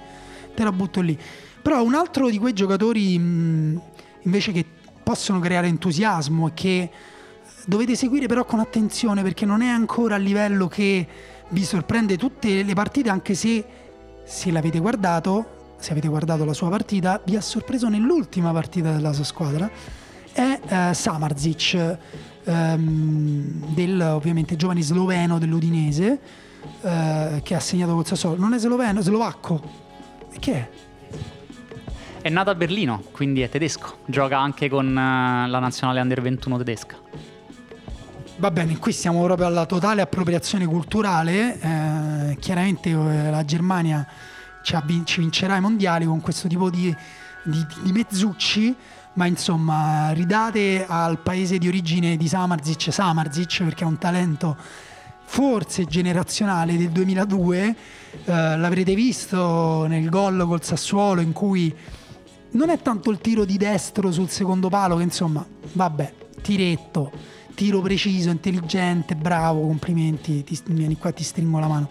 te 0.54 0.64
la 0.64 0.72
butto 0.72 1.00
lì. 1.00 1.18
Però 1.62 1.82
un 1.82 1.94
altro 1.94 2.28
di 2.28 2.38
quei 2.38 2.52
giocatori 2.52 3.18
mh, 3.18 3.22
mm, 3.22 3.76
invece 4.22 4.52
che 4.52 4.64
possono 5.02 5.38
creare 5.40 5.66
entusiasmo 5.66 6.48
e 6.48 6.50
che 6.54 6.90
dovete 7.66 7.94
seguire 7.94 8.26
però 8.26 8.44
con 8.44 8.58
attenzione 8.58 9.22
perché 9.22 9.46
non 9.46 9.62
è 9.62 9.68
ancora 9.68 10.14
a 10.14 10.18
livello 10.18 10.66
che 10.66 11.06
vi 11.48 11.64
sorprende 11.64 12.16
tutte 12.16 12.62
le 12.62 12.74
partite, 12.74 13.10
anche 13.10 13.34
se 13.34 13.64
se 14.24 14.50
l'avete 14.50 14.78
guardato, 14.78 15.74
se 15.78 15.92
avete 15.92 16.08
guardato 16.08 16.44
la 16.46 16.54
sua 16.54 16.70
partita, 16.70 17.20
vi 17.24 17.36
ha 17.36 17.42
sorpreso 17.42 17.88
nell'ultima 17.88 18.52
partita 18.52 18.90
della 18.92 19.12
sua 19.12 19.24
squadra 19.24 19.70
è 20.34 20.60
eh, 20.66 20.94
Samarzic, 20.94 21.98
ehm, 22.44 23.72
del 23.72 24.00
ovviamente 24.00 24.56
giovane 24.56 24.82
sloveno 24.82 25.38
dell'Udinese, 25.38 26.18
eh, 26.82 27.40
che 27.42 27.54
ha 27.54 27.60
segnato 27.60 27.94
col 27.94 28.04
Sassuolo. 28.04 28.36
Non 28.36 28.52
è 28.52 28.58
sloveno, 28.58 29.00
è 29.00 29.02
slovacco. 29.02 29.62
E 30.32 30.38
che 30.38 30.52
è? 30.52 30.68
È 32.20 32.28
nato 32.30 32.50
a 32.50 32.54
Berlino, 32.54 33.02
quindi 33.12 33.42
è 33.42 33.48
tedesco. 33.48 33.98
Gioca 34.06 34.38
anche 34.38 34.68
con 34.68 34.88
uh, 34.88 35.48
la 35.48 35.58
nazionale 35.58 36.00
under 36.00 36.22
21 36.22 36.56
tedesca. 36.56 36.96
Va 38.36 38.50
bene, 38.50 38.78
qui 38.78 38.92
siamo 38.92 39.22
proprio 39.22 39.46
alla 39.46 39.66
totale 39.66 40.00
appropriazione 40.00 40.66
culturale. 40.66 41.60
Eh, 41.60 42.36
chiaramente 42.40 42.90
eh, 42.90 43.30
la 43.30 43.44
Germania 43.44 44.06
ci, 44.62 44.74
ci, 45.04 45.20
vincerà 45.20 45.56
i 45.56 45.60
mondiali 45.60 46.06
con 46.06 46.20
questo 46.20 46.48
tipo 46.48 46.68
di, 46.70 46.94
di, 47.44 47.66
di 47.82 47.92
mezzucci 47.92 48.74
ma 49.14 49.26
insomma 49.26 50.10
ridate 50.12 50.84
al 50.86 51.18
paese 51.18 51.58
di 51.58 51.68
origine 51.68 52.16
di 52.16 52.28
Samarzic. 52.28 52.92
Samarzic 52.92 53.62
perché 53.64 53.84
è 53.84 53.86
un 53.86 53.98
talento 53.98 54.56
forse 55.26 55.86
generazionale 55.86 56.76
del 56.76 56.90
2002 56.90 57.66
eh, 57.66 57.76
l'avrete 58.56 58.94
visto 58.94 59.86
nel 59.86 60.08
gol 60.08 60.44
col 60.46 60.62
Sassuolo 60.62 61.20
in 61.20 61.32
cui 61.32 61.74
non 62.50 62.68
è 62.68 62.80
tanto 62.80 63.10
il 63.10 63.18
tiro 63.18 63.44
di 63.44 63.56
destro 63.56 64.12
sul 64.12 64.28
secondo 64.28 64.68
palo 64.68 64.96
che 64.96 65.02
insomma 65.02 65.44
vabbè 65.72 66.12
tiretto 66.40 67.10
tiro 67.54 67.80
preciso 67.80 68.30
intelligente 68.30 69.14
bravo 69.14 69.60
complimenti 69.62 70.44
ti, 70.44 70.60
vieni 70.66 70.98
qua 70.98 71.12
ti 71.12 71.22
stringo 71.22 71.58
la 71.58 71.68
mano. 71.68 71.88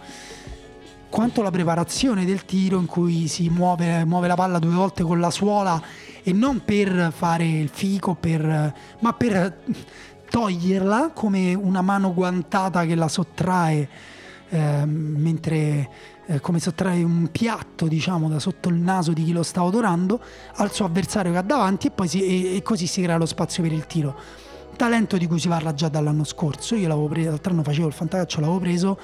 Quanto 1.10 1.42
la 1.42 1.52
preparazione 1.52 2.26
del 2.26 2.44
tiro 2.44 2.80
in 2.80 2.88
cui 2.88 3.28
si 3.28 3.48
muove, 3.50 4.04
muove 4.04 4.28
la 4.28 4.36
palla 4.36 4.58
due 4.60 4.74
volte 4.74 5.04
con 5.04 5.20
la 5.20 5.30
suola 5.30 5.82
e 6.24 6.32
non 6.32 6.64
per 6.64 7.12
fare 7.16 7.46
il 7.46 7.70
fico, 7.70 8.16
per, 8.16 8.74
ma 9.00 9.14
per 9.14 9.60
toglierla 10.30 11.12
come 11.14 11.54
una 11.54 11.82
mano 11.82 12.14
guantata 12.14 12.86
che 12.86 12.96
la 12.96 13.08
sottrae 13.08 13.88
eh, 14.50 14.86
mentre 14.86 15.90
eh, 16.26 16.40
come 16.40 16.60
sottrae 16.60 17.04
un 17.04 17.30
piatto 17.32 17.88
diciamo 17.88 18.30
da 18.30 18.40
sotto 18.40 18.70
il 18.70 18.76
naso 18.76 19.12
di 19.12 19.26
chi 19.26 19.32
lo 19.32 19.44
sta 19.44 19.64
odorando 19.64 20.20
al 20.56 20.72
suo 20.72 20.86
avversario 20.86 21.32
che 21.32 21.38
ha 21.38 21.44
davanti 21.44 21.92
e, 21.96 22.08
si, 22.08 22.24
e, 22.24 22.56
e 22.56 22.62
così 22.62 22.88
si 22.88 23.02
crea 23.02 23.18
lo 23.18 23.26
spazio 23.26 23.62
per 23.62 23.74
il 23.74 23.86
tiro. 23.86 24.16
Talento 24.76 25.18
di 25.18 25.28
cui 25.28 25.40
si 25.40 25.48
parla 25.48 25.74
già 25.74 25.88
dall'anno 25.88 26.24
scorso 26.24 26.76
io 26.76 26.88
l'avevo 26.88 27.08
preso 27.08 27.30
l'altro 27.30 27.52
anno 27.52 27.64
facevo 27.64 27.88
il 27.88 27.94
fantacaccio 27.94 28.40
l'avevo 28.40 28.60
preso 28.60 29.00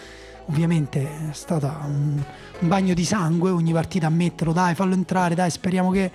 ovviamente 0.46 1.30
è 1.30 1.34
stata 1.34 1.80
un, 1.86 2.24
un 2.60 2.68
bagno 2.68 2.96
di 2.96 3.06
sangue 3.06 3.52
ogni 3.52 3.72
partita 3.72 4.08
a 4.08 4.10
metterlo 4.10 4.52
dai 4.52 4.74
fallo 4.74 4.96
entrare 4.96 5.36
dai 5.36 5.52
speriamo 5.52 5.92
che 5.92 6.12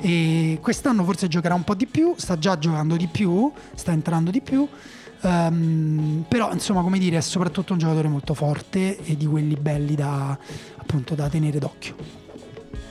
e 0.00 0.58
quest'anno 0.60 1.04
forse 1.04 1.28
giocherà 1.28 1.54
un 1.54 1.64
po' 1.64 1.74
di 1.74 1.86
più, 1.86 2.14
sta 2.16 2.38
già 2.38 2.58
giocando 2.58 2.96
di 2.96 3.06
più, 3.06 3.50
sta 3.74 3.92
entrando 3.92 4.30
di 4.30 4.40
più. 4.40 4.66
Um, 5.22 6.24
però 6.26 6.50
insomma 6.50 6.80
come 6.80 6.98
dire 6.98 7.18
è 7.18 7.20
soprattutto 7.20 7.74
un 7.74 7.78
giocatore 7.78 8.08
molto 8.08 8.32
forte 8.32 8.96
e 9.04 9.18
di 9.18 9.26
quelli 9.26 9.54
belli 9.54 9.94
da, 9.94 10.36
appunto, 10.76 11.14
da 11.14 11.28
tenere 11.28 11.58
d'occhio. 11.58 11.94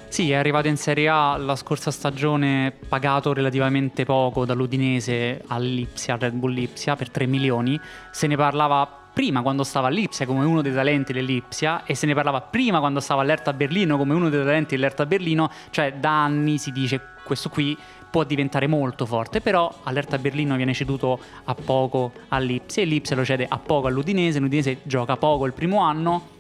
Sì, 0.09 0.31
è 0.31 0.35
arrivato 0.35 0.67
in 0.67 0.75
Serie 0.75 1.07
A 1.07 1.37
la 1.37 1.55
scorsa 1.55 1.91
stagione 1.91 2.73
pagato 2.87 3.31
relativamente 3.31 4.05
poco 4.05 4.43
dall'Udinese 4.43 5.43
all'Ipsia, 5.47 6.17
Red 6.17 6.33
Bull 6.33 6.51
Lipsia 6.51 6.95
per 6.95 7.09
3 7.11 7.27
milioni. 7.27 7.79
Se 8.11 8.25
ne 8.25 8.35
parlava 8.35 8.98
prima 9.13 9.41
quando 9.41 9.63
stava 9.63 9.87
all'Ipsia 9.87 10.25
come 10.25 10.45
uno 10.45 10.61
dei 10.61 10.73
talenti 10.73 11.13
dell'Ipsia 11.13 11.83
e 11.85 11.95
se 11.95 12.05
ne 12.05 12.13
parlava 12.13 12.41
prima 12.41 12.79
quando 12.79 12.99
stava 12.99 13.21
all'Erta 13.21 13.53
Berlino 13.53 13.97
come 13.97 14.13
uno 14.13 14.29
dei 14.29 14.43
talenti 14.43 14.75
dell'Erta 14.75 15.05
Berlino, 15.05 15.49
cioè 15.71 15.93
da 15.93 16.23
anni 16.23 16.57
si 16.57 16.71
dice 16.71 16.99
questo 17.23 17.49
qui 17.49 17.77
può 18.09 18.23
diventare 18.23 18.65
molto 18.67 19.05
forte, 19.05 19.39
però 19.39 19.71
all'Erta 19.83 20.17
Berlino 20.17 20.55
viene 20.55 20.73
ceduto 20.73 21.19
a 21.43 21.53
poco 21.53 22.11
all'Ipsia 22.29 22.81
e 22.81 22.85
l'Ipsia 22.85 23.15
lo 23.15 23.23
cede 23.23 23.45
a 23.47 23.57
poco 23.59 23.87
all'Udinese, 23.87 24.39
l'Udinese 24.39 24.79
gioca 24.83 25.15
poco 25.15 25.45
il 25.45 25.53
primo 25.53 25.81
anno, 25.81 26.37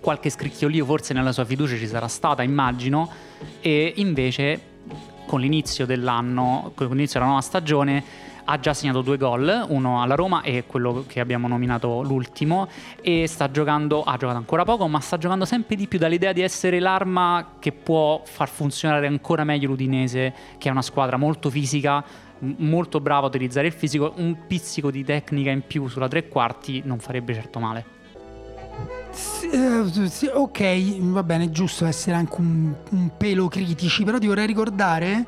qualche 0.00 0.28
scricchiolio 0.28 0.84
forse 0.84 1.14
nella 1.14 1.32
sua 1.32 1.44
fiducia 1.44 1.76
ci 1.76 1.86
sarà 1.86 2.08
stata, 2.08 2.42
immagino, 2.42 3.08
e 3.60 3.92
invece 3.96 4.70
con 5.26 5.40
l'inizio 5.40 5.86
dell'anno, 5.86 6.72
con 6.74 6.88
l'inizio 6.88 7.14
della 7.14 7.30
nuova 7.30 7.40
stagione 7.40 8.04
ha 8.44 8.58
già 8.58 8.74
segnato 8.74 9.02
due 9.02 9.16
gol, 9.16 9.66
uno 9.68 10.02
alla 10.02 10.14
Roma 10.14 10.42
e 10.42 10.64
quello 10.66 11.04
che 11.06 11.20
abbiamo 11.20 11.48
nominato 11.48 12.02
l'ultimo, 12.02 12.68
e 13.00 13.26
sta 13.26 13.50
giocando, 13.50 14.02
ha 14.02 14.16
giocato 14.16 14.38
ancora 14.38 14.64
poco, 14.64 14.86
ma 14.88 15.00
sta 15.00 15.18
giocando 15.18 15.44
sempre 15.44 15.76
di 15.76 15.86
più 15.86 15.98
dall'idea 15.98 16.32
di 16.32 16.42
essere 16.42 16.78
l'arma 16.80 17.54
che 17.58 17.72
può 17.72 18.22
far 18.24 18.48
funzionare 18.48 19.06
ancora 19.06 19.44
meglio 19.44 19.68
l'Udinese, 19.68 20.32
che 20.58 20.68
è 20.68 20.70
una 20.70 20.82
squadra 20.82 21.16
molto 21.16 21.50
fisica, 21.50 22.04
molto 22.38 23.00
brava 23.00 23.26
a 23.26 23.28
utilizzare 23.28 23.68
il 23.68 23.72
fisico, 23.72 24.12
un 24.16 24.46
pizzico 24.46 24.90
di 24.90 25.04
tecnica 25.04 25.50
in 25.50 25.62
più 25.66 25.86
sulla 25.88 26.08
tre 26.08 26.28
quarti 26.28 26.82
non 26.84 26.98
farebbe 26.98 27.34
certo 27.34 27.58
male. 27.58 28.00
Eh, 29.52 30.30
ok, 30.32 30.98
va 31.00 31.22
bene, 31.22 31.44
è 31.44 31.50
giusto 31.50 31.84
essere 31.84 32.16
anche 32.16 32.40
un, 32.40 32.74
un, 32.90 33.10
pelo 33.16 33.48
critici, 33.48 34.02
però 34.04 34.18
ti 34.18 34.26
vorrei 34.26 34.46
ricordare 34.46 35.26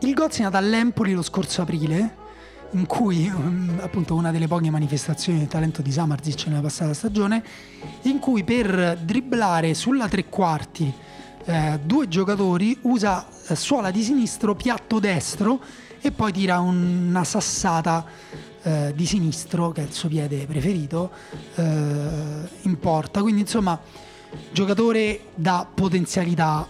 il 0.00 0.14
gol 0.14 0.32
segnato 0.32 0.56
all'Empoli 0.56 1.12
lo 1.12 1.22
scorso 1.22 1.62
aprile, 1.62 2.14
in 2.74 2.86
cui 2.86 3.28
um, 3.28 3.78
appunto 3.80 4.14
una 4.14 4.30
delle 4.30 4.48
poche 4.48 4.70
manifestazioni 4.70 5.38
del 5.38 5.48
talento 5.48 5.80
di 5.80 5.90
Samarzic 5.90 6.46
nella 6.46 6.60
passata 6.60 6.92
stagione, 6.92 7.42
in 8.02 8.18
cui 8.18 8.44
per 8.44 8.98
dribblare 9.00 9.74
sulla 9.74 10.08
tre 10.08 10.26
quarti 10.26 10.92
eh, 11.44 11.78
due 11.84 12.08
giocatori 12.08 12.76
usa 12.82 13.26
eh, 13.46 13.54
suola 13.54 13.90
di 13.90 14.02
sinistro, 14.02 14.54
piatto 14.54 14.98
destro 14.98 15.60
e 16.00 16.10
poi 16.10 16.32
tira 16.32 16.58
una 16.60 17.24
sassata 17.24 18.04
eh, 18.62 18.92
di 18.94 19.06
sinistro, 19.06 19.70
che 19.70 19.82
è 19.82 19.84
il 19.84 19.92
suo 19.92 20.08
piede 20.08 20.44
preferito, 20.46 21.10
eh, 21.54 21.62
in 22.62 22.78
porta. 22.80 23.22
Quindi 23.22 23.42
insomma, 23.42 23.78
giocatore 24.50 25.26
da 25.34 25.66
potenzialità 25.72 26.66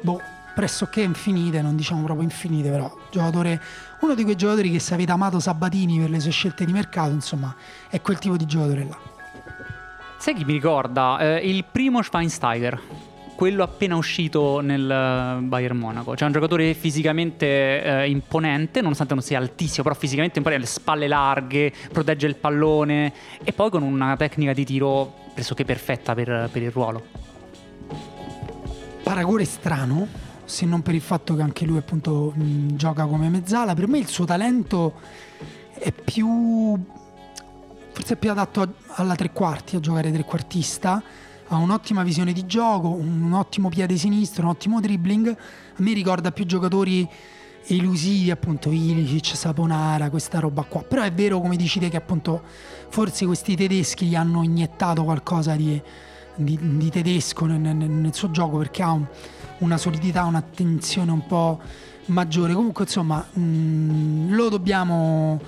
boh, 0.00 0.20
pressoché 0.54 1.02
infinite, 1.02 1.62
non 1.62 1.76
diciamo 1.76 2.02
proprio 2.02 2.24
infinite, 2.24 2.70
però 2.70 2.94
giocatore, 3.10 3.60
uno 4.00 4.14
di 4.14 4.22
quei 4.24 4.36
giocatori 4.36 4.70
che 4.70 4.78
se 4.78 4.94
avete 4.94 5.12
amato 5.12 5.40
Sabatini 5.40 5.98
per 5.98 6.10
le 6.10 6.20
sue 6.20 6.30
scelte 6.30 6.64
di 6.64 6.72
mercato, 6.72 7.12
insomma, 7.12 7.54
è 7.88 8.00
quel 8.00 8.18
tipo 8.18 8.36
di 8.36 8.46
giocatore 8.46 8.86
là. 8.88 8.98
Sai 10.18 10.34
chi 10.34 10.44
mi 10.44 10.52
ricorda? 10.52 11.18
Eh, 11.18 11.48
il 11.48 11.64
primo 11.64 12.00
Schweinsteiger 12.02 12.80
quello 13.34 13.64
appena 13.64 13.96
uscito 13.96 14.60
nel 14.60 14.88
eh, 14.88 15.40
Bayern 15.40 15.76
Monaco. 15.76 16.14
Cioè 16.14 16.28
un 16.28 16.32
giocatore 16.32 16.74
fisicamente 16.74 17.82
eh, 17.82 18.08
imponente, 18.08 18.80
nonostante 18.80 19.14
non 19.14 19.22
sia 19.22 19.38
altissimo, 19.38 19.82
però 19.82 19.96
fisicamente 19.96 20.38
imponente, 20.38 20.64
le 20.64 20.70
spalle 20.70 21.08
larghe, 21.08 21.72
protegge 21.90 22.28
il 22.28 22.36
pallone 22.36 23.12
e 23.42 23.52
poi 23.52 23.68
con 23.68 23.82
una 23.82 24.14
tecnica 24.16 24.52
di 24.52 24.64
tiro 24.64 25.12
pressoché 25.34 25.64
perfetta 25.64 26.14
per, 26.14 26.50
per 26.52 26.62
il 26.62 26.70
ruolo. 26.70 27.04
Paragone 29.02 29.44
strano, 29.44 30.06
se 30.52 30.66
non 30.66 30.82
per 30.82 30.94
il 30.94 31.00
fatto 31.00 31.34
che 31.34 31.40
anche 31.40 31.64
lui 31.64 31.78
appunto 31.78 32.32
mh, 32.36 32.76
gioca 32.76 33.06
come 33.06 33.30
mezzala. 33.30 33.72
Per 33.72 33.88
me 33.88 33.98
il 33.98 34.06
suo 34.06 34.26
talento 34.26 34.92
è 35.72 35.90
più... 35.90 36.78
forse 37.92 38.14
è 38.14 38.16
più 38.16 38.30
adatto 38.30 38.74
alla 38.96 39.14
tre 39.14 39.32
quarti, 39.32 39.76
a 39.76 39.80
giocare 39.80 40.12
trequartista 40.12 41.02
ha 41.48 41.56
un'ottima 41.56 42.02
visione 42.02 42.32
di 42.32 42.46
gioco, 42.46 42.88
un 42.88 43.32
ottimo 43.32 43.68
piede 43.68 43.96
sinistro, 43.96 44.44
un 44.44 44.50
ottimo 44.50 44.80
dribbling. 44.80 45.28
A 45.28 45.36
me 45.76 45.92
ricorda 45.92 46.32
più 46.32 46.46
giocatori 46.46 47.06
elusivi, 47.66 48.30
appunto 48.30 48.70
Ilicic, 48.70 49.36
Saponara, 49.36 50.08
questa 50.08 50.38
roba 50.38 50.62
qua. 50.62 50.82
Però 50.82 51.02
è 51.02 51.12
vero, 51.12 51.40
come 51.40 51.56
dici 51.56 51.78
te, 51.78 51.90
che 51.90 51.96
appunto 51.98 52.42
forse 52.88 53.26
questi 53.26 53.54
tedeschi 53.54 54.06
gli 54.06 54.14
hanno 54.14 54.42
iniettato 54.42 55.04
qualcosa 55.04 55.54
di, 55.54 55.80
di, 56.36 56.58
di 56.60 56.90
tedesco 56.90 57.46
nel, 57.46 57.60
nel, 57.60 57.76
nel, 57.88 58.14
suo 58.14 58.30
gioco 58.30 58.58
perché 58.58 58.82
ha 58.82 58.92
un, 58.92 59.06
una 59.58 59.76
solidità, 59.76 60.24
un'attenzione 60.24 61.10
un 61.10 61.26
po' 61.26 61.60
maggiore. 62.06 62.54
Comunque, 62.54 62.84
insomma, 62.84 63.26
mh, 63.32 63.40
mm, 63.40 64.32
lo 64.34 64.48
dobbiamo 64.48 65.40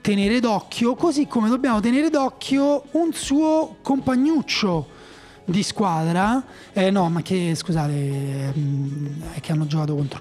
tenere 0.00 0.40
d'occhio, 0.40 0.94
così 0.94 1.26
come 1.26 1.48
dobbiamo 1.48 1.80
tenere 1.80 2.10
d'occhio 2.10 2.84
un 2.92 3.12
suo 3.12 3.76
compagnuccio 3.82 4.98
di 5.44 5.62
squadra, 5.62 6.42
eh, 6.72 6.90
no, 6.90 7.08
ma 7.10 7.22
che 7.22 7.54
scusate, 7.54 8.54
mm, 8.56 9.06
è 9.34 9.40
che 9.40 9.52
hanno 9.52 9.66
giocato 9.66 9.94
contro 9.94 10.20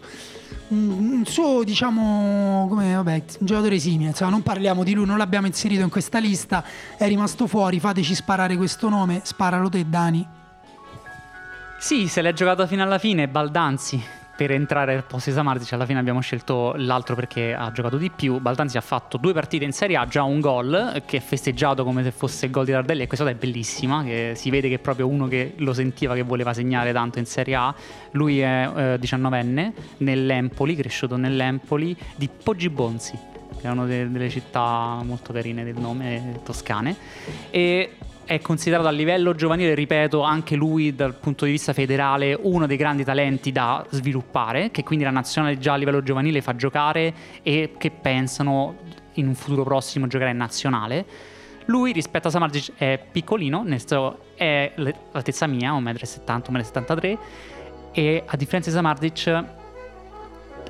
un 0.70 1.24
suo, 1.26 1.64
diciamo, 1.64 2.68
come, 2.70 2.94
vabbè, 2.96 3.24
un 3.40 3.46
giocatore 3.46 3.80
simile, 3.80 4.10
insomma, 4.10 4.32
non 4.32 4.44
parliamo 4.44 4.84
di 4.84 4.94
lui, 4.94 5.06
non 5.06 5.18
l'abbiamo 5.18 5.48
inserito 5.48 5.82
in 5.82 5.90
questa 5.90 6.20
lista, 6.20 6.64
è 6.98 7.08
rimasto 7.08 7.48
fuori, 7.48 7.80
fateci 7.80 8.16
sparare 8.16 8.56
questo 8.56 8.90
nome, 8.90 9.22
sparalo 9.24 9.70
te 9.70 9.88
Dani. 9.88 10.28
Sì, 11.80 12.08
se 12.08 12.22
l'è 12.22 12.34
giocato 12.34 12.68
fino 12.68 12.84
alla 12.84 12.98
fine, 12.98 13.28
Baldanzi 13.28 14.18
per 14.40 14.52
entrare 14.52 14.96
al 14.96 15.04
posto 15.04 15.32
di 15.32 15.36
Samardzic 15.36 15.74
alla 15.74 15.86
fine 15.86 16.00
abbiamo 16.00 16.22
scelto 16.22 16.74
l'altro 16.78 17.14
perché 17.14 17.54
ha 17.54 17.74
giocato 17.74 17.98
di 17.98 18.10
più. 18.10 18.40
Baldanzi 18.40 18.78
ha 18.78 18.82
fatto 18.82 19.18
due 19.18 19.34
partite 19.34 19.66
in 19.66 19.74
Serie 19.74 19.98
A, 19.98 20.06
già 20.06 20.24
un 20.24 20.40
gol 20.40 21.04
che 21.06 21.18
è 21.18 21.20
festeggiato 21.20 21.84
come 21.84 22.04
se 22.04 22.12
fosse 22.12 22.46
il 22.46 22.52
gol 22.54 22.64
di 22.64 22.72
Tardelli 22.72 23.02
e 23.02 23.08
questa 23.08 23.26
cosa 23.26 23.36
è 23.36 23.38
bellissima, 23.38 24.06
si 24.36 24.50
vede 24.50 24.70
che 24.70 24.76
è 24.76 24.80
proprio 24.80 25.10
uno 25.10 25.28
che 25.28 25.56
lo 25.58 25.74
sentiva 25.74 26.14
che 26.16 26.22
voleva 26.22 26.54
segnare 26.54 26.94
tanto 26.94 27.20
in 27.20 27.26
Serie 27.26 27.56
A. 27.56 27.76
Lui 28.12 28.40
è 28.40 28.72
eh, 28.74 28.98
19enne 28.98 29.74
nell'Empoli, 29.98 30.74
cresciuto 30.74 31.18
nell'Empoli 31.18 31.94
di 32.16 32.30
Poggi 32.42 32.70
Bonzi, 32.70 33.20
che 33.60 33.68
è 33.68 33.70
una 33.70 33.84
delle 33.84 34.30
città 34.30 35.02
molto 35.04 35.34
carine 35.34 35.66
del 35.66 35.76
nome, 35.76 36.40
toscane. 36.46 36.96
E 37.50 37.92
è 38.30 38.40
considerato 38.42 38.88
a 38.88 38.92
livello 38.92 39.34
giovanile, 39.34 39.74
ripeto, 39.74 40.22
anche 40.22 40.56
lui 40.56 40.94
dal 40.94 41.16
punto 41.16 41.46
di 41.46 41.52
vista 41.52 41.74
federale 41.74 42.38
uno 42.40 42.68
dei 42.68 42.78
grandi 42.78 43.04
talenti 43.04 43.52
da 43.52 43.84
sviluppare, 43.90 44.70
che 44.70 44.84
quindi 44.84 45.04
la 45.04 45.10
nazionale 45.10 45.58
già 45.58 45.74
a 45.74 45.78
livello 45.78 46.04
giovanile 46.04 46.40
fa 46.44 46.56
giocare 46.56 47.12
e 47.42 47.74
che 47.76 47.90
pensano 47.90 48.76
in 49.14 49.26
un 49.26 49.34
futuro 49.34 49.64
prossimo 49.64 50.06
giocare 50.06 50.30
in 50.30 50.38
nazionale. 50.38 51.06
Lui 51.66 51.92
rispetto 51.92 52.28
a 52.28 52.30
Samardzic 52.30 52.74
è 52.78 53.04
piccolino, 53.12 53.64
nel 53.64 53.80
senso 53.80 54.20
è 54.36 54.74
l'altezza 54.76 55.48
mia, 55.48 55.72
1,70 55.72 56.52
m, 56.52 56.56
1,73 56.56 57.12
m, 57.12 57.18
e 57.94 58.24
a 58.28 58.38
differenza 58.38 58.70
di 58.70 58.76
Samardzic 58.76 59.44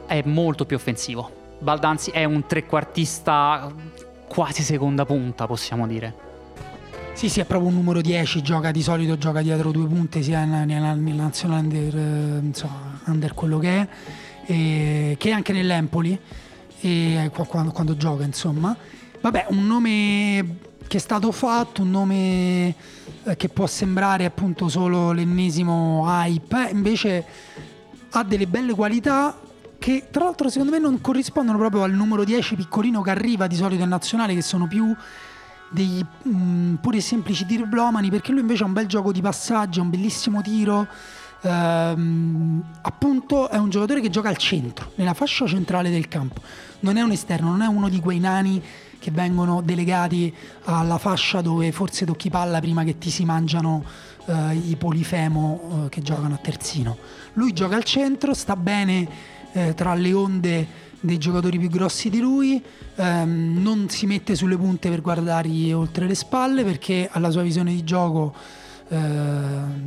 è 0.05 0.21
molto 0.23 0.65
più 0.65 0.77
offensivo. 0.77 1.29
Baldanzi 1.59 2.11
è 2.11 2.23
un 2.23 2.45
trequartista 2.45 3.69
quasi 4.29 4.63
seconda 4.63 5.03
punta, 5.03 5.45
possiamo 5.45 5.85
dire. 5.87 6.28
Sì, 7.19 7.27
sì, 7.27 7.41
è 7.41 7.43
proprio 7.43 7.67
un 7.67 7.75
numero 7.75 7.99
10, 7.99 8.41
gioca 8.41 8.71
di 8.71 8.81
solito, 8.81 9.17
gioca 9.17 9.41
dietro 9.41 9.71
due 9.71 9.85
punte 9.87 10.21
sia 10.21 10.45
nella, 10.45 10.93
nella 10.93 11.23
nazionale 11.23 11.63
under, 11.63 11.97
eh, 11.97 12.39
insomma, 12.41 12.97
under 13.07 13.33
quello 13.33 13.59
che 13.59 13.81
è, 13.81 13.87
e, 14.45 15.15
che 15.19 15.31
anche 15.31 15.51
nell'Empoli, 15.51 16.17
e, 16.79 17.29
quando, 17.45 17.71
quando 17.71 17.97
gioca 17.97 18.23
insomma. 18.23 18.73
Vabbè, 19.19 19.47
un 19.49 19.67
nome 19.67 20.59
che 20.87 20.95
è 20.95 20.99
stato 21.01 21.33
fatto, 21.33 21.81
un 21.81 21.91
nome 21.91 22.73
eh, 23.23 23.35
che 23.35 23.49
può 23.49 23.67
sembrare 23.67 24.23
appunto 24.23 24.69
solo 24.69 25.11
l'ennesimo 25.11 26.05
hype, 26.07 26.69
invece 26.71 27.25
ha 28.11 28.23
delle 28.23 28.47
belle 28.47 28.73
qualità 28.73 29.37
che 29.77 30.07
tra 30.09 30.23
l'altro 30.23 30.47
secondo 30.47 30.71
me 30.71 30.79
non 30.79 31.01
corrispondono 31.01 31.57
proprio 31.57 31.83
al 31.83 31.91
numero 31.91 32.23
10 32.23 32.55
piccolino 32.55 33.01
che 33.01 33.09
arriva 33.09 33.45
di 33.47 33.57
solito 33.57 33.83
in 33.83 33.89
nazionale, 33.89 34.33
che 34.33 34.41
sono 34.41 34.67
più 34.67 34.95
dei 35.69 36.03
mh, 36.23 36.29
mm, 36.29 36.75
pure 36.75 37.01
semplici 37.01 37.45
dirblomani 37.45 38.09
perché 38.09 38.31
lui 38.31 38.41
invece 38.41 38.63
ha 38.63 38.65
un 38.65 38.73
bel 38.73 38.87
gioco 38.87 39.11
di 39.11 39.21
passaggio, 39.21 39.81
un 39.81 39.89
bellissimo 39.89 40.41
tiro. 40.41 40.87
Ehm, 41.41 42.61
appunto 42.81 43.49
è 43.49 43.57
un 43.57 43.69
giocatore 43.69 44.01
che 44.01 44.09
gioca 44.09 44.29
al 44.29 44.37
centro, 44.37 44.91
nella 44.95 45.13
fascia 45.13 45.47
centrale 45.47 45.89
del 45.89 46.07
campo. 46.07 46.41
Non 46.81 46.97
è 46.97 47.01
un 47.01 47.11
esterno, 47.11 47.49
non 47.49 47.61
è 47.61 47.67
uno 47.67 47.89
di 47.89 47.99
quei 47.99 48.19
nani 48.19 48.61
che 48.99 49.11
vengono 49.11 49.61
delegati 49.61 50.33
alla 50.65 50.97
fascia 50.97 51.41
dove 51.41 51.71
forse 51.71 52.05
tocchi 52.05 52.29
palla 52.29 52.59
prima 52.59 52.83
che 52.83 52.97
ti 52.97 53.09
si 53.09 53.23
mangiano 53.23 53.83
eh, 54.25 54.55
i 54.55 54.75
polifemo 54.75 55.85
eh, 55.85 55.89
che 55.89 56.01
giocano 56.01 56.35
a 56.35 56.37
terzino. 56.37 56.97
Lui 57.33 57.53
gioca 57.53 57.75
al 57.75 57.83
centro, 57.83 58.33
sta 58.33 58.55
bene 58.55 59.07
eh, 59.53 59.73
tra 59.73 59.93
le 59.93 60.13
onde 60.13 60.67
dei 61.01 61.17
giocatori 61.17 61.57
più 61.57 61.69
grossi 61.69 62.09
di 62.09 62.19
lui, 62.19 62.61
ehm, 62.95 63.61
non 63.61 63.89
si 63.89 64.05
mette 64.05 64.35
sulle 64.35 64.57
punte 64.57 64.89
per 64.89 65.01
guardargli 65.01 65.71
oltre 65.71 66.07
le 66.07 66.15
spalle 66.15 66.63
perché 66.63 67.09
ha 67.11 67.19
la 67.19 67.29
sua 67.29 67.41
visione 67.41 67.71
di 67.71 67.83
gioco 67.83 68.33
eh, 68.89 68.97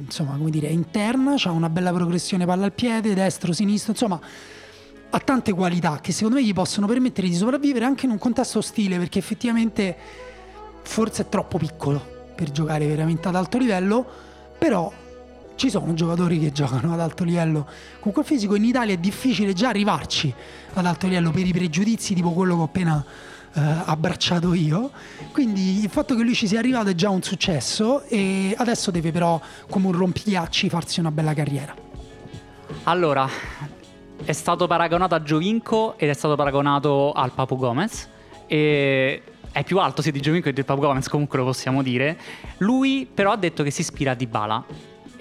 insomma 0.04 0.36
come 0.36 0.50
dire 0.50 0.68
interna, 0.68 1.34
ha 1.42 1.50
una 1.50 1.68
bella 1.68 1.92
progressione 1.92 2.46
palla 2.46 2.64
al 2.64 2.72
piede, 2.72 3.14
destro, 3.14 3.52
sinistro, 3.52 3.92
insomma 3.92 4.20
ha 5.14 5.18
tante 5.18 5.52
qualità 5.52 5.98
che 6.00 6.12
secondo 6.12 6.36
me 6.36 6.44
gli 6.44 6.54
possono 6.54 6.86
permettere 6.86 7.28
di 7.28 7.34
sopravvivere 7.34 7.84
anche 7.84 8.06
in 8.06 8.12
un 8.12 8.18
contesto 8.18 8.58
ostile 8.58 8.96
perché 8.96 9.18
effettivamente 9.18 9.96
forse 10.82 11.22
è 11.22 11.28
troppo 11.28 11.58
piccolo 11.58 12.30
per 12.34 12.50
giocare 12.50 12.86
veramente 12.86 13.28
ad 13.28 13.34
alto 13.34 13.58
livello, 13.58 14.06
però 14.58 14.90
ci 15.55 15.70
sono 15.70 15.94
giocatori 15.94 16.38
che 16.38 16.53
giocano 16.53 16.92
ad 16.92 17.00
alto 17.00 17.24
livello 17.24 17.68
con 18.00 18.12
quel 18.12 18.24
fisico. 18.24 18.55
In 18.55 18.64
Italia 18.64 18.94
è 18.94 18.98
difficile 18.98 19.53
già 19.53 19.68
arrivarci 19.68 20.32
ad 20.74 20.86
alto 20.86 21.07
livello 21.07 21.30
per 21.30 21.46
i 21.46 21.53
pregiudizi 21.53 22.14
tipo 22.14 22.32
quello 22.32 22.55
che 22.55 22.61
ho 22.61 22.64
appena 22.64 23.05
eh, 23.55 23.61
abbracciato 23.84 24.55
io. 24.55 24.90
Quindi 25.32 25.82
il 25.82 25.90
fatto 25.90 26.14
che 26.14 26.22
lui 26.22 26.34
ci 26.34 26.46
sia 26.46 26.59
arrivato 26.59 26.88
è 26.90 26.94
già 26.94 27.11
un 27.11 27.22
successo 27.22 28.03
e 28.05 28.55
adesso 28.57 28.90
deve 28.90 29.12
però 29.12 29.40
come 29.68 29.86
un 29.86 29.92
rompigliacci 29.92 30.68
farsi 30.68 31.00
una 31.00 31.11
bella 31.11 31.34
carriera. 31.34 31.74
Allora, 32.84 33.28
è 34.24 34.32
stato 34.32 34.66
paragonato 34.66 35.14
a 35.14 35.22
Giovinco 35.22 35.98
ed 35.98 36.09
è 36.09 36.14
stato 36.14 36.36
paragonato 36.36 37.12
al 37.12 37.32
Papu 37.32 37.57
Gomez. 37.57 38.09
E 38.46 39.22
è 39.53 39.64
più 39.64 39.78
alto 39.78 40.00
sia 40.03 40.12
di 40.12 40.20
Giovinco 40.20 40.46
che 40.46 40.55
del 40.55 40.64
Papu 40.64 40.80
Gomez, 40.80 41.09
comunque 41.09 41.38
lo 41.38 41.44
possiamo 41.44 41.82
dire. 41.82 42.18
Lui 42.59 43.09
però 43.12 43.32
ha 43.32 43.36
detto 43.36 43.62
che 43.62 43.70
si 43.70 43.82
ispira 43.82 44.12
a 44.12 44.14
Dybala. 44.14 44.64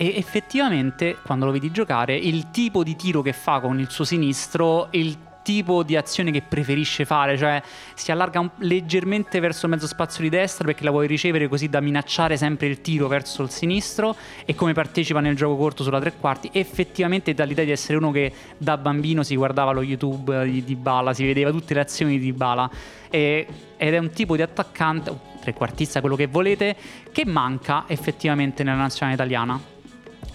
E 0.02 0.14
effettivamente, 0.18 1.16
quando 1.24 1.46
lo 1.46 1.52
vedi 1.52 1.70
giocare, 1.70 2.16
il 2.16 2.50
tipo 2.50 2.84
di 2.84 2.96
tiro 2.96 3.22
che 3.22 3.34
fa 3.34 3.60
con 3.60 3.80
il 3.80 3.88
suo 3.92 4.04
sinistro, 4.04 4.88
il 4.94 5.16
tipo 5.44 5.84
di 5.84 5.96
azione 5.96 6.32
che 6.32 6.42
preferisce 6.42 7.06
fare, 7.06 7.38
cioè 7.38 7.62
si 7.94 8.12
allarga 8.12 8.40
un, 8.40 8.50
leggermente 8.56 9.40
verso 9.40 9.68
mezzo 9.68 9.86
spazio 9.86 10.24
di 10.24 10.30
destra 10.30 10.66
perché 10.66 10.84
la 10.86 10.90
vuoi 10.90 11.06
ricevere 11.06 11.48
così 11.48 11.70
da 11.70 11.82
minacciare 11.82 12.36
sempre 12.36 12.66
il 12.66 12.82
tiro 12.82 13.08
verso 13.08 13.44
il 13.44 13.52
sinistro 13.52 14.16
e 14.44 14.56
come 14.56 14.74
partecipa 14.74 15.20
nel 15.20 15.36
gioco 15.36 15.56
corto 15.56 15.84
sulla 15.84 16.00
tre 16.00 16.14
quarti, 16.20 16.50
effettivamente 16.52 17.36
dà 17.36 17.44
l'idea 17.44 17.66
di 17.66 17.70
essere 17.70 18.00
uno 18.00 18.10
che 18.10 18.34
da 18.58 18.78
bambino 18.78 19.22
si 19.22 19.36
guardava 19.36 19.72
lo 19.72 19.84
YouTube 19.84 20.46
di, 20.46 20.64
di 20.64 20.76
Bala, 20.76 21.14
si 21.14 21.24
vedeva 21.24 21.52
tutte 21.52 21.76
le 21.76 21.82
azioni 21.82 22.18
di 22.18 22.34
Bala 22.34 22.68
ed 23.08 23.46
è 23.78 23.98
un 24.00 24.10
tipo 24.10 24.36
di 24.36 24.42
attaccante, 24.42 25.16
trequartista, 25.42 26.00
quello 26.00 26.16
che 26.16 26.26
volete, 26.26 26.76
che 27.12 27.24
manca 27.24 27.84
effettivamente 27.86 28.64
nella 28.64 28.78
nazionale 28.78 29.14
italiana 29.14 29.72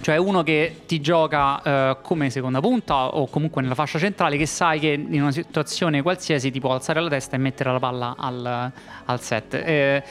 cioè 0.07 0.19
uno 0.19 0.45
che 0.45 0.83
ti 0.87 1.01
gioca 1.01 1.61
eh, 1.63 1.97
come 2.01 2.31
seconda 2.31 2.61
punta 2.61 3.17
o 3.17 3.27
comunque 3.27 3.61
nella 3.61 3.75
fascia 3.75 3.99
centrale 3.99 4.37
che 4.37 4.47
sai 4.47 4.79
che 4.79 4.93
in 4.93 5.21
una 5.21 5.33
situazione 5.33 6.01
qualsiasi 6.01 6.53
ti 6.53 6.61
può 6.61 6.73
alzare 6.75 7.01
la 7.01 7.09
testa 7.09 7.35
e 7.35 7.41
mettere 7.41 7.73
la 7.73 7.81
palla 7.81 8.15
al, 8.17 8.73
al 9.05 9.21
set. 9.21 9.55
Eh, 9.55 10.05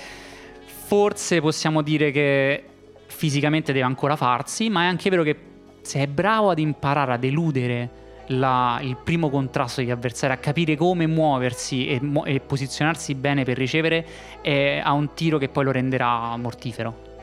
forse 0.66 1.40
possiamo 1.40 1.82
dire 1.82 2.12
che 2.12 2.62
fisicamente 3.06 3.72
deve 3.72 3.86
ancora 3.86 4.18
farsi, 4.18 4.70
ma 4.70 4.82
è 4.82 4.88
anche 4.88 5.10
vero 5.10 5.24
che 5.24 5.38
se 5.80 6.02
è 6.02 6.08
bravo 6.08 6.50
ad 6.50 6.60
imparare 6.60 7.14
ad 7.14 7.24
eludere 7.24 7.90
la, 8.28 8.80
il 8.82 8.98
primo 9.02 9.30
contrasto 9.30 9.80
degli 9.80 9.92
avversari, 9.92 10.34
a 10.34 10.38
capire 10.40 10.76
come 10.76 11.08
muoversi 11.08 11.88
e, 11.88 12.02
e 12.26 12.42
posizionarsi 12.42 13.16
bene 13.16 13.46
per 13.46 13.56
ricevere, 13.56 14.06
eh, 14.42 14.82
ha 14.84 14.92
un 14.92 15.14
tiro 15.14 15.38
che 15.38 15.48
poi 15.48 15.64
lo 15.64 15.72
renderà 15.72 16.36
mortifero. 16.36 17.15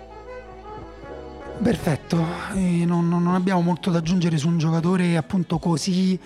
Perfetto, 1.62 2.26
non, 2.54 3.08
non, 3.08 3.34
abbiamo 3.34 3.60
molto 3.60 3.92
da 3.92 3.98
aggiungere 3.98 4.36
su 4.36 4.48
un 4.48 4.58
giocatore 4.58 5.16
appunto 5.16 5.58
così 5.58 6.18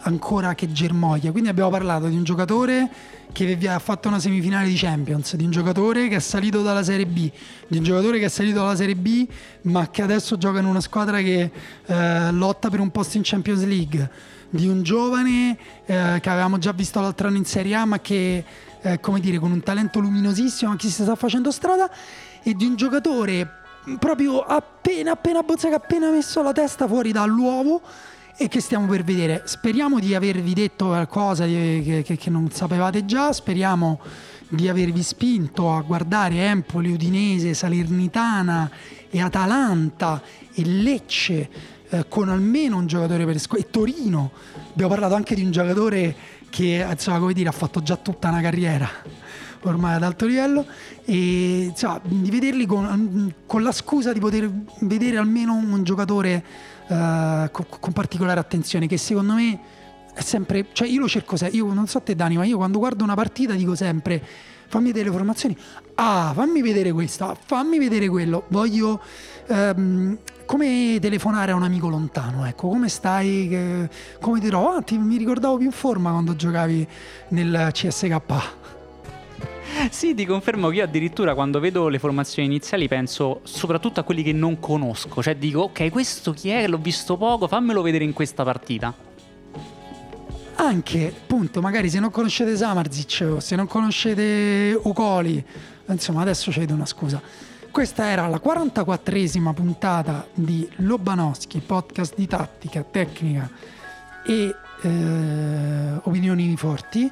ancora 0.00 0.54
che 0.54 0.72
germoglia. 0.72 1.30
Quindi 1.30 1.50
abbiamo 1.50 1.68
parlato 1.68 2.06
di 2.06 2.16
un 2.16 2.24
giocatore 2.24 2.88
che 3.30 3.58
ha 3.68 3.78
fatto 3.80 4.08
una 4.08 4.18
semifinale 4.18 4.66
di 4.66 4.76
Champions, 4.76 5.36
di 5.36 5.44
un 5.44 5.50
giocatore 5.50 6.08
che 6.08 6.16
è 6.16 6.20
salito 6.20 6.62
dalla 6.62 6.82
Serie 6.82 7.04
B, 7.04 7.30
di 7.68 7.76
un 7.76 7.84
giocatore 7.84 8.18
che 8.18 8.24
è 8.24 8.28
salito 8.30 8.60
dalla 8.60 8.76
Serie 8.76 8.96
B 8.96 9.26
ma 9.62 9.90
che 9.90 10.00
adesso 10.00 10.38
gioca 10.38 10.58
in 10.60 10.64
una 10.64 10.80
squadra 10.80 11.18
che 11.18 11.50
eh, 11.84 12.32
lotta 12.32 12.70
per 12.70 12.80
un 12.80 12.90
posto 12.90 13.18
in 13.18 13.24
Champions 13.26 13.66
League, 13.66 14.10
di 14.48 14.68
un 14.68 14.82
giovane 14.82 15.58
eh, 15.84 16.18
che 16.18 16.30
avevamo 16.30 16.56
già 16.56 16.72
visto 16.72 16.98
l'altro 16.98 17.28
anno 17.28 17.36
in 17.36 17.44
Serie 17.44 17.74
A 17.74 17.84
ma 17.84 18.00
che 18.00 18.42
eh, 18.80 19.00
come 19.00 19.20
dire 19.20 19.38
con 19.38 19.52
un 19.52 19.60
talento 19.60 20.00
luminosissimo 20.00 20.70
anche 20.70 20.88
se 20.88 21.02
sta 21.02 21.14
facendo 21.14 21.50
strada 21.50 21.90
e 22.42 22.54
di 22.54 22.64
un 22.64 22.74
giocatore 22.74 23.66
proprio 23.98 24.40
appena 24.40 25.12
appena 25.12 25.42
Bozzaga 25.42 25.76
appena 25.76 26.10
messo 26.10 26.42
la 26.42 26.52
testa 26.52 26.86
fuori 26.86 27.12
dall'uovo 27.12 27.80
e 28.36 28.48
che 28.48 28.60
stiamo 28.60 28.86
per 28.86 29.02
vedere. 29.02 29.42
Speriamo 29.46 29.98
di 29.98 30.14
avervi 30.14 30.52
detto 30.52 30.86
qualcosa 30.86 31.44
che, 31.44 32.02
che, 32.04 32.16
che, 32.16 32.30
non 32.30 32.50
sapevate 32.50 33.04
già, 33.04 33.32
speriamo 33.32 34.00
di 34.48 34.68
avervi 34.68 35.02
spinto 35.02 35.72
a 35.72 35.80
guardare 35.82 36.46
Empoli, 36.46 36.92
Udinese, 36.92 37.52
Salernitana 37.54 38.70
e 39.10 39.20
Atalanta 39.20 40.22
e 40.54 40.64
Lecce 40.64 41.48
eh, 41.90 42.06
con 42.08 42.28
almeno 42.28 42.76
un 42.76 42.86
giocatore 42.86 43.24
per 43.24 43.38
squadra 43.38 43.66
e 43.66 43.70
Torino. 43.70 44.30
Abbiamo 44.70 44.90
parlato 44.90 45.14
anche 45.14 45.34
di 45.34 45.42
un 45.42 45.50
giocatore 45.50 46.14
che 46.48 46.86
insomma, 46.88 47.18
come 47.18 47.32
dire, 47.32 47.48
ha 47.48 47.52
fatto 47.52 47.82
già 47.82 47.96
tutta 47.96 48.28
una 48.28 48.40
carriera 48.40 48.88
ormai 49.62 49.94
ad 49.94 50.02
alto 50.02 50.26
livello 50.26 50.66
e 51.04 51.64
insomma, 51.64 52.00
di 52.04 52.30
vederli 52.30 52.66
con, 52.66 53.32
con, 53.46 53.62
la 53.62 53.72
scusa 53.72 54.12
di 54.12 54.20
poter 54.20 54.50
vedere 54.80 55.16
almeno 55.16 55.54
un 55.54 55.82
giocatore 55.82 56.44
uh, 56.86 57.50
con, 57.50 57.66
con, 57.80 57.92
particolare 57.92 58.40
attenzione 58.40 58.86
che 58.86 58.96
secondo 58.96 59.34
me 59.34 59.58
è 60.14 60.20
sempre 60.20 60.66
cioè 60.72 60.88
io 60.88 61.00
lo 61.00 61.08
cerco 61.08 61.36
sempre 61.36 61.56
io 61.56 61.72
non 61.72 61.86
so 61.86 62.00
te 62.00 62.14
Dani 62.14 62.36
ma 62.36 62.44
io 62.44 62.56
quando 62.56 62.78
guardo 62.78 63.04
una 63.04 63.14
partita 63.14 63.54
dico 63.54 63.74
sempre 63.74 64.22
fammi 64.68 64.86
vedere 64.86 65.06
le 65.06 65.12
formazioni 65.12 65.56
ah 65.94 66.32
fammi 66.34 66.62
vedere 66.62 66.92
questa 66.92 67.34
fammi 67.34 67.78
vedere 67.78 68.08
quello 68.08 68.44
voglio 68.48 69.00
um, 69.48 70.18
come 70.48 70.96
telefonare 70.98 71.52
a 71.52 71.56
un 71.56 71.62
amico 71.62 71.88
lontano, 71.88 72.46
ecco, 72.46 72.68
come 72.68 72.88
stai, 72.88 73.48
che, 73.50 73.90
come 74.18 74.40
trovo? 74.40 74.76
Ah, 74.76 74.80
ti, 74.80 74.96
mi 74.96 75.18
ricordavo 75.18 75.58
più 75.58 75.66
in 75.66 75.72
forma 75.72 76.10
quando 76.10 76.34
giocavi 76.34 76.88
nel 77.28 77.68
CSK. 77.70 78.22
Sì, 79.90 80.14
ti 80.14 80.26
confermo 80.26 80.68
che 80.68 80.76
io 80.76 80.84
addirittura 80.84 81.34
quando 81.34 81.60
vedo 81.60 81.88
le 81.88 81.98
formazioni 81.98 82.48
iniziali 82.48 82.88
penso 82.88 83.40
soprattutto 83.44 84.00
a 84.00 84.02
quelli 84.02 84.22
che 84.22 84.32
non 84.32 84.58
conosco, 84.58 85.22
cioè 85.22 85.36
dico 85.36 85.60
ok, 85.60 85.90
questo 85.90 86.32
chi 86.32 86.48
è? 86.50 86.66
L'ho 86.66 86.78
visto 86.78 87.16
poco, 87.16 87.46
fammelo 87.46 87.82
vedere 87.82 88.04
in 88.04 88.12
questa 88.12 88.44
partita. 88.44 88.94
Anche, 90.60 91.14
appunto, 91.16 91.60
magari 91.60 91.88
se 91.88 92.00
non 92.00 92.10
conoscete 92.10 92.56
Samarzic, 92.56 93.36
se 93.38 93.54
non 93.54 93.68
conoscete 93.68 94.78
Ucoli, 94.82 95.44
insomma 95.86 96.22
adesso 96.22 96.50
c'è 96.50 96.66
una 96.68 96.86
scusa. 96.86 97.22
Questa 97.70 98.06
era 98.06 98.26
la 98.26 98.40
44esima 98.44 99.52
puntata 99.54 100.26
di 100.34 100.68
Lobanowski, 100.76 101.60
podcast 101.60 102.14
di 102.16 102.26
tattica, 102.26 102.82
tecnica 102.82 103.48
e 104.26 104.54
eh, 104.82 106.00
opinioni 106.02 106.56
forti. 106.56 107.10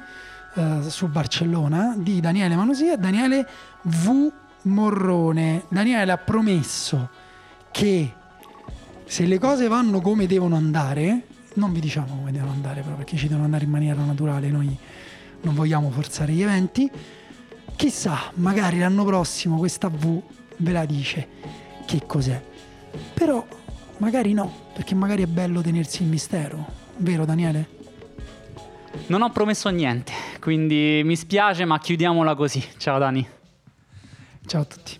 Eh, 0.57 0.89
su 0.89 1.07
Barcellona 1.07 1.93
di 1.95 2.19
Daniele 2.19 2.55
Manosia 2.55 2.93
e 2.93 2.97
Daniele 2.97 3.47
V. 3.83 4.31
Morrone. 4.63 5.65
Daniele 5.69 6.11
ha 6.11 6.17
promesso 6.17 7.09
che 7.69 8.11
se 9.05 9.25
le 9.25 9.37
cose 9.37 9.67
vanno 9.67 10.01
come 10.01 10.25
devono 10.25 10.55
andare, 10.55 11.27
non 11.53 11.71
vi 11.71 11.79
diciamo 11.79 12.15
come 12.17 12.31
devono 12.31 12.53
andare 12.53 12.81
però 12.81 12.95
perché 12.95 13.17
ci 13.17 13.27
devono 13.27 13.45
andare 13.45 13.65
in 13.65 13.69
maniera 13.69 14.03
naturale, 14.03 14.49
noi 14.49 14.75
non 15.41 15.53
vogliamo 15.53 15.91
forzare 15.91 16.33
gli 16.33 16.41
eventi, 16.41 16.89
chissà, 17.75 18.31
magari 18.35 18.79
l'anno 18.79 19.05
prossimo 19.05 19.57
questa 19.59 19.89
V 19.89 20.21
ve 20.57 20.71
la 20.71 20.85
dice 20.85 21.27
che 21.85 22.01
cos'è. 22.07 22.43
Però 23.13 23.45
magari 23.97 24.33
no, 24.33 24.51
perché 24.73 24.95
magari 24.95 25.21
è 25.21 25.27
bello 25.27 25.61
tenersi 25.61 26.01
il 26.01 26.09
mistero, 26.09 26.65
vero 26.97 27.25
Daniele? 27.25 27.76
Non 29.07 29.21
ho 29.21 29.29
promesso 29.29 29.69
niente, 29.69 30.11
quindi 30.39 31.01
mi 31.05 31.15
spiace, 31.15 31.63
ma 31.65 31.79
chiudiamola 31.79 32.35
così. 32.35 32.61
Ciao 32.77 32.99
Dani. 32.99 33.25
Ciao 34.45 34.61
a 34.61 34.65
tutti. 34.65 34.99